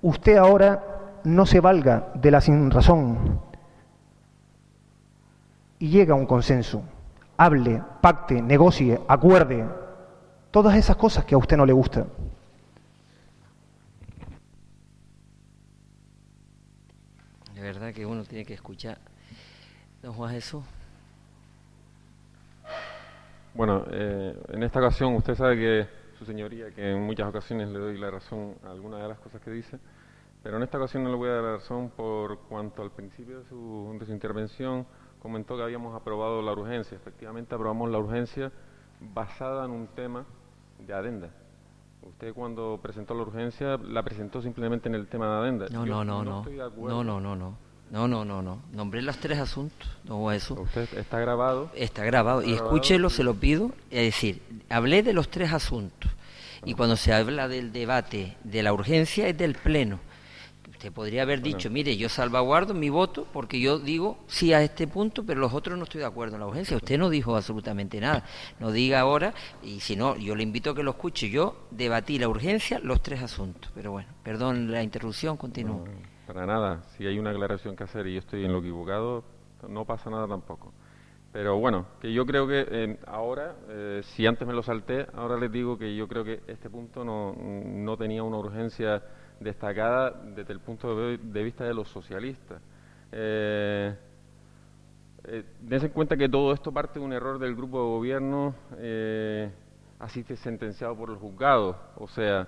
Usted 0.00 0.38
ahora 0.38 1.20
no 1.22 1.44
se 1.44 1.60
valga 1.60 2.10
de 2.14 2.30
la 2.30 2.40
sin 2.40 2.70
razón 2.70 3.40
y 5.78 5.90
llega 5.90 6.14
a 6.14 6.16
un 6.16 6.24
consenso. 6.24 6.82
Hable, 7.36 7.82
pacte, 8.00 8.40
negocie, 8.40 8.98
acuerde. 9.06 9.66
Todas 10.50 10.76
esas 10.76 10.96
cosas 10.96 11.26
que 11.26 11.34
a 11.34 11.38
usted 11.38 11.58
no 11.58 11.66
le 11.66 11.72
gustan. 11.74 12.06
De 17.54 17.60
verdad 17.60 17.92
que 17.92 18.06
uno 18.06 18.24
tiene 18.24 18.46
que 18.46 18.54
escuchar. 18.54 18.98
Don 20.00 20.14
Juan 20.14 20.32
Jesús. 20.32 20.64
Bueno, 23.54 23.84
eh, 23.90 24.36
en 24.48 24.62
esta 24.64 24.80
ocasión 24.80 25.14
usted 25.14 25.34
sabe 25.36 25.56
que 25.56 25.86
su 26.18 26.24
señoría, 26.24 26.72
que 26.72 26.90
en 26.90 27.02
muchas 27.02 27.28
ocasiones 27.28 27.68
le 27.68 27.78
doy 27.78 27.98
la 27.98 28.10
razón 28.10 28.56
a 28.64 28.70
algunas 28.70 29.00
de 29.00 29.08
las 29.08 29.18
cosas 29.20 29.40
que 29.40 29.50
dice, 29.50 29.78
pero 30.42 30.56
en 30.56 30.64
esta 30.64 30.78
ocasión 30.78 31.04
no 31.04 31.10
le 31.10 31.16
voy 31.16 31.28
a 31.28 31.34
dar 31.34 31.44
la 31.44 31.52
razón 31.52 31.90
por 31.90 32.40
cuanto 32.40 32.82
al 32.82 32.90
principio 32.90 33.38
de 33.38 33.44
su, 33.46 33.96
de 33.98 34.06
su 34.06 34.12
intervención 34.12 34.86
comentó 35.20 35.56
que 35.56 35.62
habíamos 35.62 35.94
aprobado 35.94 36.42
la 36.42 36.52
urgencia. 36.52 36.96
Efectivamente 36.96 37.54
aprobamos 37.54 37.90
la 37.90 37.98
urgencia 37.98 38.52
basada 39.00 39.64
en 39.64 39.70
un 39.70 39.86
tema 39.86 40.26
de 40.78 40.92
adenda. 40.92 41.30
Usted 42.02 42.34
cuando 42.34 42.78
presentó 42.82 43.14
la 43.14 43.22
urgencia 43.22 43.78
la 43.78 44.02
presentó 44.02 44.42
simplemente 44.42 44.88
en 44.88 44.96
el 44.96 45.06
tema 45.06 45.26
de 45.28 45.32
adenda. 45.34 45.66
No, 45.70 45.86
no, 45.86 46.04
no, 46.04 46.24
no. 46.24 46.44
No, 46.76 47.04
no, 47.04 47.20
no, 47.20 47.36
no. 47.36 47.56
No, 47.94 48.08
no, 48.08 48.24
no, 48.24 48.42
no. 48.42 48.60
Nombré 48.72 49.02
los 49.02 49.18
tres 49.18 49.38
asuntos, 49.38 49.88
no 50.02 50.32
eso. 50.32 50.54
Usted 50.54 50.88
está 50.98 51.20
grabado. 51.20 51.70
Está 51.76 52.02
grabado. 52.02 52.42
y 52.42 52.52
escúchelo, 52.52 53.08
se 53.08 53.22
lo 53.22 53.34
pido. 53.34 53.70
Es 53.88 54.02
decir, 54.02 54.42
hablé 54.68 55.04
de 55.04 55.12
los 55.12 55.28
tres 55.28 55.52
asuntos. 55.52 56.10
Y 56.64 56.74
cuando 56.74 56.96
se 56.96 57.12
habla 57.12 57.46
del 57.46 57.70
debate 57.70 58.36
de 58.42 58.64
la 58.64 58.72
urgencia 58.72 59.28
es 59.28 59.38
del 59.38 59.54
Pleno. 59.54 60.00
Usted 60.72 60.90
podría 60.90 61.22
haber 61.22 61.40
dicho, 61.40 61.70
mire, 61.70 61.96
yo 61.96 62.08
salvaguardo 62.08 62.74
mi 62.74 62.88
voto 62.88 63.28
porque 63.32 63.60
yo 63.60 63.78
digo 63.78 64.18
sí 64.26 64.52
a 64.52 64.60
este 64.60 64.88
punto, 64.88 65.24
pero 65.24 65.38
los 65.38 65.52
otros 65.52 65.78
no 65.78 65.84
estoy 65.84 66.00
de 66.00 66.08
acuerdo 66.08 66.34
en 66.34 66.40
la 66.40 66.48
urgencia. 66.48 66.76
Usted 66.76 66.98
no 66.98 67.10
dijo 67.10 67.36
absolutamente 67.36 68.00
nada. 68.00 68.24
No 68.58 68.72
diga 68.72 68.98
ahora, 68.98 69.34
y 69.62 69.78
si 69.78 69.94
no, 69.94 70.16
yo 70.16 70.34
le 70.34 70.42
invito 70.42 70.70
a 70.70 70.74
que 70.74 70.82
lo 70.82 70.90
escuche. 70.90 71.30
Yo 71.30 71.68
debatí 71.70 72.18
la 72.18 72.28
urgencia, 72.28 72.80
los 72.80 73.04
tres 73.04 73.22
asuntos. 73.22 73.70
Pero 73.72 73.92
bueno, 73.92 74.08
perdón 74.24 74.72
la 74.72 74.82
interrupción, 74.82 75.36
continúo. 75.36 75.84
Para 76.26 76.46
nada, 76.46 76.82
si 76.96 77.06
hay 77.06 77.18
una 77.18 77.30
aclaración 77.30 77.76
que 77.76 77.84
hacer 77.84 78.06
y 78.06 78.14
yo 78.14 78.20
estoy 78.20 78.44
en 78.44 78.52
lo 78.52 78.60
equivocado, 78.60 79.24
no 79.68 79.84
pasa 79.84 80.08
nada 80.08 80.26
tampoco. 80.26 80.72
Pero 81.32 81.58
bueno, 81.58 81.86
que 82.00 82.12
yo 82.12 82.24
creo 82.24 82.46
que 82.46 82.66
eh, 82.70 82.98
ahora, 83.06 83.56
eh, 83.68 84.00
si 84.04 84.26
antes 84.26 84.46
me 84.46 84.54
lo 84.54 84.62
salté, 84.62 85.06
ahora 85.14 85.36
les 85.36 85.50
digo 85.50 85.76
que 85.76 85.94
yo 85.94 86.08
creo 86.08 86.24
que 86.24 86.40
este 86.46 86.70
punto 86.70 87.04
no, 87.04 87.34
no 87.36 87.96
tenía 87.96 88.22
una 88.22 88.38
urgencia 88.38 89.02
destacada 89.40 90.10
desde 90.10 90.52
el 90.52 90.60
punto 90.60 90.96
de 90.96 91.42
vista 91.42 91.64
de 91.64 91.74
los 91.74 91.88
socialistas. 91.88 92.62
Eh, 93.12 93.94
eh, 95.24 95.44
dense 95.60 95.90
cuenta 95.90 96.16
que 96.16 96.28
todo 96.28 96.54
esto 96.54 96.72
parte 96.72 97.00
de 97.00 97.04
un 97.04 97.12
error 97.12 97.38
del 97.38 97.54
grupo 97.54 97.78
de 97.78 97.84
gobierno, 97.84 98.54
así 99.98 100.22
sentenciado 100.36 100.96
por 100.96 101.10
los 101.10 101.18
juzgados. 101.18 101.76
O 101.96 102.08
sea, 102.08 102.46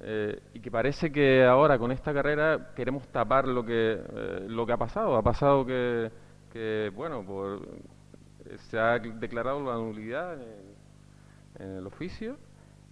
eh, 0.00 0.40
y 0.52 0.60
que 0.60 0.70
parece 0.70 1.10
que 1.10 1.44
ahora 1.44 1.78
con 1.78 1.92
esta 1.92 2.12
carrera 2.12 2.72
queremos 2.74 3.06
tapar 3.08 3.46
lo 3.46 3.64
que, 3.64 3.92
eh, 3.92 4.46
lo 4.48 4.66
que 4.66 4.72
ha 4.72 4.76
pasado. 4.76 5.16
Ha 5.16 5.22
pasado 5.22 5.64
que, 5.64 6.10
que 6.52 6.90
bueno, 6.94 7.24
por, 7.24 7.66
se 8.70 8.78
ha 8.78 8.98
declarado 8.98 9.62
la 9.64 9.74
nulidad 9.76 10.34
en, 10.34 10.74
el 11.58 11.86
oficio 11.86 12.36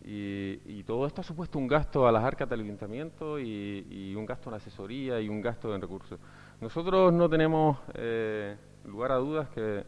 y, 0.05 0.61
y, 0.64 0.84
todo 0.84 1.07
esto 1.07 1.20
ha 1.20 1.24
supuesto 1.24 1.59
un 1.59 1.66
gasto 1.66 2.07
a 2.07 2.12
las 2.12 2.22
arcas 2.22 2.48
del 2.48 2.61
ayuntamiento 2.61 3.38
y, 3.40 3.86
y, 3.90 4.14
un 4.14 4.24
gasto 4.24 4.50
en 4.50 4.57
asesoría 4.57 5.20
y 5.20 5.28
un 5.28 5.40
gasto 5.40 5.74
en 5.74 5.80
recursos. 5.80 6.18
Nosotros 6.61 7.12
no 7.12 7.28
tenemos 7.28 7.78
eh, 7.94 8.57
lugar 8.84 9.12
a 9.12 9.16
dudas 9.16 9.48
que, 9.48 9.84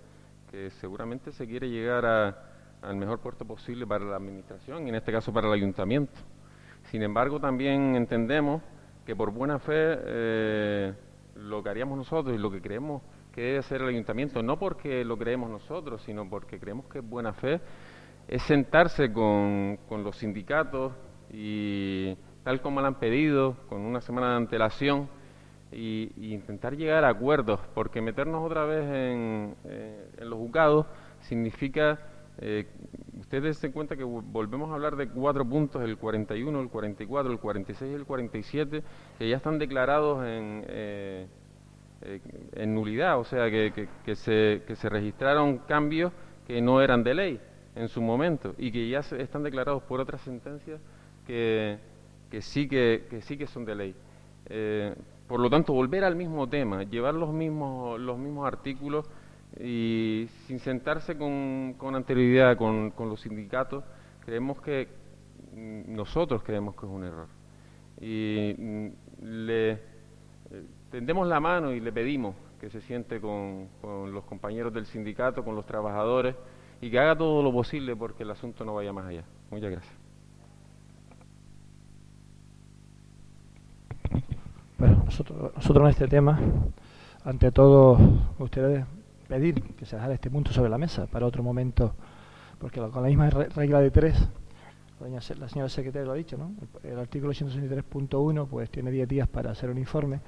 que, 0.50 0.70
seguramente 0.70 1.30
se 1.32 1.46
quiere 1.46 1.68
llegar 1.70 2.04
a, 2.04 2.36
al 2.82 2.96
mejor 2.96 3.20
puerto 3.20 3.44
posible 3.44 3.86
para 3.86 4.04
la 4.04 4.16
administración 4.16 4.86
y 4.86 4.90
en 4.90 4.96
este 4.96 5.12
caso 5.12 5.32
para 5.32 5.46
el 5.46 5.54
ayuntamiento. 5.54 6.12
Sin 6.95 7.03
embargo, 7.03 7.40
también 7.40 7.97
entendemos 7.97 8.62
que 9.05 9.16
por 9.16 9.32
buena 9.32 9.59
fe 9.59 9.72
eh, 9.74 10.92
lo 11.34 11.61
que 11.61 11.68
haríamos 11.68 11.99
nosotros 11.99 12.36
y 12.36 12.38
lo 12.38 12.53
que 12.53 12.62
creemos 12.62 13.03
que 13.32 13.40
debe 13.40 13.59
hacer 13.59 13.82
el 13.82 13.88
ayuntamiento, 13.88 14.45
no 14.45 14.61
porque 14.61 15.05
lo 15.05 15.18
creemos 15.18 15.51
nosotros, 15.51 16.03
sino 16.03 16.30
porque 16.30 16.61
creemos 16.61 16.86
que 16.86 17.01
es 17.01 17.05
buena 17.05 17.32
fe, 17.32 17.61
es 18.28 18.45
sentarse 18.45 19.12
con, 19.12 19.80
con 19.88 20.05
los 20.05 20.18
sindicatos 20.18 20.92
y 21.32 22.16
tal 22.45 22.61
como 22.61 22.80
lo 22.80 22.86
han 22.86 23.01
pedido, 23.01 23.57
con 23.68 23.80
una 23.80 24.01
semana 24.01 24.30
de 24.30 24.36
antelación, 24.36 25.09
y, 25.72 26.12
intentar 26.32 26.76
llegar 26.76 27.03
a 27.03 27.09
acuerdos, 27.09 27.59
porque 27.74 28.01
meternos 28.03 28.47
otra 28.47 28.66
vez 28.66 28.84
en, 28.84 29.57
eh, 29.64 30.11
en 30.18 30.30
los 30.30 30.38
juzgados 30.38 30.86
significa 31.22 31.99
eh, 32.38 32.68
ustedes 33.25 33.57
se 33.57 33.72
cuenta 33.72 33.97
que 33.97 34.05
volvemos 34.05 34.70
a 34.70 34.75
hablar 34.75 34.97
de 34.97 35.09
cuatro 35.09 35.45
puntos, 35.47 35.83
el 35.83 35.97
41, 35.97 36.61
el 36.61 36.68
44, 36.68 37.33
el 37.33 37.39
46 37.39 37.91
y 37.91 37.95
el 37.95 38.05
47, 38.05 38.83
que 39.18 39.29
ya 39.29 39.37
están 39.37 39.59
declarados 39.59 40.25
en, 40.27 40.62
eh, 40.68 41.27
eh, 42.03 42.20
en 42.53 42.75
nulidad, 42.75 43.18
o 43.18 43.25
sea, 43.25 43.51
que, 43.51 43.89
que, 44.05 44.14
se, 44.14 44.62
que 44.66 44.77
se 44.77 44.89
registraron 44.91 45.59
cambios 45.59 46.12
que 46.47 46.61
no 46.61 46.83
eran 46.83 47.03
de 47.03 47.14
ley 47.14 47.41
en 47.75 47.89
su 47.89 48.03
momento 48.03 48.55
y 48.59 48.70
que 48.70 48.89
ya 48.89 49.03
se, 49.03 49.20
están 49.22 49.43
declarados 49.43 49.83
por 49.85 50.01
otras 50.01 50.20
sentencias 50.20 50.79
que, 51.27 51.79
que, 52.31 52.43
sí, 52.43 52.68
que, 52.68 53.07
que 53.09 53.22
sí 53.22 53.39
que 53.39 53.47
son 53.47 53.64
de 53.64 53.75
ley. 53.75 53.95
Eh, 54.51 54.95
por 55.27 55.41
lo 55.41 55.49
tanto, 55.49 55.72
volver 55.72 56.05
al 56.05 56.14
mismo 56.14 56.47
tema, 56.47 56.83
llevar 56.83 57.14
los 57.14 57.33
mismos, 57.33 57.99
los 57.99 58.18
mismos 58.18 58.47
artículos 58.47 59.09
y 59.61 60.28
sin 60.46 60.59
sentarse 60.59 61.16
con, 61.16 61.74
con 61.78 61.94
anterioridad 61.94 62.57
con, 62.57 62.90
con, 62.90 63.09
los 63.09 63.20
sindicatos, 63.20 63.84
creemos 64.24 64.61
que 64.61 64.88
mm, 65.55 65.94
nosotros 65.94 66.42
creemos 66.42 66.74
que 66.74 66.86
es 66.86 66.92
un 66.92 67.05
error. 67.05 67.28
Y 68.00 68.55
mm, 68.59 68.88
le 69.20 69.70
eh, 69.70 69.78
tendemos 70.90 71.28
la 71.28 71.40
mano 71.40 71.72
y 71.72 71.80
le 71.80 71.92
pedimos 71.92 72.34
que 72.61 72.70
se 72.70 72.80
siente 72.80 73.20
con, 73.20 73.68
con 73.80 74.12
los 74.12 74.24
compañeros 74.24 74.72
del 74.72 74.86
sindicato, 74.86 75.44
con 75.44 75.55
los 75.55 75.66
trabajadores 75.66 76.34
y 76.80 76.90
que 76.90 76.98
haga 76.98 77.16
todo 77.16 77.42
lo 77.42 77.52
posible 77.52 77.94
porque 77.94 78.24
el 78.24 78.30
asunto 78.30 78.64
no 78.64 78.74
vaya 78.74 78.92
más 78.92 79.07
allá. 79.07 79.24
Muchas 79.50 79.70
gracias. 79.70 79.94
Bueno, 84.78 85.02
nosotros, 85.05 85.55
nosotros 85.55 85.84
en 85.84 85.90
este 85.90 86.09
tema, 86.09 86.40
ante 87.24 87.52
todo, 87.52 87.96
ustedes 88.38 88.84
pedir 89.29 89.62
que 89.75 89.87
se 89.87 89.97
dejara 89.97 90.14
este 90.14 90.31
punto 90.31 90.53
sobre 90.53 90.70
la 90.70 90.79
mesa 90.79 91.07
para 91.07 91.27
otro 91.27 91.43
momento, 91.43 91.95
porque 92.59 92.81
con 92.81 93.03
la 93.03 93.09
misma 93.09 93.31
regla 93.31 93.81
de 93.81 93.91
tres, 93.91 94.29
la 95.01 95.49
señora 95.49 95.68
secretaria 95.68 96.07
lo 96.07 96.12
ha 96.12 96.16
dicho, 96.16 96.37
¿no? 96.37 96.53
El, 96.83 96.99
artículo 96.99 97.33
163.1 97.33 98.47
pues 98.49 98.70
tiene 98.70 98.91
10 98.91 99.09
días 99.09 99.29
para 99.29 99.51
hacer 99.51 99.70
un 99.70 99.79
informe 99.79 100.20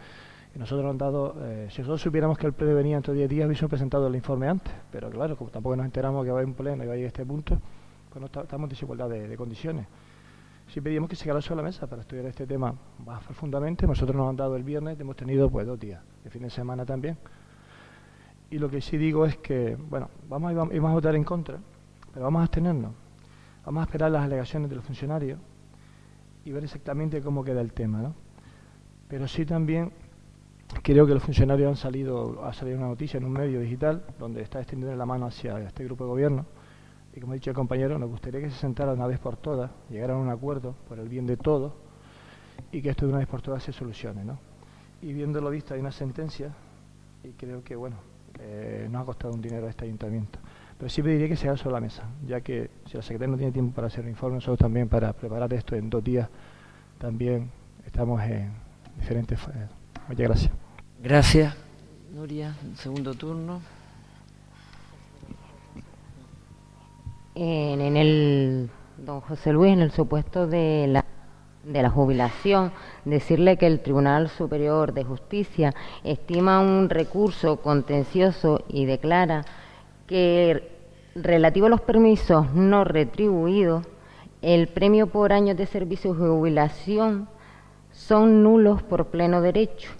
y 0.55 0.59
nosotros 0.59 0.85
nos 0.85 0.93
han 0.93 0.99
dado, 0.99 1.37
eh, 1.41 1.69
si 1.71 1.81
nosotros 1.81 2.03
supiéramos 2.03 2.39
que 2.39 2.47
el 2.47 2.53
pleno 2.53 2.75
venía 2.75 2.97
entre 2.97 3.15
10 3.15 3.29
días, 3.29 3.47
hubiésemos 3.47 3.71
presentado 3.71 4.07
el 4.07 4.15
informe 4.15 4.49
antes, 4.49 4.73
pero 4.91 5.11
claro, 5.11 5.37
como 5.37 5.51
tampoco 5.51 5.77
nos 5.77 5.87
enteramos 5.87 6.25
que 6.25 6.31
va 6.31 6.39
a 6.39 6.41
haber 6.41 6.49
un 6.49 6.55
pleno 6.55 6.85
y 6.85 6.87
va 6.87 6.95
a 6.95 6.97
ir 6.97 7.07
este 7.07 7.25
punto, 7.25 7.59
pues 8.11 8.21
no 8.21 8.27
estamos 8.27 8.65
en 8.65 8.71
desigualdad 8.71 9.09
de, 9.09 9.37
condiciones. 9.37 9.87
Si 10.69 10.81
pedimos 10.81 11.09
que 11.09 11.17
se 11.17 11.25
quedara 11.25 11.41
sobre 11.41 11.59
la 11.59 11.63
mesa 11.63 11.87
para 11.87 12.03
estudiar 12.03 12.27
este 12.27 12.47
tema 12.47 12.75
más 13.05 13.23
profundamente, 13.23 13.87
nosotros 13.87 14.17
nos 14.17 14.29
han 14.29 14.37
dado 14.37 14.57
el 14.57 14.65
viernes, 14.65 14.99
hemos 14.99 15.15
tenido 15.15 15.49
pues 15.49 15.67
dos 15.67 15.79
días, 15.79 16.03
de 16.25 16.31
fin 16.31 16.43
de 16.43 16.51
semana 16.51 16.85
también. 16.85 17.17
Y 18.51 18.59
lo 18.59 18.69
que 18.69 18.81
sí 18.81 18.97
digo 18.97 19.27
es 19.27 19.37
que, 19.39 19.77
bueno, 19.77 20.09
vamos, 20.29 20.53
a 20.53 20.93
votar 20.93 21.15
en 21.15 21.25
contra, 21.25 21.59
pero 22.13 22.25
vamos 22.25 22.41
a 22.41 22.43
abstenernos 22.45 22.93
Vamos 23.65 23.81
a 23.81 23.85
esperar 23.85 24.13
las 24.13 24.23
alegaciones 24.23 24.71
de 24.71 24.77
los 24.77 24.85
funcionarios 24.85 25.41
y 26.45 26.53
ver 26.53 26.63
exactamente 26.63 27.21
cómo 27.21 27.43
queda 27.43 27.61
el 27.61 27.73
tema, 27.73 28.01
¿no? 28.01 28.15
Pero 29.09 29.27
sí 29.27 29.45
también 29.45 29.93
creo 30.83 31.05
que 31.05 31.15
los 31.15 31.23
funcionarios 31.25 31.69
han 31.69 31.77
salido, 31.77 32.45
ha 32.45 32.53
salido 32.53 32.79
una 32.79 32.87
noticia 32.87 33.19
en 33.19 33.25
un 33.25 33.33
medio 33.33 33.61
digital 33.61 34.05
donde 34.21 34.43
está 34.43 34.61
extendiendo 34.61 34.97
la 34.97 35.05
mano 35.05 35.27
hacia 35.27 35.59
este 35.59 35.85
grupo 35.85 36.05
de 36.05 36.11
gobierno 36.11 36.47
y 37.17 37.21
como 37.21 37.33
ha 37.33 37.35
dicho 37.35 37.51
el 37.51 37.57
compañero, 37.57 37.99
nos 37.99 38.11
gustaría 38.11 38.41
que 38.41 38.51
se 38.51 38.59
sentara 38.59 38.93
una 38.93 39.07
vez 39.07 39.19
por 39.19 39.39
todas, 39.39 39.71
llegaran 39.89 40.19
a 40.19 40.21
un 40.21 40.29
acuerdo 40.29 40.75
por 40.87 40.99
el 40.99 41.09
bien 41.09 41.27
de 41.27 41.39
todos 41.39 41.73
y 42.71 42.83
que 42.83 42.91
esto 42.91 43.07
de 43.07 43.13
una 43.13 43.19
vez 43.19 43.27
por 43.29 43.41
todas 43.41 43.63
se 43.63 43.73
solucione, 43.73 44.23
¿no? 44.23 44.39
Y 45.01 45.15
viéndolo 45.15 45.49
visto 45.49 45.73
hay 45.73 45.81
una 45.81 45.93
sentencia 45.93 46.55
y 47.25 47.31
creo 47.31 47.65
que, 47.65 47.75
bueno, 47.75 47.97
eh, 48.39 48.89
nos 48.91 49.03
ha 49.03 49.05
costado 49.05 49.35
un 49.35 49.41
dinero 49.41 49.67
a 49.67 49.71
este 49.71 49.85
ayuntamiento. 49.85 50.39
Pero 50.79 50.91
sí 50.91 51.03
pediría 51.03 51.29
que 51.29 51.37
se 51.37 51.49
haga 51.49 51.57
sobre 51.57 51.75
la 51.75 51.81
mesa, 51.81 52.03
ya 52.27 52.41
que 52.43 52.71
si 52.87 52.97
la 52.97 53.03
secretaria 53.03 53.33
no 53.33 53.39
tiene 53.39 53.53
tiempo 53.53 53.75
para 53.75 53.87
hacer 53.87 54.05
un 54.05 54.11
informe, 54.11 54.37
nosotros 54.37 54.59
también 54.59 54.89
para 54.89 55.13
preparar 55.13 55.53
esto 55.55 55.75
en 55.75 55.89
dos 55.89 56.05
días 56.05 56.29
también 56.99 57.51
estamos 57.87 58.23
en 58.23 58.51
diferentes... 58.99 59.39
Muchas 60.09 60.27
gracias. 60.29 60.53
Gracias, 61.03 61.55
Nuria. 62.15 62.55
Segundo 62.77 63.15
turno. 63.15 63.61
En, 67.35 67.81
en, 67.81 67.97
el, 67.97 68.71
don 68.99 69.21
José 69.21 69.53
Luis, 69.53 69.73
en 69.73 69.81
el 69.81 69.91
supuesto 69.93 70.47
de 70.47 70.87
la, 70.89 71.06
de 71.67 71.83
la 71.83 71.91
jubilación, 71.91 72.71
decirle 73.05 73.57
que 73.57 73.67
el 73.67 73.81
Tribunal 73.81 74.29
Superior 74.29 74.93
de 74.93 75.03
Justicia 75.03 75.75
estima 76.05 76.61
un 76.61 76.89
recurso 76.89 77.57
contencioso 77.57 78.65
y 78.69 78.85
declara 78.85 79.45
que 80.07 80.71
relativo 81.17 81.67
a 81.67 81.71
los 81.71 81.81
permisos 81.81 82.53
no 82.53 82.85
retribuidos, 82.85 83.85
el 84.43 84.69
premio 84.69 85.09
por 85.09 85.33
años 85.33 85.57
de 85.57 85.67
servicio 85.67 86.13
y 86.13 86.17
jubilación 86.17 87.29
son 87.91 88.45
nulos 88.45 88.83
por 88.83 89.07
pleno 89.07 89.41
derecho, 89.41 89.91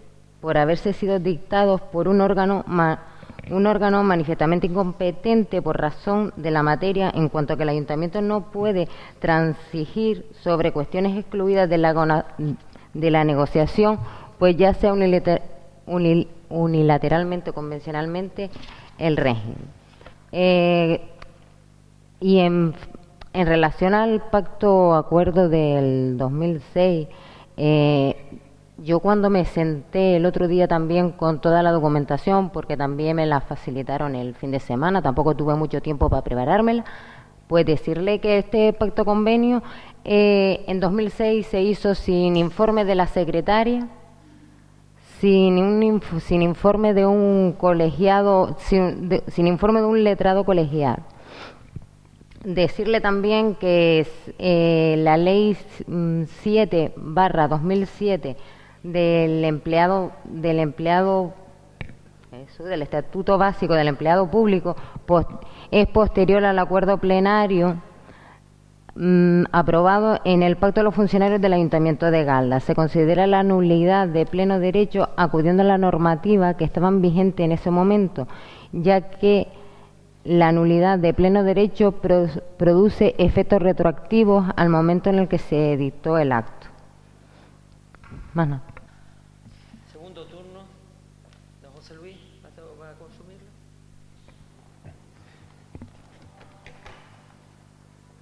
por 0.41 0.59
haberse 0.59 0.93
sido 0.93 1.19
dictados 1.19 1.81
por 1.81 2.07
un 2.07 2.21
órgano, 2.21 2.65
un 3.51 3.67
órgano 3.67 4.03
manifiestamente 4.03 4.67
incompetente 4.67 5.63
por 5.63 5.81
razón 5.81 6.33
de 6.37 6.51
la 6.51 6.63
materia, 6.63 7.11
en 7.15 7.29
cuanto 7.29 7.53
a 7.53 7.57
que 7.57 7.63
el 7.63 7.69
ayuntamiento 7.69 8.21
no 8.21 8.51
puede 8.51 8.89
transigir 9.21 10.27
sobre 10.43 10.73
cuestiones 10.73 11.17
excluidas 11.17 11.69
de 11.69 11.79
la, 11.79 12.27
de 12.95 13.11
la 13.11 13.25
negociación, 13.25 13.99
pues 14.39 14.57
ya 14.57 14.75
sea 14.75 14.93
unilateralmente 16.49 17.51
o 17.51 17.55
convencionalmente 17.55 18.51
el 18.99 19.17
régimen. 19.17 19.59
Eh, 20.33 21.01
y 22.21 22.39
en, 22.41 22.75
en, 23.33 23.47
relación 23.47 23.95
al 23.95 24.23
pacto 24.31 24.95
acuerdo 24.95 25.49
del 25.49 26.17
2006, 26.19 27.07
eh, 27.59 28.17
yo 28.79 29.01
cuando 29.01 29.31
me 29.31 29.45
senté 29.45 30.17
el 30.17 30.27
otro 30.27 30.49
día 30.49 30.69
también 30.69 31.11
con 31.13 31.41
toda 31.41 31.63
la 31.63 31.73
documentación, 31.73 32.51
porque 32.51 32.77
también 32.77 33.17
me 33.17 33.27
la 33.27 33.41
facilitaron 33.41 34.15
el 34.15 34.35
fin 34.35 34.51
de 34.51 34.61
semana, 34.61 35.01
tampoco 35.01 35.35
tuve 35.35 35.55
mucho 35.55 35.81
tiempo 35.81 36.11
para 36.11 36.23
preparármela, 36.23 36.85
pues 37.47 37.65
decirle 37.65 38.21
que 38.21 38.39
este 38.39 38.73
pacto 38.73 39.05
convenio 39.05 39.63
eh, 40.05 40.65
en 40.67 40.81
2006 40.81 41.47
se 41.47 41.63
hizo 41.63 41.95
sin 41.95 42.37
informe 42.37 42.85
de 42.85 42.95
la 42.97 43.07
secretaria, 43.07 43.89
sin, 45.21 45.57
un, 45.59 46.03
sin 46.21 46.43
informe 46.43 46.93
de 46.93 47.07
un 47.07 47.55
colegiado, 47.59 48.57
sin, 48.59 49.23
sin, 49.29 49.47
informe 49.47 49.81
de 49.81 49.87
un 49.87 50.05
letrado 50.05 50.45
colegial. 50.45 51.03
Decirle 52.45 53.01
también 53.01 53.55
que 53.55 54.07
eh, 54.39 54.97
la 54.99 55.17
ley 55.17 55.57
7 56.43 56.93
mm, 56.95 57.15
barra 57.15 57.49
2007 57.49 58.37
del 58.93 59.45
empleado 59.45 60.13
del 60.25 60.59
empleado 60.59 61.35
eso, 62.33 62.65
del 62.65 62.83
estatuto 62.83 63.39
básico 63.39 63.75
del 63.75 63.89
empleado 63.89 64.31
público 64.31 64.77
es 65.71 65.87
posterior 65.87 66.45
al 66.45 66.59
acuerdo 66.59 66.99
plenario 66.99 67.81
Mm, 68.99 69.45
aprobado 69.53 70.21
en 70.25 70.43
el 70.43 70.57
Pacto 70.57 70.81
de 70.81 70.85
los 70.85 70.95
Funcionarios 70.95 71.39
del 71.43 71.53
Ayuntamiento 71.53 72.11
de 72.11 72.25
Galda. 72.25 72.61
Se 72.61 72.75
considera 72.75 73.27
la 73.27 73.43
nulidad 73.43 74.09
de 74.09 74.25
pleno 74.25 74.59
derecho 74.59 75.11
acudiendo 75.19 75.63
a 75.63 75.67
la 75.67 75.77
normativa 75.77 76.55
que 76.55 76.65
estaban 76.65 77.03
vigente 77.03 77.45
en 77.45 77.53
ese 77.53 77.71
momento, 77.71 78.27
ya 78.73 79.03
que 79.03 79.49
la 80.25 80.51
nulidad 80.51 80.99
de 80.99 81.13
pleno 81.13 81.43
derecho 81.43 81.93
produce 81.93 83.15
efectos 83.19 83.61
retroactivos 83.61 84.47
al 84.57 84.71
momento 84.71 85.11
en 85.11 85.19
el 85.19 85.29
que 85.29 85.39
se 85.39 85.77
dictó 85.77 86.17
el 86.17 86.33
acto. 86.33 86.69
Segundo 88.35 88.76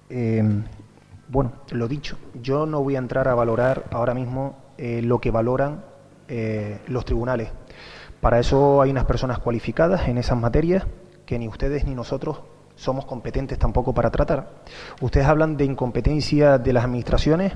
Eh, 0.09 0.43
bueno, 1.27 1.53
lo 1.71 1.87
dicho, 1.87 2.17
yo 2.41 2.65
no 2.65 2.83
voy 2.83 2.95
a 2.95 2.99
entrar 2.99 3.27
a 3.27 3.33
valorar 3.33 3.85
ahora 3.91 4.13
mismo 4.13 4.55
eh, 4.77 5.01
lo 5.01 5.19
que 5.19 5.31
valoran 5.31 5.83
eh, 6.27 6.79
los 6.87 7.03
tribunales. 7.05 7.49
Para 8.21 8.39
eso 8.39 8.81
hay 8.81 8.91
unas 8.91 9.05
personas 9.05 9.39
cualificadas 9.39 10.07
en 10.07 10.17
esas 10.17 10.37
materias 10.37 10.85
que 11.25 11.39
ni 11.39 11.47
ustedes 11.47 11.85
ni 11.85 11.95
nosotros 11.95 12.41
somos 12.75 13.05
competentes 13.05 13.57
tampoco 13.57 13.93
para 13.93 14.11
tratar. 14.11 14.49
Ustedes 15.01 15.25
hablan 15.25 15.57
de 15.57 15.65
incompetencia 15.65 16.59
de 16.59 16.73
las 16.73 16.83
administraciones 16.83 17.53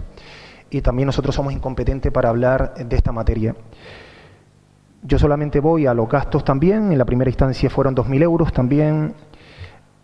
y 0.72 0.82
también 0.82 1.06
nosotros 1.06 1.36
somos 1.36 1.54
incompetentes 1.54 2.12
para 2.12 2.30
hablar 2.30 2.74
de 2.74 2.96
esta 2.96 3.12
materia. 3.12 3.56
Yo 5.04 5.20
solamente 5.20 5.60
voy 5.60 5.86
a 5.86 5.94
los 5.94 6.10
gastos 6.10 6.44
también, 6.44 6.92
en 6.92 6.98
la 6.98 7.06
primera 7.06 7.30
instancia 7.30 7.70
fueron 7.70 7.96
2.000 7.96 8.24
euros, 8.24 8.52
también 8.52 9.14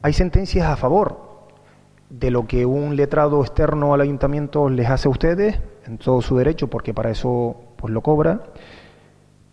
hay 0.01 0.13
sentencias 0.13 0.67
a 0.67 0.75
favor 0.75 1.34
de 2.09 2.31
lo 2.31 2.47
que 2.47 2.65
un 2.65 2.95
letrado 2.95 3.41
externo 3.41 3.93
al 3.93 4.01
ayuntamiento 4.01 4.69
les 4.69 4.89
hace 4.89 5.07
a 5.07 5.11
ustedes, 5.11 5.59
en 5.85 5.97
todo 5.97 6.21
su 6.21 6.37
derecho, 6.37 6.67
porque 6.67 6.93
para 6.93 7.09
eso 7.09 7.55
pues 7.77 7.93
lo 7.93 8.01
cobra, 8.01 8.41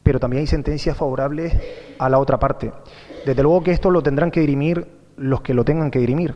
pero 0.02 0.20
también 0.20 0.40
hay 0.40 0.46
sentencias 0.46 0.96
favorables 0.96 1.54
a 1.98 2.08
la 2.08 2.18
otra 2.18 2.38
parte. 2.38 2.72
Desde 3.24 3.42
luego 3.42 3.62
que 3.62 3.70
esto 3.70 3.90
lo 3.90 4.02
tendrán 4.02 4.30
que 4.30 4.40
dirimir 4.40 4.86
los 5.16 5.40
que 5.42 5.54
lo 5.54 5.64
tengan 5.64 5.90
que 5.90 5.98
dirimir. 5.98 6.34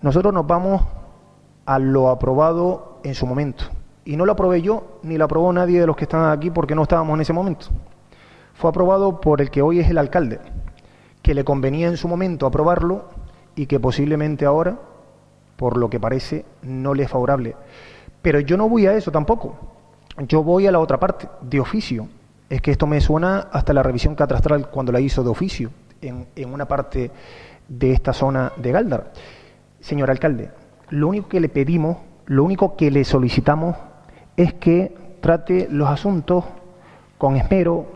Nosotros 0.00 0.32
nos 0.32 0.46
vamos 0.46 0.82
a 1.64 1.78
lo 1.78 2.08
aprobado 2.08 3.00
en 3.02 3.14
su 3.14 3.26
momento. 3.26 3.64
Y 4.04 4.16
no 4.16 4.24
lo 4.24 4.32
aprobé 4.32 4.62
yo, 4.62 5.00
ni 5.02 5.18
lo 5.18 5.24
aprobó 5.24 5.52
nadie 5.52 5.80
de 5.80 5.86
los 5.86 5.96
que 5.96 6.04
están 6.04 6.30
aquí 6.30 6.50
porque 6.50 6.76
no 6.76 6.82
estábamos 6.82 7.14
en 7.16 7.22
ese 7.22 7.32
momento. 7.32 7.66
Fue 8.54 8.70
aprobado 8.70 9.20
por 9.20 9.40
el 9.40 9.50
que 9.50 9.62
hoy 9.62 9.80
es 9.80 9.90
el 9.90 9.98
alcalde, 9.98 10.38
que 11.22 11.34
le 11.34 11.44
convenía 11.44 11.88
en 11.88 11.96
su 11.96 12.06
momento 12.06 12.46
aprobarlo 12.46 13.06
y 13.56 13.66
que 13.66 13.80
posiblemente 13.80 14.44
ahora, 14.44 14.78
por 15.56 15.76
lo 15.76 15.90
que 15.90 15.98
parece, 15.98 16.44
no 16.62 16.94
le 16.94 17.04
es 17.04 17.10
favorable. 17.10 17.56
Pero 18.22 18.38
yo 18.40 18.56
no 18.56 18.68
voy 18.68 18.86
a 18.86 18.94
eso 18.94 19.10
tampoco. 19.10 19.56
Yo 20.28 20.42
voy 20.42 20.66
a 20.66 20.72
la 20.72 20.78
otra 20.78 21.00
parte, 21.00 21.28
de 21.40 21.58
oficio. 21.58 22.08
Es 22.48 22.60
que 22.60 22.70
esto 22.70 22.86
me 22.86 23.00
suena 23.00 23.48
hasta 23.50 23.72
la 23.72 23.82
revisión 23.82 24.14
catastral 24.14 24.68
cuando 24.68 24.92
la 24.92 25.00
hizo 25.00 25.24
de 25.24 25.30
oficio, 25.30 25.70
en, 26.00 26.26
en 26.36 26.52
una 26.52 26.66
parte 26.66 27.10
de 27.66 27.92
esta 27.92 28.12
zona 28.12 28.52
de 28.56 28.72
Galdar. 28.72 29.12
Señor 29.80 30.10
alcalde, 30.10 30.50
lo 30.90 31.08
único 31.08 31.28
que 31.28 31.40
le 31.40 31.48
pedimos, 31.48 31.96
lo 32.26 32.44
único 32.44 32.76
que 32.76 32.90
le 32.90 33.04
solicitamos 33.04 33.76
es 34.36 34.54
que 34.54 34.94
trate 35.20 35.66
los 35.70 35.88
asuntos 35.88 36.44
con 37.18 37.36
esmero, 37.36 37.86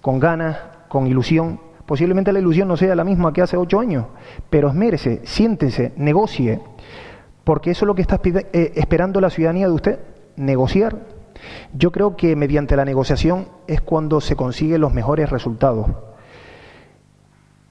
con 0.00 0.18
ganas, 0.18 0.58
con 0.88 1.06
ilusión 1.06 1.60
Posiblemente 1.92 2.32
la 2.32 2.38
ilusión 2.38 2.68
no 2.68 2.78
sea 2.78 2.94
la 2.94 3.04
misma 3.04 3.34
que 3.34 3.42
hace 3.42 3.58
ocho 3.58 3.78
años, 3.78 4.06
pero 4.48 4.68
esmérese, 4.68 5.20
siéntese, 5.24 5.92
negocie, 5.96 6.58
porque 7.44 7.72
eso 7.72 7.84
es 7.84 7.86
lo 7.86 7.94
que 7.94 8.00
está 8.00 8.18
eh, 8.24 8.72
esperando 8.76 9.20
la 9.20 9.28
ciudadanía 9.28 9.66
de 9.66 9.74
usted, 9.74 9.98
negociar. 10.36 10.96
Yo 11.74 11.92
creo 11.92 12.16
que 12.16 12.34
mediante 12.34 12.76
la 12.76 12.86
negociación 12.86 13.46
es 13.66 13.82
cuando 13.82 14.22
se 14.22 14.36
consiguen 14.36 14.80
los 14.80 14.94
mejores 14.94 15.28
resultados. 15.28 15.86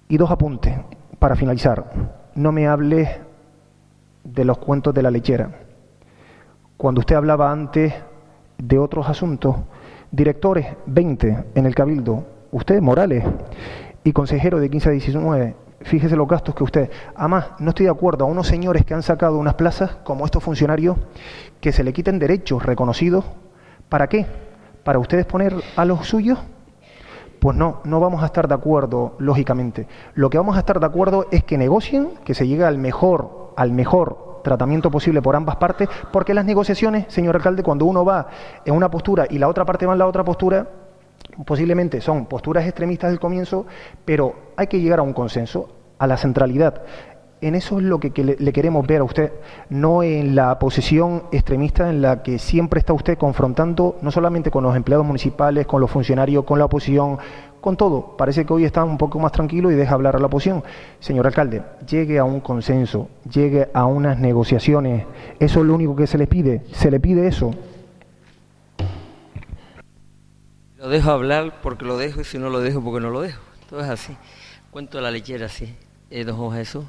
Y 0.07 0.17
dos 0.17 0.30
apuntes 0.30 0.76
para 1.17 1.36
finalizar. 1.36 1.91
No 2.36 2.51
me 2.51 2.67
hable 2.67 3.22
de 4.24 4.45
los 4.45 4.59
cuentos 4.59 4.93
de 4.93 5.01
la 5.01 5.09
lechera. 5.09 5.49
Cuando 6.78 6.99
usted 6.99 7.15
hablaba 7.15 7.51
antes 7.51 7.91
de 8.59 8.78
otros 8.78 9.09
asuntos, 9.09 9.55
directores 10.11 10.67
20 10.86 11.45
en 11.55 11.65
el 11.65 11.74
Cabildo, 11.74 12.24
usted 12.51 12.80
Morales 12.84 13.24
y 14.04 14.14
consejero 14.14 14.60
de 14.60 14.70
15 14.70 14.89
a 14.89 14.91
19, 14.91 15.56
fíjese 15.82 16.16
los 16.16 16.28
gastos 16.28 16.56
que 16.56 16.64
usted. 16.64 16.89
Además, 17.16 17.47
no 17.60 17.70
estoy 17.70 17.86
de 17.86 17.91
acuerdo 17.91 18.26
a 18.26 18.28
unos 18.28 18.47
señores 18.47 18.86
que 18.86 18.93
han 18.93 19.04
sacado 19.04 19.38
unas 19.38 19.56
plazas, 19.56 19.97
como 20.04 20.26
estos 20.26 20.43
funcionarios, 20.43 20.97
que 21.60 21.72
se 21.72 21.84
le 21.84 21.93
quiten 21.93 22.20
derechos 22.20 22.64
reconocidos. 22.64 23.26
¿Para 23.89 24.08
qué? 24.08 24.26
¿Para 24.84 24.99
ustedes 24.99 25.26
poner 25.26 25.56
a 25.76 25.86
los 25.86 26.08
suyos? 26.08 26.39
Pues 27.39 27.58
no, 27.58 27.82
no 27.84 27.99
vamos 27.99 28.22
a 28.24 28.28
estar 28.28 28.47
de 28.47 28.54
acuerdo, 28.54 29.16
lógicamente. 29.18 29.88
Lo 30.14 30.30
que 30.30 30.38
vamos 30.38 30.56
a 30.56 30.60
estar 30.60 30.80
de 30.80 30.86
acuerdo 30.86 31.26
es 31.32 31.43
que 31.43 31.58
negocien, 31.58 32.10
que 32.24 32.36
se 32.36 32.47
llegue 32.47 32.64
al 32.64 32.78
mejor, 32.78 33.54
al 33.56 33.72
mejor 33.72 34.41
tratamiento 34.43 34.91
posible 34.91 35.22
por 35.22 35.36
ambas 35.36 35.56
partes, 35.56 35.89
porque 36.12 36.34
las 36.34 36.45
negociaciones, 36.45 37.06
señor 37.10 37.36
alcalde, 37.36 37.64
cuando 37.64 37.86
uno 37.86 38.04
va 38.06 38.28
en 38.66 38.76
una 38.76 38.89
postura 38.89 39.26
y 39.30 39.38
la 39.38 39.47
otra 39.47 39.66
parte 39.66 39.86
va 39.86 39.93
en 39.93 39.99
la 39.99 40.08
otra 40.08 40.24
postura, 40.24 40.68
posiblemente 41.45 42.01
son 42.01 42.26
posturas 42.26 42.65
extremistas 42.65 43.11
del 43.11 43.19
comienzo, 43.19 43.65
pero 44.05 44.53
hay 44.57 44.67
que 44.67 44.80
llegar 44.80 44.99
a 44.99 45.03
un 45.03 45.13
consenso, 45.13 45.69
a 45.97 46.07
la 46.07 46.17
centralidad. 46.17 46.84
En 47.41 47.55
eso 47.55 47.80
es 47.80 47.84
lo 47.84 47.99
que, 47.99 48.11
le, 48.24 48.36
le, 48.38 48.53
queremos 48.53 48.86
ver 48.86 49.01
a 49.01 49.03
usted, 49.03 49.32
no 49.69 50.03
en 50.03 50.36
la 50.36 50.59
posición 50.59 51.24
extremista 51.32 51.89
en 51.89 52.03
la 52.03 52.22
que 52.22 52.38
siempre 52.38 52.80
está 52.80 52.93
usted 52.93 53.17
confrontando, 53.17 53.97
no 54.03 54.11
solamente 54.11 54.51
con 54.51 54.63
los 54.63 54.76
empleados 54.76 55.07
municipales, 55.07 55.65
con 55.65 55.82
los 55.82 55.89
funcionarios, 55.89 56.43
con 56.43 56.59
la 56.59 56.65
oposición, 56.65 57.17
con 57.61 57.78
todo. 57.78 58.17
Parece 58.17 58.45
que 58.45 58.53
hoy 58.53 58.65
está 58.65 58.84
un 58.84 58.97
poco 58.97 59.19
más 59.19 59.32
tranquilo 59.32 59.72
y 59.72 59.76
deja 59.76 59.93
hablar 59.93 60.15
a 60.15 60.19
la 60.19 60.26
oposición. 60.26 60.63
Señor 60.99 61.28
alcalde, 61.28 61.61
llegue 61.88 62.19
a 62.19 62.24
un 62.24 62.41
consenso, 62.41 63.07
llegue 63.32 63.69
a 63.74 63.86
unas 63.86 64.19
negociaciones. 64.19 65.05
Eso 65.39 65.61
es 65.61 65.65
lo 65.65 65.76
único 65.76 65.95
que 65.95 66.07
se 66.07 66.17
le 66.17 66.28
pide. 66.28 66.63
Se 66.72 66.91
le 66.91 66.99
pide 66.99 67.28
eso. 67.28 67.51
Lo 70.82 70.89
dejo 70.89 71.11
hablar 71.11 71.61
porque 71.61 71.86
lo 71.86 71.95
dejo 71.95 72.21
y 72.21 72.23
si 72.23 72.39
no 72.39 72.49
lo 72.49 72.59
dejo 72.59 72.84
porque 72.84 72.99
no 72.99 73.11
lo 73.11 73.21
dejo. 73.21 73.39
Todo 73.69 73.82
es 73.82 73.89
así. 73.89 74.17
Cuento 74.71 74.99
la 74.99 75.11
lechera 75.11 75.45
así. 75.45 75.75
Eh, 76.09 76.23
don 76.23 76.51
Jesús. 76.53 76.84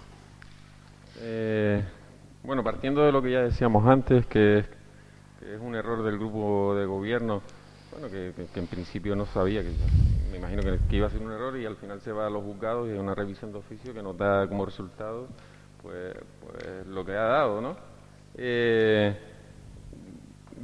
Eh, 1.20 1.84
bueno, 2.42 2.64
partiendo 2.64 3.04
de 3.04 3.12
lo 3.12 3.20
que 3.20 3.32
ya 3.32 3.42
decíamos 3.42 3.86
antes, 3.86 4.24
que, 4.24 4.64
que, 5.38 5.54
es 5.56 5.60
un 5.60 5.74
error 5.74 6.02
del 6.04 6.16
grupo 6.16 6.74
de 6.74 6.86
gobierno, 6.86 7.42
bueno, 7.90 8.08
que 8.08 8.32
en 8.54 8.66
principio 8.66 9.14
no 9.14 9.26
sabía, 9.26 9.60
que 9.62 9.72
me 10.30 10.38
imagino 10.38 10.62
que, 10.62 10.96
iba 10.96 11.06
a 11.06 11.10
ser 11.10 11.20
un 11.20 11.30
error 11.30 11.58
y 11.58 11.66
al 11.66 11.76
final 11.76 12.00
se 12.00 12.12
va 12.12 12.26
a 12.26 12.30
los 12.30 12.42
juzgados 12.42 12.88
y 12.88 12.92
hay 12.92 12.98
una 12.98 13.14
revisión 13.14 13.52
de 13.52 13.58
oficio 13.58 13.92
que 13.92 14.02
nos 14.02 14.16
da 14.16 14.48
como 14.48 14.64
resultado 14.64 15.28
pues, 15.82 16.14
pues 16.40 16.86
lo 16.86 17.04
que 17.04 17.12
ha 17.12 17.24
dado, 17.24 17.60
¿no? 17.60 17.76
Eh, 18.38 19.31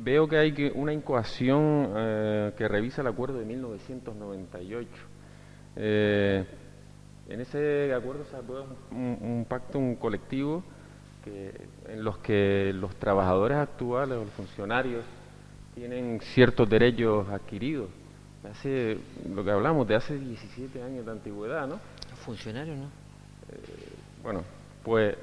veo 0.08 0.26
que 0.26 0.38
hay 0.38 0.72
una 0.74 0.94
incoación 0.94 1.92
eh, 1.94 2.52
que 2.56 2.66
revisa 2.66 3.02
el 3.02 3.08
acuerdo 3.08 3.38
de 3.38 3.44
1998. 3.44 4.88
Eh, 5.76 6.44
en 7.28 7.40
ese 7.42 7.92
acuerdo 7.92 8.24
se 8.24 8.36
aprueba 8.36 8.64
un, 8.90 9.18
un, 9.20 9.46
pacto, 9.46 9.78
un 9.78 9.96
colectivo 9.96 10.64
que, 11.22 11.52
en 11.88 12.02
los 12.02 12.16
que 12.18 12.72
los 12.74 12.96
trabajadores 12.96 13.58
actuales 13.58 14.16
o 14.16 14.24
los 14.24 14.32
funcionarios 14.32 15.04
tienen 15.74 16.20
ciertos 16.22 16.66
derechos 16.70 17.28
adquiridos. 17.28 17.90
Hace 18.50 18.96
lo 19.28 19.44
que 19.44 19.50
hablamos 19.50 19.86
de 19.86 19.96
hace 19.96 20.18
17 20.18 20.82
años 20.82 21.04
de 21.04 21.12
antigüedad, 21.12 21.66
¿no? 21.66 21.78
Los 22.08 22.18
funcionarios, 22.20 22.78
¿no? 22.78 22.86
Eh, 22.86 23.92
bueno, 24.22 24.42
pues, 24.82 25.16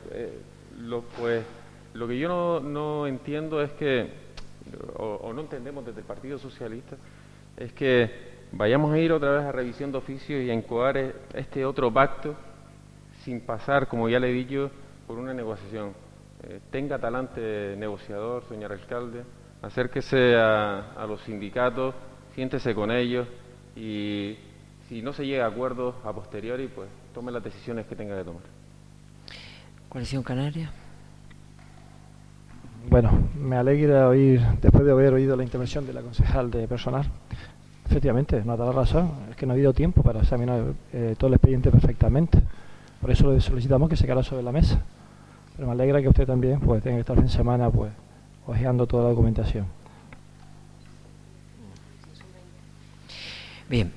lo, 0.79 1.01
pues 1.17 1.43
lo 1.95 2.07
que 2.07 2.19
yo 2.19 2.27
no, 2.27 2.59
no 2.59 3.07
entiendo 3.07 3.63
es 3.63 3.71
que, 3.71 4.24
o, 4.97 5.31
no 5.33 5.41
entendemos 5.41 5.85
desde 5.85 6.01
el 6.01 6.05
Partido 6.05 6.37
Socialista, 6.37 6.95
es 7.57 7.71
que 7.73 8.09
vayamos 8.51 8.93
a 8.93 8.99
ir 8.99 9.11
otra 9.11 9.31
vez 9.31 9.45
a 9.45 9.51
revisión 9.51 9.91
de 9.91 9.97
oficios 9.97 10.43
y 10.43 10.49
a 10.49 10.53
incoar 10.53 10.97
este 11.33 11.65
otro 11.65 11.91
pacto 11.91 12.35
sin 13.23 13.41
pasar, 13.41 13.87
como 13.87 14.07
ya 14.09 14.19
le 14.19 14.29
he 14.29 14.33
dicho, 14.33 14.69
por 15.07 15.17
una 15.17 15.33
negociación. 15.33 15.93
Eh, 16.43 16.59
tenga 16.71 16.99
talante 16.99 17.75
negociador, 17.77 18.43
señor 18.47 18.71
alcalde, 18.71 19.23
acérquese 19.61 20.35
a, 20.35 20.93
a, 20.93 21.07
los 21.07 21.21
sindicatos, 21.21 21.95
siéntese 22.35 22.75
con 22.75 22.91
ellos 22.91 23.27
y 23.75 24.37
si 24.87 25.01
no 25.01 25.13
se 25.13 25.25
llega 25.25 25.45
a 25.45 25.49
acuerdos 25.49 25.95
a 26.03 26.13
posteriori, 26.13 26.67
pues 26.67 26.87
tome 27.13 27.31
las 27.31 27.43
decisiones 27.43 27.87
que 27.87 27.95
tenga 27.95 28.17
que 28.17 28.23
tomar. 28.23 28.43
Coalición 29.89 30.21
Canaria. 30.21 30.71
Bueno, 32.89 33.11
me 33.39 33.57
alegra 33.57 34.07
oír, 34.07 34.41
después 34.61 34.85
de 34.85 34.91
haber 34.91 35.13
oído 35.13 35.35
la 35.35 35.43
intervención 35.43 35.85
de 35.85 35.93
la 35.93 36.01
concejal 36.01 36.51
de 36.51 36.67
personal, 36.67 37.09
Efectivamente, 37.87 38.41
no 38.43 38.53
ha 38.53 38.57
dado 38.57 38.71
razón. 38.71 39.11
Es 39.29 39.35
que 39.35 39.45
no 39.45 39.53
ha 39.53 39.55
habido 39.55 39.73
tiempo 39.73 40.01
para 40.01 40.21
examinar 40.21 40.73
eh, 40.91 41.15
todo 41.17 41.27
el 41.27 41.35
expediente 41.35 41.71
perfectamente. 41.71 42.41
Por 42.99 43.11
eso 43.11 43.31
le 43.31 43.39
solicitamos 43.39 43.89
que 43.89 43.95
se 43.95 44.05
quede 44.07 44.23
sobre 44.23 44.43
la 44.43 44.51
mesa. 44.51 44.81
Pero 45.55 45.67
me 45.67 45.73
alegra 45.73 46.01
que 46.01 46.09
usted 46.09 46.25
también 46.25 46.59
pues, 46.59 46.81
tenga 46.83 46.97
que 46.97 47.01
estar 47.01 47.17
en 47.17 47.29
semana 47.29 47.69
pues, 47.69 47.91
hojeando 48.47 48.87
toda 48.87 49.03
la 49.03 49.09
documentación. 49.09 49.65
Bien. 53.69 53.91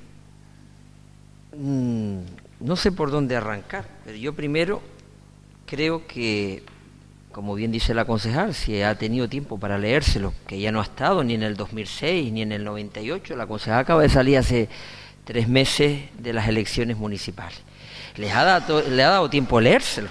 Mm, 1.57 2.19
no 2.61 2.75
sé 2.75 2.91
por 2.91 3.11
dónde 3.11 3.35
arrancar, 3.35 3.85
pero 4.05 4.17
yo 4.17 4.33
primero 4.33 4.81
creo 5.65 6.07
que 6.07 6.63
como 7.39 7.55
bien 7.55 7.71
dice 7.71 7.93
la 7.93 8.03
concejal, 8.03 8.53
si 8.53 8.81
ha 8.81 8.95
tenido 8.95 9.29
tiempo 9.29 9.57
para 9.57 9.77
leérselo, 9.77 10.33
que 10.45 10.59
ya 10.59 10.73
no 10.73 10.81
ha 10.81 10.83
estado 10.83 11.23
ni 11.23 11.35
en 11.35 11.43
el 11.43 11.55
2006 11.55 12.33
ni 12.33 12.41
en 12.41 12.51
el 12.51 12.65
98, 12.65 13.33
la 13.37 13.47
concejal 13.47 13.79
acaba 13.79 14.01
de 14.01 14.09
salir 14.09 14.37
hace 14.37 14.67
tres 15.23 15.47
meses 15.47 16.01
de 16.17 16.33
las 16.33 16.49
elecciones 16.49 16.97
municipales. 16.97 17.61
Les 18.17 18.33
ha 18.33 18.43
dado, 18.43 18.81
le 18.81 19.01
ha 19.01 19.09
dado 19.11 19.29
tiempo 19.29 19.57
a 19.57 19.61
leérselo. 19.61 20.09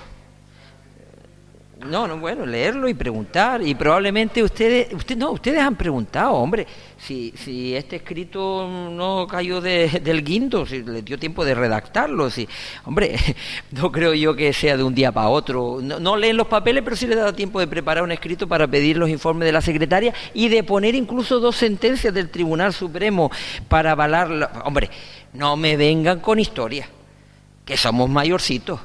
No, 1.87 2.09
no, 2.09 2.19
bueno, 2.19 2.45
leerlo 2.45 2.89
y 2.89 2.95
preguntar. 2.95 3.63
Y 3.63 3.75
probablemente 3.75 4.43
ustedes, 4.43 4.93
usted, 4.93 5.17
no, 5.17 5.31
ustedes 5.31 5.61
han 5.61 5.77
preguntado, 5.77 6.33
hombre, 6.33 6.67
si, 6.99 7.33
si 7.37 7.75
este 7.75 7.97
escrito 7.97 8.69
no 8.91 9.29
cayó 9.29 9.61
de, 9.61 9.89
del 10.03 10.25
guindo, 10.25 10.67
si 10.67 10.83
le 10.83 11.03
dio 11.03 11.19
tiempo 11.19 11.45
de 11.45 11.55
redactarlo, 11.55 12.31
si, 12.31 12.49
hombre, 12.85 13.17
no 13.71 13.93
creo 13.93 14.13
yo 14.13 14.35
que 14.35 14.53
sea 14.53 14.77
de 14.77 14.83
un 14.83 14.93
día 14.93 15.13
para 15.13 15.29
otro. 15.29 15.79
No, 15.81 16.17
leen 16.17 16.37
los 16.37 16.49
papeles, 16.49 16.83
pero 16.83 16.97
sí 16.97 17.07
le 17.07 17.15
da 17.15 17.33
tiempo 17.33 17.61
de 17.61 17.69
preparar 17.69 18.03
un 18.03 18.11
escrito 18.11 18.49
para 18.49 18.67
pedir 18.67 18.97
los 18.97 19.09
informes 19.09 19.47
de 19.47 19.53
la 19.53 19.61
secretaria 19.61 20.13
y 20.35 20.49
de 20.49 20.65
poner 20.65 20.97
incluso 20.97 21.39
dos 21.39 21.55
sentencias 21.55 22.13
del 22.13 22.29
Tribunal 22.29 22.73
Supremo 22.73 23.31
para 23.69 23.93
avalar. 23.93 24.31
La, 24.31 24.63
hombre, 24.65 24.91
no 25.33 25.57
me 25.57 25.77
vengan 25.77 26.19
con 26.19 26.41
historias, 26.41 26.89
que 27.65 27.77
somos 27.77 28.11
mayorcitos. 28.11 28.81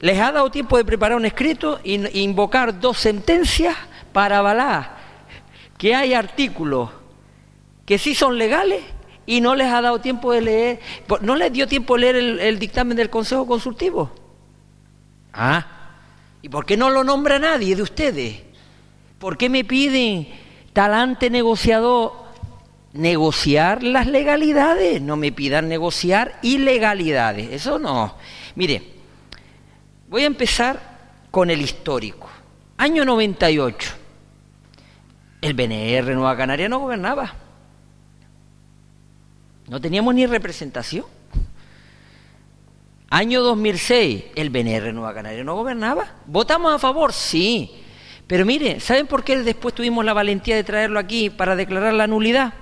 Les 0.00 0.18
ha 0.20 0.30
dado 0.30 0.50
tiempo 0.50 0.76
de 0.76 0.84
preparar 0.84 1.16
un 1.16 1.24
escrito 1.24 1.80
e 1.82 2.20
invocar 2.20 2.78
dos 2.78 2.98
sentencias 2.98 3.76
para 4.12 4.38
avalar 4.38 4.98
que 5.78 5.94
hay 5.94 6.12
artículos 6.12 6.90
que 7.86 7.98
sí 7.98 8.14
son 8.14 8.36
legales 8.36 8.82
y 9.24 9.40
no 9.40 9.54
les 9.54 9.68
ha 9.68 9.80
dado 9.80 10.00
tiempo 10.00 10.32
de 10.32 10.40
leer, 10.40 10.80
no 11.20 11.36
les 11.36 11.52
dio 11.52 11.66
tiempo 11.66 11.94
de 11.94 12.00
leer 12.00 12.16
el, 12.16 12.58
dictamen 12.58 12.96
del 12.96 13.10
Consejo 13.10 13.46
Consultivo. 13.46 14.10
Ah, 15.32 15.66
¿y 16.42 16.48
por 16.48 16.66
qué 16.66 16.76
no 16.76 16.90
lo 16.90 17.04
nombra 17.04 17.38
nadie 17.38 17.76
de 17.76 17.82
ustedes? 17.82 18.42
¿Por 19.18 19.36
qué 19.36 19.48
me 19.48 19.64
piden 19.64 20.28
talante 20.72 21.30
negociador 21.30 22.12
negociar 22.92 23.82
las 23.82 24.06
legalidades? 24.06 25.00
No 25.00 25.16
me 25.16 25.32
pidan 25.32 25.68
negociar 25.68 26.38
ilegalidades, 26.42 27.48
eso 27.52 27.78
no. 27.78 28.16
Mire, 28.54 28.97
Voy 30.08 30.22
a 30.22 30.26
empezar 30.26 30.80
con 31.30 31.50
el 31.50 31.60
histórico. 31.60 32.28
Año 32.78 33.04
98. 33.04 33.94
El 35.42 35.54
BNR 35.54 36.14
Nueva 36.14 36.36
Canaria 36.36 36.68
no 36.68 36.78
gobernaba. 36.78 37.34
No 39.68 39.80
teníamos 39.80 40.14
ni 40.14 40.26
representación. 40.26 41.04
Año 43.10 43.42
2006, 43.42 44.24
el 44.34 44.50
BNR 44.50 44.92
Nueva 44.94 45.12
Canaria 45.14 45.44
no 45.44 45.54
gobernaba. 45.56 46.06
¿Votamos 46.26 46.74
a 46.74 46.78
favor? 46.78 47.12
Sí. 47.12 47.70
Pero 48.26 48.46
mire, 48.46 48.80
¿saben 48.80 49.06
por 49.06 49.24
qué 49.24 49.38
después 49.42 49.74
tuvimos 49.74 50.04
la 50.04 50.14
valentía 50.14 50.56
de 50.56 50.64
traerlo 50.64 50.98
aquí 50.98 51.28
para 51.28 51.54
declarar 51.54 51.92
la 51.94 52.06
nulidad? 52.06 52.54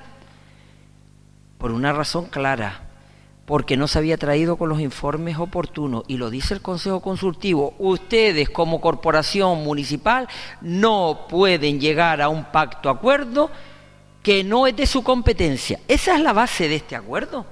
Por 1.59 1.72
una 1.72 1.92
razón 1.92 2.26
clara 2.26 2.86
porque 3.47 3.76
no 3.76 3.86
se 3.86 3.99
había 3.99 4.18
traído 4.18 4.57
con 4.57 4.68
los 4.68 4.80
informes 4.80 5.38
oportunos. 5.38 6.03
Y 6.09 6.16
lo 6.16 6.30
dice 6.30 6.53
el 6.53 6.61
Consejo 6.61 7.01
Consultivo, 7.01 7.74
ustedes 7.78 8.51
como 8.51 8.80
corporación 8.80 9.62
municipal 9.62 10.28
no 10.61 11.26
pueden 11.28 11.80
llegar 11.80 12.20
a 12.20 12.28
un 12.28 12.44
pacto 12.47 12.90
acuerdo 12.90 13.51
que 14.22 14.42
no 14.42 14.66
es 14.66 14.74
de 14.76 14.86
su 14.86 15.05
competencia. 15.05 15.78
Esa 15.86 16.16
es 16.16 16.20
la 16.20 16.32
base 16.32 16.68
de 16.68 16.74
este 16.76 16.97
acuerdo. 16.97 17.47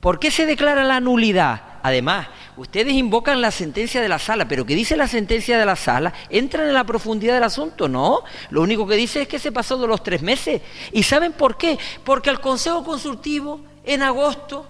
¿Por 0.00 0.18
qué 0.18 0.32
se 0.32 0.46
declara 0.46 0.82
la 0.82 0.98
nulidad? 0.98 1.62
Además, 1.82 2.26
ustedes 2.56 2.92
invocan 2.94 3.40
la 3.40 3.50
sentencia 3.50 4.02
de 4.02 4.08
la 4.08 4.18
sala, 4.18 4.48
pero 4.48 4.66
¿qué 4.66 4.74
dice 4.74 4.96
la 4.96 5.06
sentencia 5.06 5.58
de 5.58 5.64
la 5.64 5.76
sala? 5.76 6.12
¿Entran 6.28 6.66
en 6.66 6.74
la 6.74 6.84
profundidad 6.84 7.34
del 7.34 7.44
asunto? 7.44 7.88
No. 7.88 8.24
Lo 8.50 8.62
único 8.62 8.86
que 8.86 8.96
dice 8.96 9.22
es 9.22 9.28
que 9.28 9.38
se 9.38 9.52
pasó 9.52 9.78
de 9.78 9.86
los 9.86 10.02
tres 10.02 10.22
meses. 10.22 10.60
¿Y 10.92 11.04
saben 11.04 11.32
por 11.32 11.56
qué? 11.56 11.78
Porque 12.02 12.30
al 12.30 12.40
Consejo 12.40 12.82
Consultivo, 12.82 13.60
en 13.84 14.02
agosto, 14.02 14.66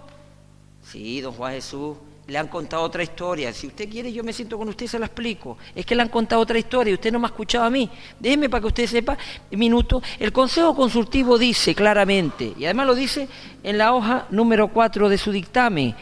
sí, 0.90 1.20
don 1.20 1.32
Juan 1.34 1.54
Jesús, 1.54 1.96
le 2.26 2.38
han 2.38 2.48
contado 2.48 2.82
otra 2.82 3.02
historia. 3.02 3.52
Si 3.52 3.66
usted 3.66 3.88
quiere, 3.88 4.12
yo 4.12 4.22
me 4.22 4.32
siento 4.32 4.56
con 4.56 4.68
usted 4.68 4.84
y 4.84 4.88
se 4.88 4.98
la 4.98 5.06
explico. 5.06 5.58
Es 5.74 5.84
que 5.84 5.94
le 5.94 6.02
han 6.02 6.08
contado 6.08 6.40
otra 6.40 6.58
historia 6.58 6.90
y 6.90 6.94
usted 6.94 7.12
no 7.12 7.18
me 7.18 7.26
ha 7.26 7.30
escuchado 7.30 7.64
a 7.64 7.70
mí. 7.70 7.90
Déjeme 8.18 8.48
para 8.48 8.60
que 8.60 8.66
usted 8.68 8.86
sepa, 8.86 9.18
minuto. 9.50 10.02
El 10.18 10.32
Consejo 10.32 10.74
Consultivo 10.74 11.38
dice 11.38 11.74
claramente, 11.74 12.54
y 12.56 12.64
además 12.64 12.86
lo 12.86 12.94
dice 12.94 13.28
en 13.62 13.78
la 13.78 13.92
hoja 13.92 14.26
número 14.30 14.68
4 14.68 15.08
de 15.08 15.18
su 15.18 15.32
dictamen. 15.32 15.94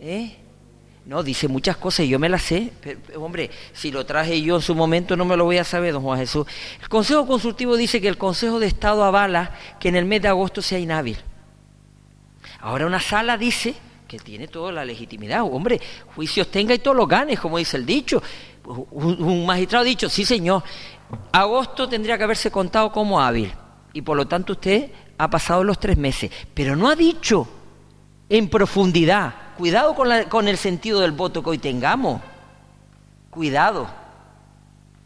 ¿Eh? 0.00 0.36
No, 1.04 1.22
dice 1.22 1.46
muchas 1.46 1.76
cosas 1.76 2.06
y 2.06 2.08
yo 2.08 2.18
me 2.18 2.28
las 2.28 2.42
sé. 2.42 2.72
hombre, 3.16 3.50
si 3.72 3.92
lo 3.92 4.04
traje 4.04 4.40
yo 4.42 4.56
en 4.56 4.62
su 4.62 4.74
momento 4.74 5.16
no 5.16 5.24
me 5.24 5.36
lo 5.36 5.44
voy 5.44 5.58
a 5.58 5.64
saber, 5.64 5.92
don 5.92 6.02
Juan 6.02 6.18
Jesús. 6.18 6.46
El 6.80 6.88
Consejo 6.88 7.26
Consultivo 7.26 7.76
dice 7.76 8.00
que 8.00 8.08
el 8.08 8.18
Consejo 8.18 8.58
de 8.58 8.66
Estado 8.66 9.04
avala 9.04 9.54
que 9.78 9.88
en 9.88 9.96
el 9.96 10.04
mes 10.04 10.22
de 10.22 10.28
agosto 10.28 10.62
sea 10.62 10.78
inhábil. 10.78 11.18
Ahora 12.60 12.86
una 12.86 13.00
sala 13.00 13.36
dice 13.36 13.74
que 14.06 14.18
tiene 14.18 14.48
toda 14.48 14.72
la 14.72 14.84
legitimidad. 14.84 15.42
Hombre, 15.42 15.80
juicios 16.14 16.50
tenga 16.50 16.74
y 16.74 16.78
todos 16.78 16.96
los 16.96 17.08
ganes, 17.08 17.40
como 17.40 17.58
dice 17.58 17.76
el 17.76 17.86
dicho. 17.86 18.22
Un, 18.64 19.46
magistrado 19.46 19.82
ha 19.82 19.86
dicho, 19.86 20.08
sí 20.08 20.24
señor, 20.24 20.62
agosto 21.32 21.88
tendría 21.88 22.18
que 22.18 22.24
haberse 22.24 22.50
contado 22.50 22.90
como 22.90 23.20
hábil. 23.20 23.52
Y 23.92 24.02
por 24.02 24.16
lo 24.16 24.26
tanto 24.26 24.54
usted 24.54 24.90
ha 25.18 25.30
pasado 25.30 25.64
los 25.64 25.78
tres 25.78 25.96
meses. 25.96 26.30
Pero 26.54 26.76
no 26.76 26.88
ha 26.88 26.96
dicho 26.96 27.48
en 28.28 28.48
profundidad. 28.48 29.34
Cuidado 29.56 29.94
con, 29.94 30.08
con 30.28 30.48
el 30.48 30.56
sentido 30.56 31.00
del 31.00 31.12
voto 31.12 31.42
que 31.42 31.50
hoy 31.50 31.58
tengamos. 31.58 32.20
Cuidado. 33.30 33.88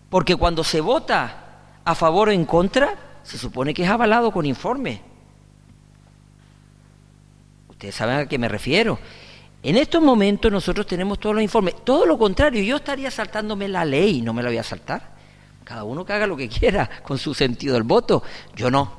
Porque 0.09 0.37
cuando 0.37 0.65
se 0.65 0.81
vota 0.81 1.41
a 1.85 1.95
favor 1.95 2.29
o 2.29 2.33
en 2.33 2.45
contra, 2.45 2.95
se 3.23 3.39
supone 3.39 3.73
que 3.73 3.85
es 3.85 3.91
avalado 3.91 4.33
con 4.33 4.45
informe. 4.45 5.10
Ustedes 7.81 7.95
saben 7.95 8.19
a 8.19 8.29
qué 8.29 8.37
me 8.37 8.47
refiero. 8.47 8.99
En 9.63 9.79
estos 9.79 10.03
momentos 10.03 10.53
nosotros 10.53 10.87
tenemos 10.87 11.19
todos 11.19 11.35
los 11.35 11.43
informes. 11.43 11.77
Todo 11.83 12.05
lo 12.05 12.19
contrario, 12.19 12.63
yo 12.63 12.77
estaría 12.77 13.11
saltándome 13.11 13.69
la 13.69 13.87
ley, 13.87 14.21
no 14.21 14.35
me 14.35 14.43
la 14.43 14.51
voy 14.51 14.59
a 14.59 14.63
saltar. 14.63 15.01
Cada 15.65 15.85
uno 15.85 16.05
que 16.05 16.13
haga 16.13 16.27
lo 16.27 16.37
que 16.37 16.47
quiera 16.51 16.91
con 17.03 17.17
su 17.17 17.33
sentido 17.33 17.73
del 17.73 17.85
voto. 17.85 18.23
Yo 18.55 18.71
no. 18.71 18.93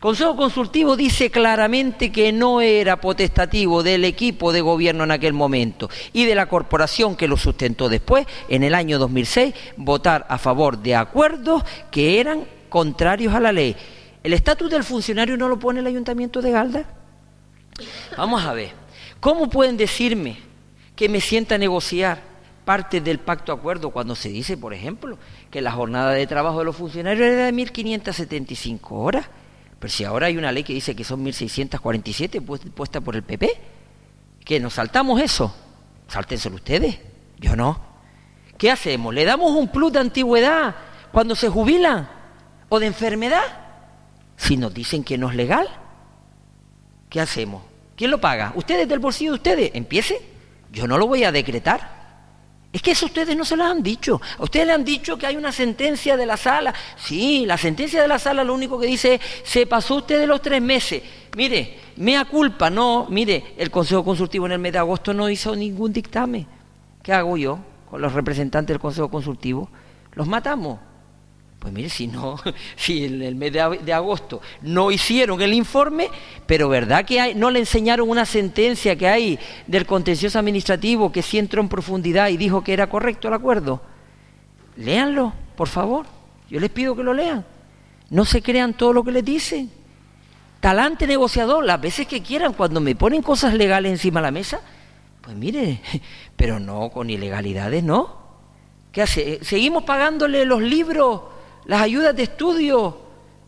Consejo 0.00 0.34
Consultivo 0.34 0.96
dice 0.96 1.30
claramente 1.30 2.10
que 2.10 2.32
no 2.32 2.60
era 2.60 3.00
potestativo 3.00 3.84
del 3.84 4.04
equipo 4.04 4.52
de 4.52 4.62
gobierno 4.62 5.04
en 5.04 5.12
aquel 5.12 5.32
momento 5.32 5.88
y 6.12 6.24
de 6.24 6.34
la 6.34 6.46
corporación 6.46 7.14
que 7.14 7.28
lo 7.28 7.36
sustentó 7.36 7.88
después, 7.88 8.26
en 8.48 8.64
el 8.64 8.74
año 8.74 8.98
2006, 8.98 9.54
votar 9.76 10.26
a 10.28 10.38
favor 10.38 10.76
de 10.78 10.96
acuerdos 10.96 11.62
que 11.92 12.18
eran 12.18 12.46
contrarios 12.68 13.32
a 13.32 13.38
la 13.38 13.52
ley. 13.52 13.76
¿El 14.24 14.32
estatus 14.32 14.68
del 14.72 14.82
funcionario 14.82 15.36
no 15.36 15.46
lo 15.46 15.60
pone 15.60 15.78
el 15.78 15.86
Ayuntamiento 15.86 16.42
de 16.42 16.50
Galda? 16.50 17.01
Vamos 18.16 18.44
a 18.44 18.52
ver, 18.52 18.72
¿cómo 19.20 19.48
pueden 19.48 19.76
decirme 19.76 20.38
que 20.94 21.08
me 21.08 21.20
sienta 21.20 21.54
a 21.54 21.58
negociar 21.58 22.22
parte 22.64 23.00
del 23.00 23.18
pacto 23.18 23.52
acuerdo 23.52 23.90
cuando 23.90 24.14
se 24.14 24.28
dice, 24.28 24.56
por 24.56 24.74
ejemplo, 24.74 25.18
que 25.50 25.60
la 25.60 25.72
jornada 25.72 26.12
de 26.12 26.26
trabajo 26.26 26.60
de 26.60 26.64
los 26.66 26.76
funcionarios 26.76 27.26
era 27.26 27.46
de 27.46 27.52
1.575 27.52 28.80
horas? 28.90 29.26
Pero 29.78 29.92
si 29.92 30.04
ahora 30.04 30.26
hay 30.26 30.36
una 30.36 30.52
ley 30.52 30.62
que 30.62 30.72
dice 30.72 30.94
que 30.94 31.02
son 31.02 31.24
1.647 31.24 32.70
puesta 32.72 33.00
por 33.00 33.16
el 33.16 33.22
PP, 33.22 33.50
¿qué 34.44 34.60
nos 34.60 34.74
saltamos 34.74 35.20
eso? 35.20 35.54
Sáltenselo 36.06 36.56
ustedes, 36.56 36.98
yo 37.38 37.56
no. 37.56 37.80
¿Qué 38.58 38.70
hacemos? 38.70 39.12
¿Le 39.12 39.24
damos 39.24 39.50
un 39.50 39.68
plus 39.68 39.92
de 39.92 39.98
antigüedad 39.98 40.76
cuando 41.10 41.34
se 41.34 41.48
jubilan? 41.48 42.08
¿O 42.68 42.78
de 42.78 42.86
enfermedad? 42.86 43.42
Si 44.36 44.56
nos 44.56 44.72
dicen 44.72 45.02
que 45.02 45.18
no 45.18 45.30
es 45.30 45.34
legal. 45.34 45.68
¿Qué 47.12 47.20
hacemos? 47.20 47.62
¿Quién 47.94 48.10
lo 48.10 48.18
paga? 48.18 48.54
¿Ustedes 48.56 48.88
del 48.88 48.98
bolsillo 48.98 49.32
de 49.32 49.36
ustedes? 49.36 49.70
Empiece. 49.74 50.18
Yo 50.72 50.86
no 50.86 50.96
lo 50.96 51.06
voy 51.06 51.24
a 51.24 51.30
decretar. 51.30 52.00
Es 52.72 52.80
que 52.80 52.92
eso 52.92 53.04
ustedes 53.04 53.36
no 53.36 53.44
se 53.44 53.54
lo 53.54 53.64
han 53.64 53.82
dicho. 53.82 54.18
A 54.38 54.42
ustedes 54.42 54.66
le 54.66 54.72
han 54.72 54.82
dicho 54.82 55.18
que 55.18 55.26
hay 55.26 55.36
una 55.36 55.52
sentencia 55.52 56.16
de 56.16 56.24
la 56.24 56.38
sala. 56.38 56.72
Sí, 56.96 57.44
la 57.44 57.58
sentencia 57.58 58.00
de 58.00 58.08
la 58.08 58.18
sala 58.18 58.42
lo 58.44 58.54
único 58.54 58.80
que 58.80 58.86
dice 58.86 59.16
es, 59.16 59.20
se 59.44 59.66
pasó 59.66 59.96
usted 59.96 60.20
de 60.20 60.26
los 60.26 60.40
tres 60.40 60.62
meses. 60.62 61.02
Mire, 61.36 61.78
mea 61.96 62.24
culpa, 62.24 62.70
no, 62.70 63.06
mire, 63.10 63.52
el 63.58 63.70
Consejo 63.70 64.02
Consultivo 64.02 64.46
en 64.46 64.52
el 64.52 64.58
mes 64.58 64.72
de 64.72 64.78
agosto 64.78 65.12
no 65.12 65.28
hizo 65.28 65.54
ningún 65.54 65.92
dictamen. 65.92 66.46
¿Qué 67.02 67.12
hago 67.12 67.36
yo 67.36 67.58
con 67.90 68.00
los 68.00 68.14
representantes 68.14 68.72
del 68.72 68.80
Consejo 68.80 69.10
Consultivo? 69.10 69.68
Los 70.14 70.26
matamos. 70.26 70.78
Pues 71.62 71.72
mire, 71.72 71.88
si 71.88 72.08
no, 72.08 72.40
si 72.76 73.04
en 73.04 73.22
el 73.22 73.36
mes 73.36 73.52
de, 73.52 73.92
agosto 73.92 74.40
no 74.62 74.90
hicieron 74.90 75.40
el 75.40 75.54
informe, 75.54 76.08
pero 76.44 76.68
verdad 76.68 77.04
que 77.04 77.36
no 77.36 77.50
le 77.50 77.60
enseñaron 77.60 78.10
una 78.10 78.26
sentencia 78.26 78.96
que 78.96 79.06
hay 79.06 79.38
del 79.68 79.86
contencioso 79.86 80.40
administrativo 80.40 81.12
que 81.12 81.22
sí 81.22 81.38
entró 81.38 81.62
en 81.62 81.68
profundidad 81.68 82.30
y 82.30 82.36
dijo 82.36 82.64
que 82.64 82.72
era 82.72 82.88
correcto 82.88 83.28
el 83.28 83.34
acuerdo. 83.34 83.80
Léanlo, 84.76 85.34
por 85.54 85.68
favor. 85.68 86.06
Yo 86.50 86.58
les 86.58 86.68
pido 86.68 86.96
que 86.96 87.04
lo 87.04 87.14
lean. 87.14 87.44
No 88.10 88.24
se 88.24 88.42
crean 88.42 88.74
todo 88.74 88.92
lo 88.92 89.04
que 89.04 89.12
les 89.12 89.24
dicen. 89.24 89.70
Talante 90.58 91.06
negociador, 91.06 91.64
las 91.64 91.80
veces 91.80 92.08
que 92.08 92.24
quieran, 92.24 92.54
cuando 92.54 92.80
me 92.80 92.96
ponen 92.96 93.22
cosas 93.22 93.54
legales 93.54 93.92
encima 93.92 94.18
de 94.18 94.26
la 94.26 94.32
mesa, 94.32 94.60
pues 95.20 95.36
mire, 95.36 95.80
pero 96.36 96.58
no 96.58 96.90
con 96.90 97.08
ilegalidades, 97.08 97.84
no. 97.84 98.20
¿Qué 98.90 99.02
hace? 99.02 99.38
¿Seguimos 99.44 99.84
pagándole 99.84 100.44
los 100.44 100.60
libros 100.60 101.32
las 101.64 101.82
ayudas 101.82 102.14
de 102.14 102.24
estudio 102.24 102.98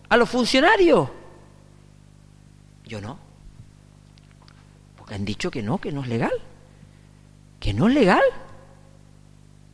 a 0.09 0.17
los 0.17 0.29
funcionarios? 0.29 1.09
Yo 2.85 3.01
no. 3.01 3.19
Porque 4.97 5.15
han 5.15 5.25
dicho 5.25 5.51
que 5.51 5.63
no, 5.63 5.79
que 5.79 5.93
no 5.93 6.03
es 6.03 6.09
legal. 6.09 6.33
Que 7.61 7.73
no 7.73 7.89
es 7.89 7.95
legal. 7.95 8.23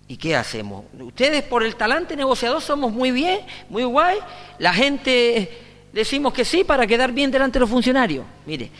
¿Y 0.09 0.17
qué 0.17 0.35
hacemos? 0.35 0.85
Ustedes 0.99 1.43
por 1.45 1.63
el 1.63 1.77
talante 1.77 2.17
negociador 2.17 2.61
somos 2.61 2.93
muy 2.93 3.13
bien, 3.13 3.41
muy 3.69 3.85
guay. 3.85 4.19
La 4.59 4.73
gente 4.73 5.87
decimos 5.93 6.33
que 6.33 6.45
sí 6.45 6.65
para 6.65 6.87
quedar 6.87 7.13
bien 7.13 7.31
delante 7.31 7.59
de 7.59 7.61
los 7.61 7.71
funcionarios. 7.71 8.25
Mire, 8.47 8.71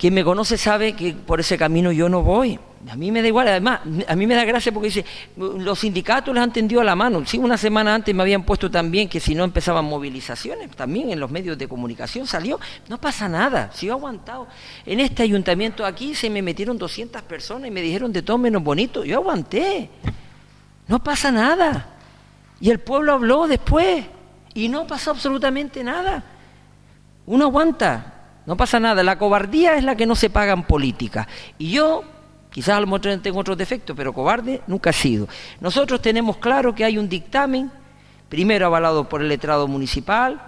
quien 0.00 0.14
me 0.14 0.24
conoce 0.24 0.56
sabe 0.56 0.94
que 0.94 1.12
por 1.12 1.40
ese 1.40 1.58
camino 1.58 1.92
yo 1.92 2.08
no 2.08 2.22
voy. 2.22 2.58
A 2.88 2.96
mí 2.96 3.12
me 3.12 3.20
da 3.20 3.28
igual, 3.28 3.48
además, 3.48 3.80
a 4.08 4.16
mí 4.16 4.26
me 4.26 4.34
da 4.34 4.46
gracia 4.46 4.72
porque 4.72 4.86
dice, 4.86 5.04
los 5.36 5.78
sindicatos 5.78 6.32
les 6.32 6.42
han 6.42 6.54
tendido 6.54 6.82
la 6.82 6.96
mano. 6.96 7.22
Sí, 7.26 7.36
una 7.36 7.58
semana 7.58 7.94
antes 7.94 8.14
me 8.14 8.22
habían 8.22 8.42
puesto 8.44 8.70
también 8.70 9.10
que 9.10 9.20
si 9.20 9.34
no 9.34 9.44
empezaban 9.44 9.84
movilizaciones, 9.84 10.70
también 10.70 11.10
en 11.10 11.20
los 11.20 11.30
medios 11.30 11.58
de 11.58 11.68
comunicación 11.68 12.26
salió, 12.26 12.58
no 12.88 12.98
pasa 12.98 13.28
nada, 13.28 13.70
si 13.74 13.88
yo 13.88 13.92
he 13.92 13.96
aguantado. 13.96 14.48
En 14.86 15.00
este 15.00 15.22
ayuntamiento 15.22 15.84
aquí 15.84 16.14
se 16.14 16.30
me 16.30 16.40
metieron 16.40 16.78
200 16.78 17.20
personas 17.20 17.68
y 17.68 17.70
me 17.70 17.82
dijeron 17.82 18.10
de 18.10 18.22
todo 18.22 18.38
menos 18.38 18.62
bonito, 18.62 19.04
yo 19.04 19.18
aguanté, 19.18 19.90
no 20.88 21.04
pasa 21.04 21.30
nada. 21.30 21.88
Y 22.58 22.70
el 22.70 22.80
pueblo 22.80 23.12
habló 23.12 23.46
después 23.46 24.06
y 24.54 24.70
no 24.70 24.86
pasó 24.86 25.10
absolutamente 25.10 25.84
nada. 25.84 26.24
Uno 27.26 27.44
aguanta, 27.44 28.19
no 28.50 28.56
pasa 28.56 28.80
nada, 28.80 29.04
la 29.04 29.16
cobardía 29.16 29.76
es 29.76 29.84
la 29.84 29.94
que 29.94 30.06
no 30.06 30.16
se 30.16 30.28
paga 30.28 30.52
en 30.52 30.64
política. 30.64 31.28
Y 31.56 31.70
yo, 31.70 32.02
quizás 32.50 32.76
a 32.76 32.80
lo 32.80 32.88
mejor 32.88 33.20
tengo 33.22 33.38
otros 33.38 33.56
defectos, 33.56 33.96
pero 33.96 34.12
cobarde 34.12 34.60
nunca 34.66 34.90
he 34.90 34.92
sido. 34.92 35.28
Nosotros 35.60 36.02
tenemos 36.02 36.38
claro 36.38 36.74
que 36.74 36.84
hay 36.84 36.98
un 36.98 37.08
dictamen, 37.08 37.70
primero 38.28 38.66
avalado 38.66 39.08
por 39.08 39.22
el 39.22 39.28
letrado 39.28 39.68
municipal, 39.68 40.42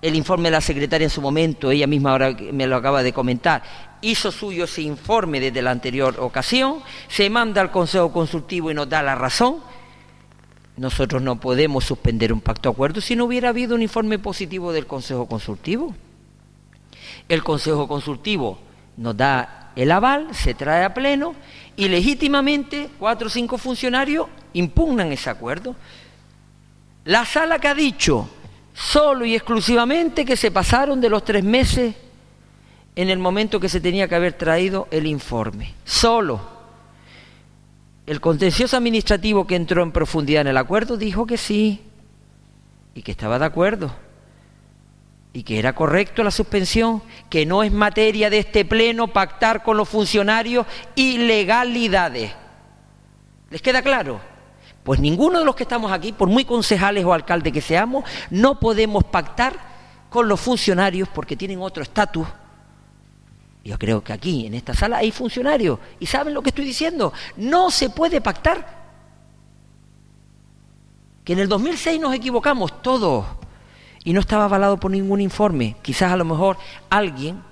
el 0.00 0.14
informe 0.14 0.44
de 0.44 0.52
la 0.52 0.62
secretaria 0.62 1.04
en 1.04 1.10
su 1.10 1.20
momento, 1.20 1.70
ella 1.70 1.86
misma 1.86 2.12
ahora 2.12 2.34
me 2.54 2.66
lo 2.66 2.74
acaba 2.74 3.02
de 3.02 3.12
comentar, 3.12 3.62
hizo 4.00 4.32
suyo 4.32 4.64
ese 4.64 4.80
informe 4.80 5.40
desde 5.40 5.60
la 5.60 5.72
anterior 5.72 6.18
ocasión, 6.20 6.78
se 7.08 7.28
manda 7.28 7.60
al 7.60 7.70
Consejo 7.70 8.12
Consultivo 8.12 8.70
y 8.70 8.74
nos 8.74 8.88
da 8.88 9.02
la 9.02 9.14
razón. 9.14 9.56
Nosotros 10.78 11.20
no 11.20 11.38
podemos 11.38 11.84
suspender 11.84 12.32
un 12.32 12.40
pacto 12.40 12.70
de 12.70 12.72
acuerdo 12.72 13.02
si 13.02 13.14
no 13.14 13.26
hubiera 13.26 13.50
habido 13.50 13.74
un 13.74 13.82
informe 13.82 14.18
positivo 14.18 14.72
del 14.72 14.86
Consejo 14.86 15.26
Consultivo. 15.26 15.94
El 17.28 17.42
Consejo 17.42 17.88
Consultivo 17.88 18.58
nos 18.96 19.16
da 19.16 19.72
el 19.76 19.90
aval, 19.90 20.34
se 20.34 20.54
trae 20.54 20.84
a 20.84 20.94
pleno 20.94 21.34
y 21.76 21.88
legítimamente 21.88 22.90
cuatro 22.98 23.26
o 23.26 23.30
cinco 23.30 23.58
funcionarios 23.58 24.28
impugnan 24.52 25.12
ese 25.12 25.30
acuerdo. 25.30 25.74
La 27.04 27.24
sala 27.24 27.58
que 27.58 27.68
ha 27.68 27.74
dicho 27.74 28.28
solo 28.72 29.24
y 29.24 29.34
exclusivamente 29.34 30.24
que 30.24 30.36
se 30.36 30.50
pasaron 30.50 31.00
de 31.00 31.10
los 31.10 31.24
tres 31.24 31.44
meses 31.44 31.94
en 32.96 33.10
el 33.10 33.18
momento 33.18 33.58
que 33.58 33.68
se 33.68 33.80
tenía 33.80 34.08
que 34.08 34.14
haber 34.14 34.34
traído 34.34 34.88
el 34.90 35.06
informe. 35.06 35.74
Solo. 35.84 36.54
El 38.06 38.20
contencioso 38.20 38.76
administrativo 38.76 39.46
que 39.46 39.56
entró 39.56 39.82
en 39.82 39.92
profundidad 39.92 40.42
en 40.42 40.48
el 40.48 40.56
acuerdo 40.56 40.96
dijo 40.96 41.26
que 41.26 41.38
sí 41.38 41.82
y 42.94 43.02
que 43.02 43.12
estaba 43.12 43.38
de 43.38 43.46
acuerdo. 43.46 44.03
Y 45.34 45.42
que 45.42 45.58
era 45.58 45.74
correcto 45.74 46.22
la 46.22 46.30
suspensión, 46.30 47.02
que 47.28 47.44
no 47.44 47.64
es 47.64 47.72
materia 47.72 48.30
de 48.30 48.38
este 48.38 48.64
pleno 48.64 49.08
pactar 49.08 49.64
con 49.64 49.76
los 49.76 49.88
funcionarios 49.88 50.64
ilegalidades. 50.94 52.32
¿Les 53.50 53.60
queda 53.60 53.82
claro? 53.82 54.20
Pues 54.84 55.00
ninguno 55.00 55.40
de 55.40 55.44
los 55.44 55.56
que 55.56 55.64
estamos 55.64 55.90
aquí, 55.90 56.12
por 56.12 56.28
muy 56.28 56.44
concejales 56.44 57.04
o 57.04 57.12
alcaldes 57.12 57.52
que 57.52 57.60
seamos, 57.60 58.04
no 58.30 58.60
podemos 58.60 59.02
pactar 59.02 59.54
con 60.08 60.28
los 60.28 60.40
funcionarios 60.40 61.08
porque 61.08 61.36
tienen 61.36 61.60
otro 61.60 61.82
estatus. 61.82 62.28
Yo 63.64 63.76
creo 63.76 64.04
que 64.04 64.12
aquí, 64.12 64.46
en 64.46 64.54
esta 64.54 64.72
sala, 64.72 64.98
hay 64.98 65.10
funcionarios 65.10 65.80
y 65.98 66.06
saben 66.06 66.32
lo 66.32 66.42
que 66.42 66.50
estoy 66.50 66.64
diciendo. 66.64 67.12
No 67.36 67.72
se 67.72 67.90
puede 67.90 68.20
pactar. 68.20 68.84
Que 71.24 71.32
en 71.32 71.40
el 71.40 71.48
2006 71.48 72.00
nos 72.00 72.14
equivocamos 72.14 72.82
todos 72.82 73.24
y 74.04 74.12
no 74.12 74.20
estaba 74.20 74.44
avalado 74.44 74.78
por 74.78 74.90
ningún 74.90 75.20
informe. 75.20 75.76
Quizás 75.82 76.12
a 76.12 76.16
lo 76.16 76.24
mejor 76.24 76.58
alguien 76.90 77.42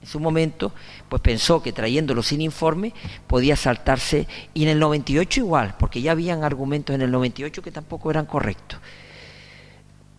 en 0.00 0.06
su 0.06 0.20
momento 0.20 0.72
pues 1.08 1.20
pensó 1.20 1.60
que 1.62 1.72
trayéndolo 1.72 2.22
sin 2.22 2.40
informe 2.40 2.94
podía 3.26 3.56
saltarse 3.56 4.28
y 4.54 4.62
en 4.62 4.68
el 4.68 4.78
98 4.78 5.40
igual, 5.40 5.74
porque 5.78 6.00
ya 6.00 6.12
habían 6.12 6.44
argumentos 6.44 6.94
en 6.94 7.02
el 7.02 7.10
98 7.10 7.60
que 7.60 7.72
tampoco 7.72 8.10
eran 8.10 8.26
correctos. 8.26 8.78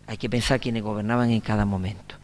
Hay 0.08 0.18
que 0.18 0.30
pensar 0.30 0.60
quienes 0.60 0.84
gobernaban 0.84 1.32
en 1.32 1.42
cada 1.42 1.66
momento 1.66 2.17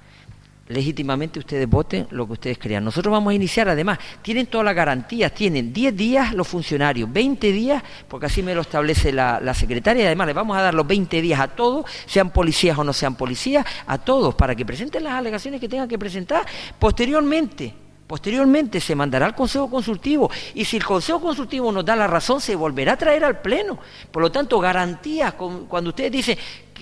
legítimamente 0.74 1.40
ustedes 1.40 1.70
voten 1.70 2.08
lo 2.12 2.26
que 2.28 2.34
ustedes 2.34 2.58
crean. 2.58 2.84
Nosotros 2.84 3.12
vamos 3.12 3.32
a 3.32 3.34
iniciar, 3.34 3.70
además, 3.70 4.00
tienen 4.22 4.48
todas 4.48 4.66
las 4.66 4.76
garantías, 4.76 5.34
tienen 5.34 5.72
10 5.72 5.96
días 5.96 6.34
los 6.34 6.48
funcionarios, 6.48 7.12
20 7.12 7.52
días, 7.52 7.84
porque 8.08 8.26
así 8.26 8.44
me 8.44 8.56
lo 8.56 8.62
establece 8.62 9.12
la, 9.12 9.40
la, 9.40 9.54
secretaria, 9.54 10.04
y 10.04 10.06
además 10.08 10.28
les 10.28 10.36
vamos 10.36 10.58
a 10.58 10.62
dar 10.62 10.74
los 10.74 10.86
20 10.86 11.22
días 11.22 11.40
a 11.40 11.48
todos, 11.48 11.86
sean 12.06 12.32
policías 12.32 12.78
o 12.78 12.84
no 12.84 12.94
sean 12.94 13.16
policías, 13.16 13.66
a 13.88 13.98
todos, 13.98 14.36
para 14.36 14.56
que 14.56 14.66
presenten 14.66 15.04
las 15.04 15.14
alegaciones 15.14 15.62
que 15.62 15.70
tengan 15.70 15.88
que 15.88 15.98
presentar. 15.98 16.46
Posteriormente, 16.80 17.74
posteriormente 18.08 18.80
se 18.82 18.96
mandará 18.96 19.26
al 19.26 19.36
Consejo 19.36 19.70
Consultivo, 19.70 20.30
y 20.54 20.66
si 20.66 20.78
el 20.78 20.84
Consejo 20.84 21.22
Consultivo 21.22 21.72
nos 21.72 21.86
da 21.86 21.96
la 21.96 22.08
razón, 22.08 22.42
se 22.42 22.56
volverá 22.56 22.94
a 22.94 22.98
traer 22.98 23.24
al 23.24 23.42
Pleno. 23.42 23.80
Por 24.12 24.22
lo 24.22 24.32
tanto, 24.32 24.60
garantías, 24.60 25.34
cuando 25.34 25.90
ustedes 25.90 26.12
dicen, 26.12 26.38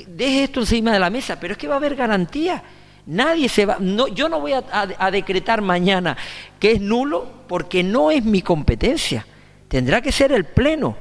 deje 0.08 0.44
esto 0.46 0.62
encima 0.62 0.94
de 0.94 1.00
la 1.00 1.10
mesa, 1.10 1.40
pero 1.40 1.54
es 1.54 1.58
que 1.58 1.68
va 1.68 1.76
a 1.76 1.78
haber 1.78 1.96
garantías 1.96 2.62
Nadie 3.06 3.50
se 3.50 3.66
va, 3.66 3.78
no, 3.80 4.08
yo 4.08 4.30
no 4.30 4.40
voy 4.40 4.54
a, 4.54 5.12
decretar 5.12 5.62
mañana 5.62 6.16
que 6.60 6.74
es 6.74 6.82
nulo 6.82 7.28
porque 7.48 7.84
no 7.84 8.12
es 8.12 8.24
mi 8.24 8.42
competencia. 8.42 9.26
Tendrá 9.68 10.02
que 10.02 10.12
ser 10.12 10.32
el 10.32 10.46
Pleno. 10.46 10.96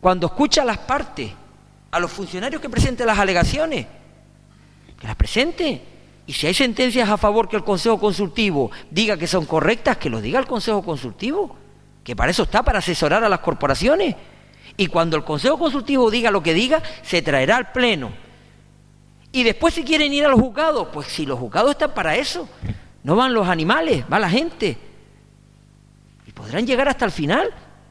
Cuando 0.00 0.26
escucha 0.26 0.64
las 0.64 0.78
partes, 0.78 1.30
a 1.90 2.00
los 2.00 2.10
funcionarios 2.10 2.60
que 2.60 2.68
presenten 2.68 3.06
las 3.06 3.18
alegaciones, 3.18 3.86
que 4.98 5.06
las 5.06 5.16
presente. 5.16 5.82
Y 6.26 6.32
si 6.32 6.46
hay 6.46 6.54
sentencias 6.54 7.08
a 7.08 7.16
favor 7.16 7.48
que 7.48 7.56
el 7.56 7.64
Consejo 7.64 8.00
Consultivo 8.00 8.70
diga 8.90 9.16
que 9.16 9.26
son 9.26 9.46
correctas, 9.46 9.98
que 9.98 10.10
lo 10.10 10.20
diga 10.20 10.40
el 10.40 10.46
Consejo 10.46 10.82
Consultivo, 10.82 11.56
que 12.02 12.16
para 12.16 12.32
eso 12.32 12.42
está, 12.42 12.62
para 12.62 12.80
asesorar 12.80 13.22
a 13.22 13.28
las 13.28 13.40
corporaciones. 13.40 14.16
Y 14.76 14.88
cuando 14.88 15.16
el 15.16 15.24
Consejo 15.24 15.58
Consultivo 15.58 16.10
diga 16.10 16.30
lo 16.30 16.42
que 16.42 16.54
diga, 16.54 16.82
se 17.02 17.22
traerá 17.22 17.56
al 17.56 17.70
Pleno 17.72 18.23
y 19.34 19.42
después 19.42 19.74
si 19.74 19.82
quieren 19.82 20.12
ir 20.12 20.24
a 20.24 20.28
los 20.28 20.40
juzgados, 20.40 20.86
pues 20.92 21.08
si 21.08 21.26
los 21.26 21.40
juzgados 21.40 21.72
están 21.72 21.92
para 21.92 22.14
eso, 22.14 22.48
no 23.02 23.16
van 23.16 23.34
los 23.34 23.48
animales, 23.48 24.04
va 24.10 24.20
la 24.20 24.30
gente. 24.30 24.78
Y 26.24 26.30
podrán 26.30 26.64
llegar 26.64 26.88
hasta 26.88 27.04
el 27.04 27.10
final, 27.10 27.50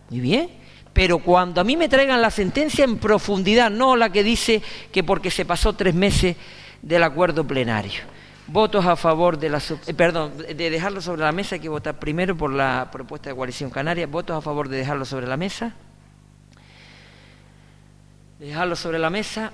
muy 0.09 0.21
bien. 0.21 0.49
Pero 0.93 1.19
cuando 1.19 1.59
a 1.59 1.65
mí 1.65 1.75
me 1.75 1.89
traigan 1.89 2.21
la 2.21 2.31
sentencia 2.31 2.85
en 2.85 2.97
profundidad, 2.97 3.69
no 3.69 3.97
la 3.97 4.09
que 4.09 4.23
dice 4.23 4.61
que 4.89 5.03
porque 5.03 5.29
se 5.29 5.43
pasó 5.43 5.73
tres 5.73 5.93
meses 5.93 6.37
del 6.81 7.03
acuerdo 7.03 7.45
plenario. 7.45 8.03
Votos 8.47 8.85
a 8.85 8.95
favor 8.95 9.37
de 9.37 9.49
la... 9.49 9.61
Eh, 9.85 9.93
perdón, 9.93 10.37
de 10.37 10.69
dejarlo 10.69 11.01
sobre 11.01 11.23
la 11.23 11.33
mesa, 11.33 11.55
hay 11.55 11.61
que 11.61 11.67
votar 11.67 11.99
primero 11.99 12.37
por 12.37 12.53
la 12.53 12.87
propuesta 12.89 13.29
de 13.29 13.35
coalición 13.35 13.69
canaria. 13.69 14.07
Votos 14.07 14.37
a 14.37 14.41
favor 14.41 14.69
de 14.69 14.77
dejarlo 14.77 15.03
sobre 15.03 15.27
la 15.27 15.35
mesa. 15.35 15.73
Dejarlo 18.39 18.77
sobre 18.77 18.97
la 18.97 19.09
mesa. 19.09 19.51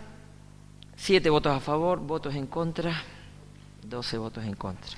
Siete 1.00 1.30
votos 1.30 1.56
a 1.56 1.62
favor, 1.62 2.02
votos 2.02 2.36
en 2.36 2.46
contra, 2.48 3.02
doce 3.82 4.18
votos 4.18 4.44
en 4.44 4.54
contra. 4.54 4.92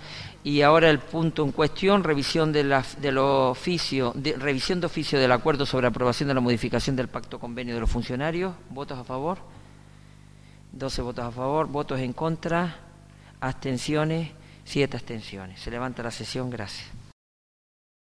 Y 0.43 0.63
ahora 0.63 0.89
el 0.89 0.97
punto 0.97 1.45
en 1.45 1.51
cuestión, 1.51 2.03
revisión 2.03 2.51
de 2.51 2.63
la, 2.63 2.83
del 2.99 3.19
oficio, 3.19 4.11
revisión 4.15 4.79
de 4.79 4.87
oficio 4.87 5.19
del 5.19 5.31
acuerdo 5.31 5.63
sobre 5.63 5.85
aprobación 5.85 6.27
de 6.27 6.33
la 6.33 6.41
modificación 6.41 6.95
del 6.95 7.07
pacto 7.07 7.39
convenio 7.39 7.75
de 7.75 7.81
los 7.81 7.89
funcionarios. 7.89 8.55
¿Votos 8.71 8.97
a 8.97 9.03
favor? 9.03 9.37
Doce 10.71 11.03
votos 11.03 11.23
a 11.23 11.31
favor, 11.31 11.67
votos 11.67 11.99
en 11.99 12.13
contra, 12.13 12.77
abstenciones, 13.39 14.31
siete 14.65 14.97
abstenciones. 14.97 15.61
Se 15.61 15.69
levanta 15.69 16.01
la 16.01 16.11
sesión, 16.11 16.49
gracias. 16.49 17.00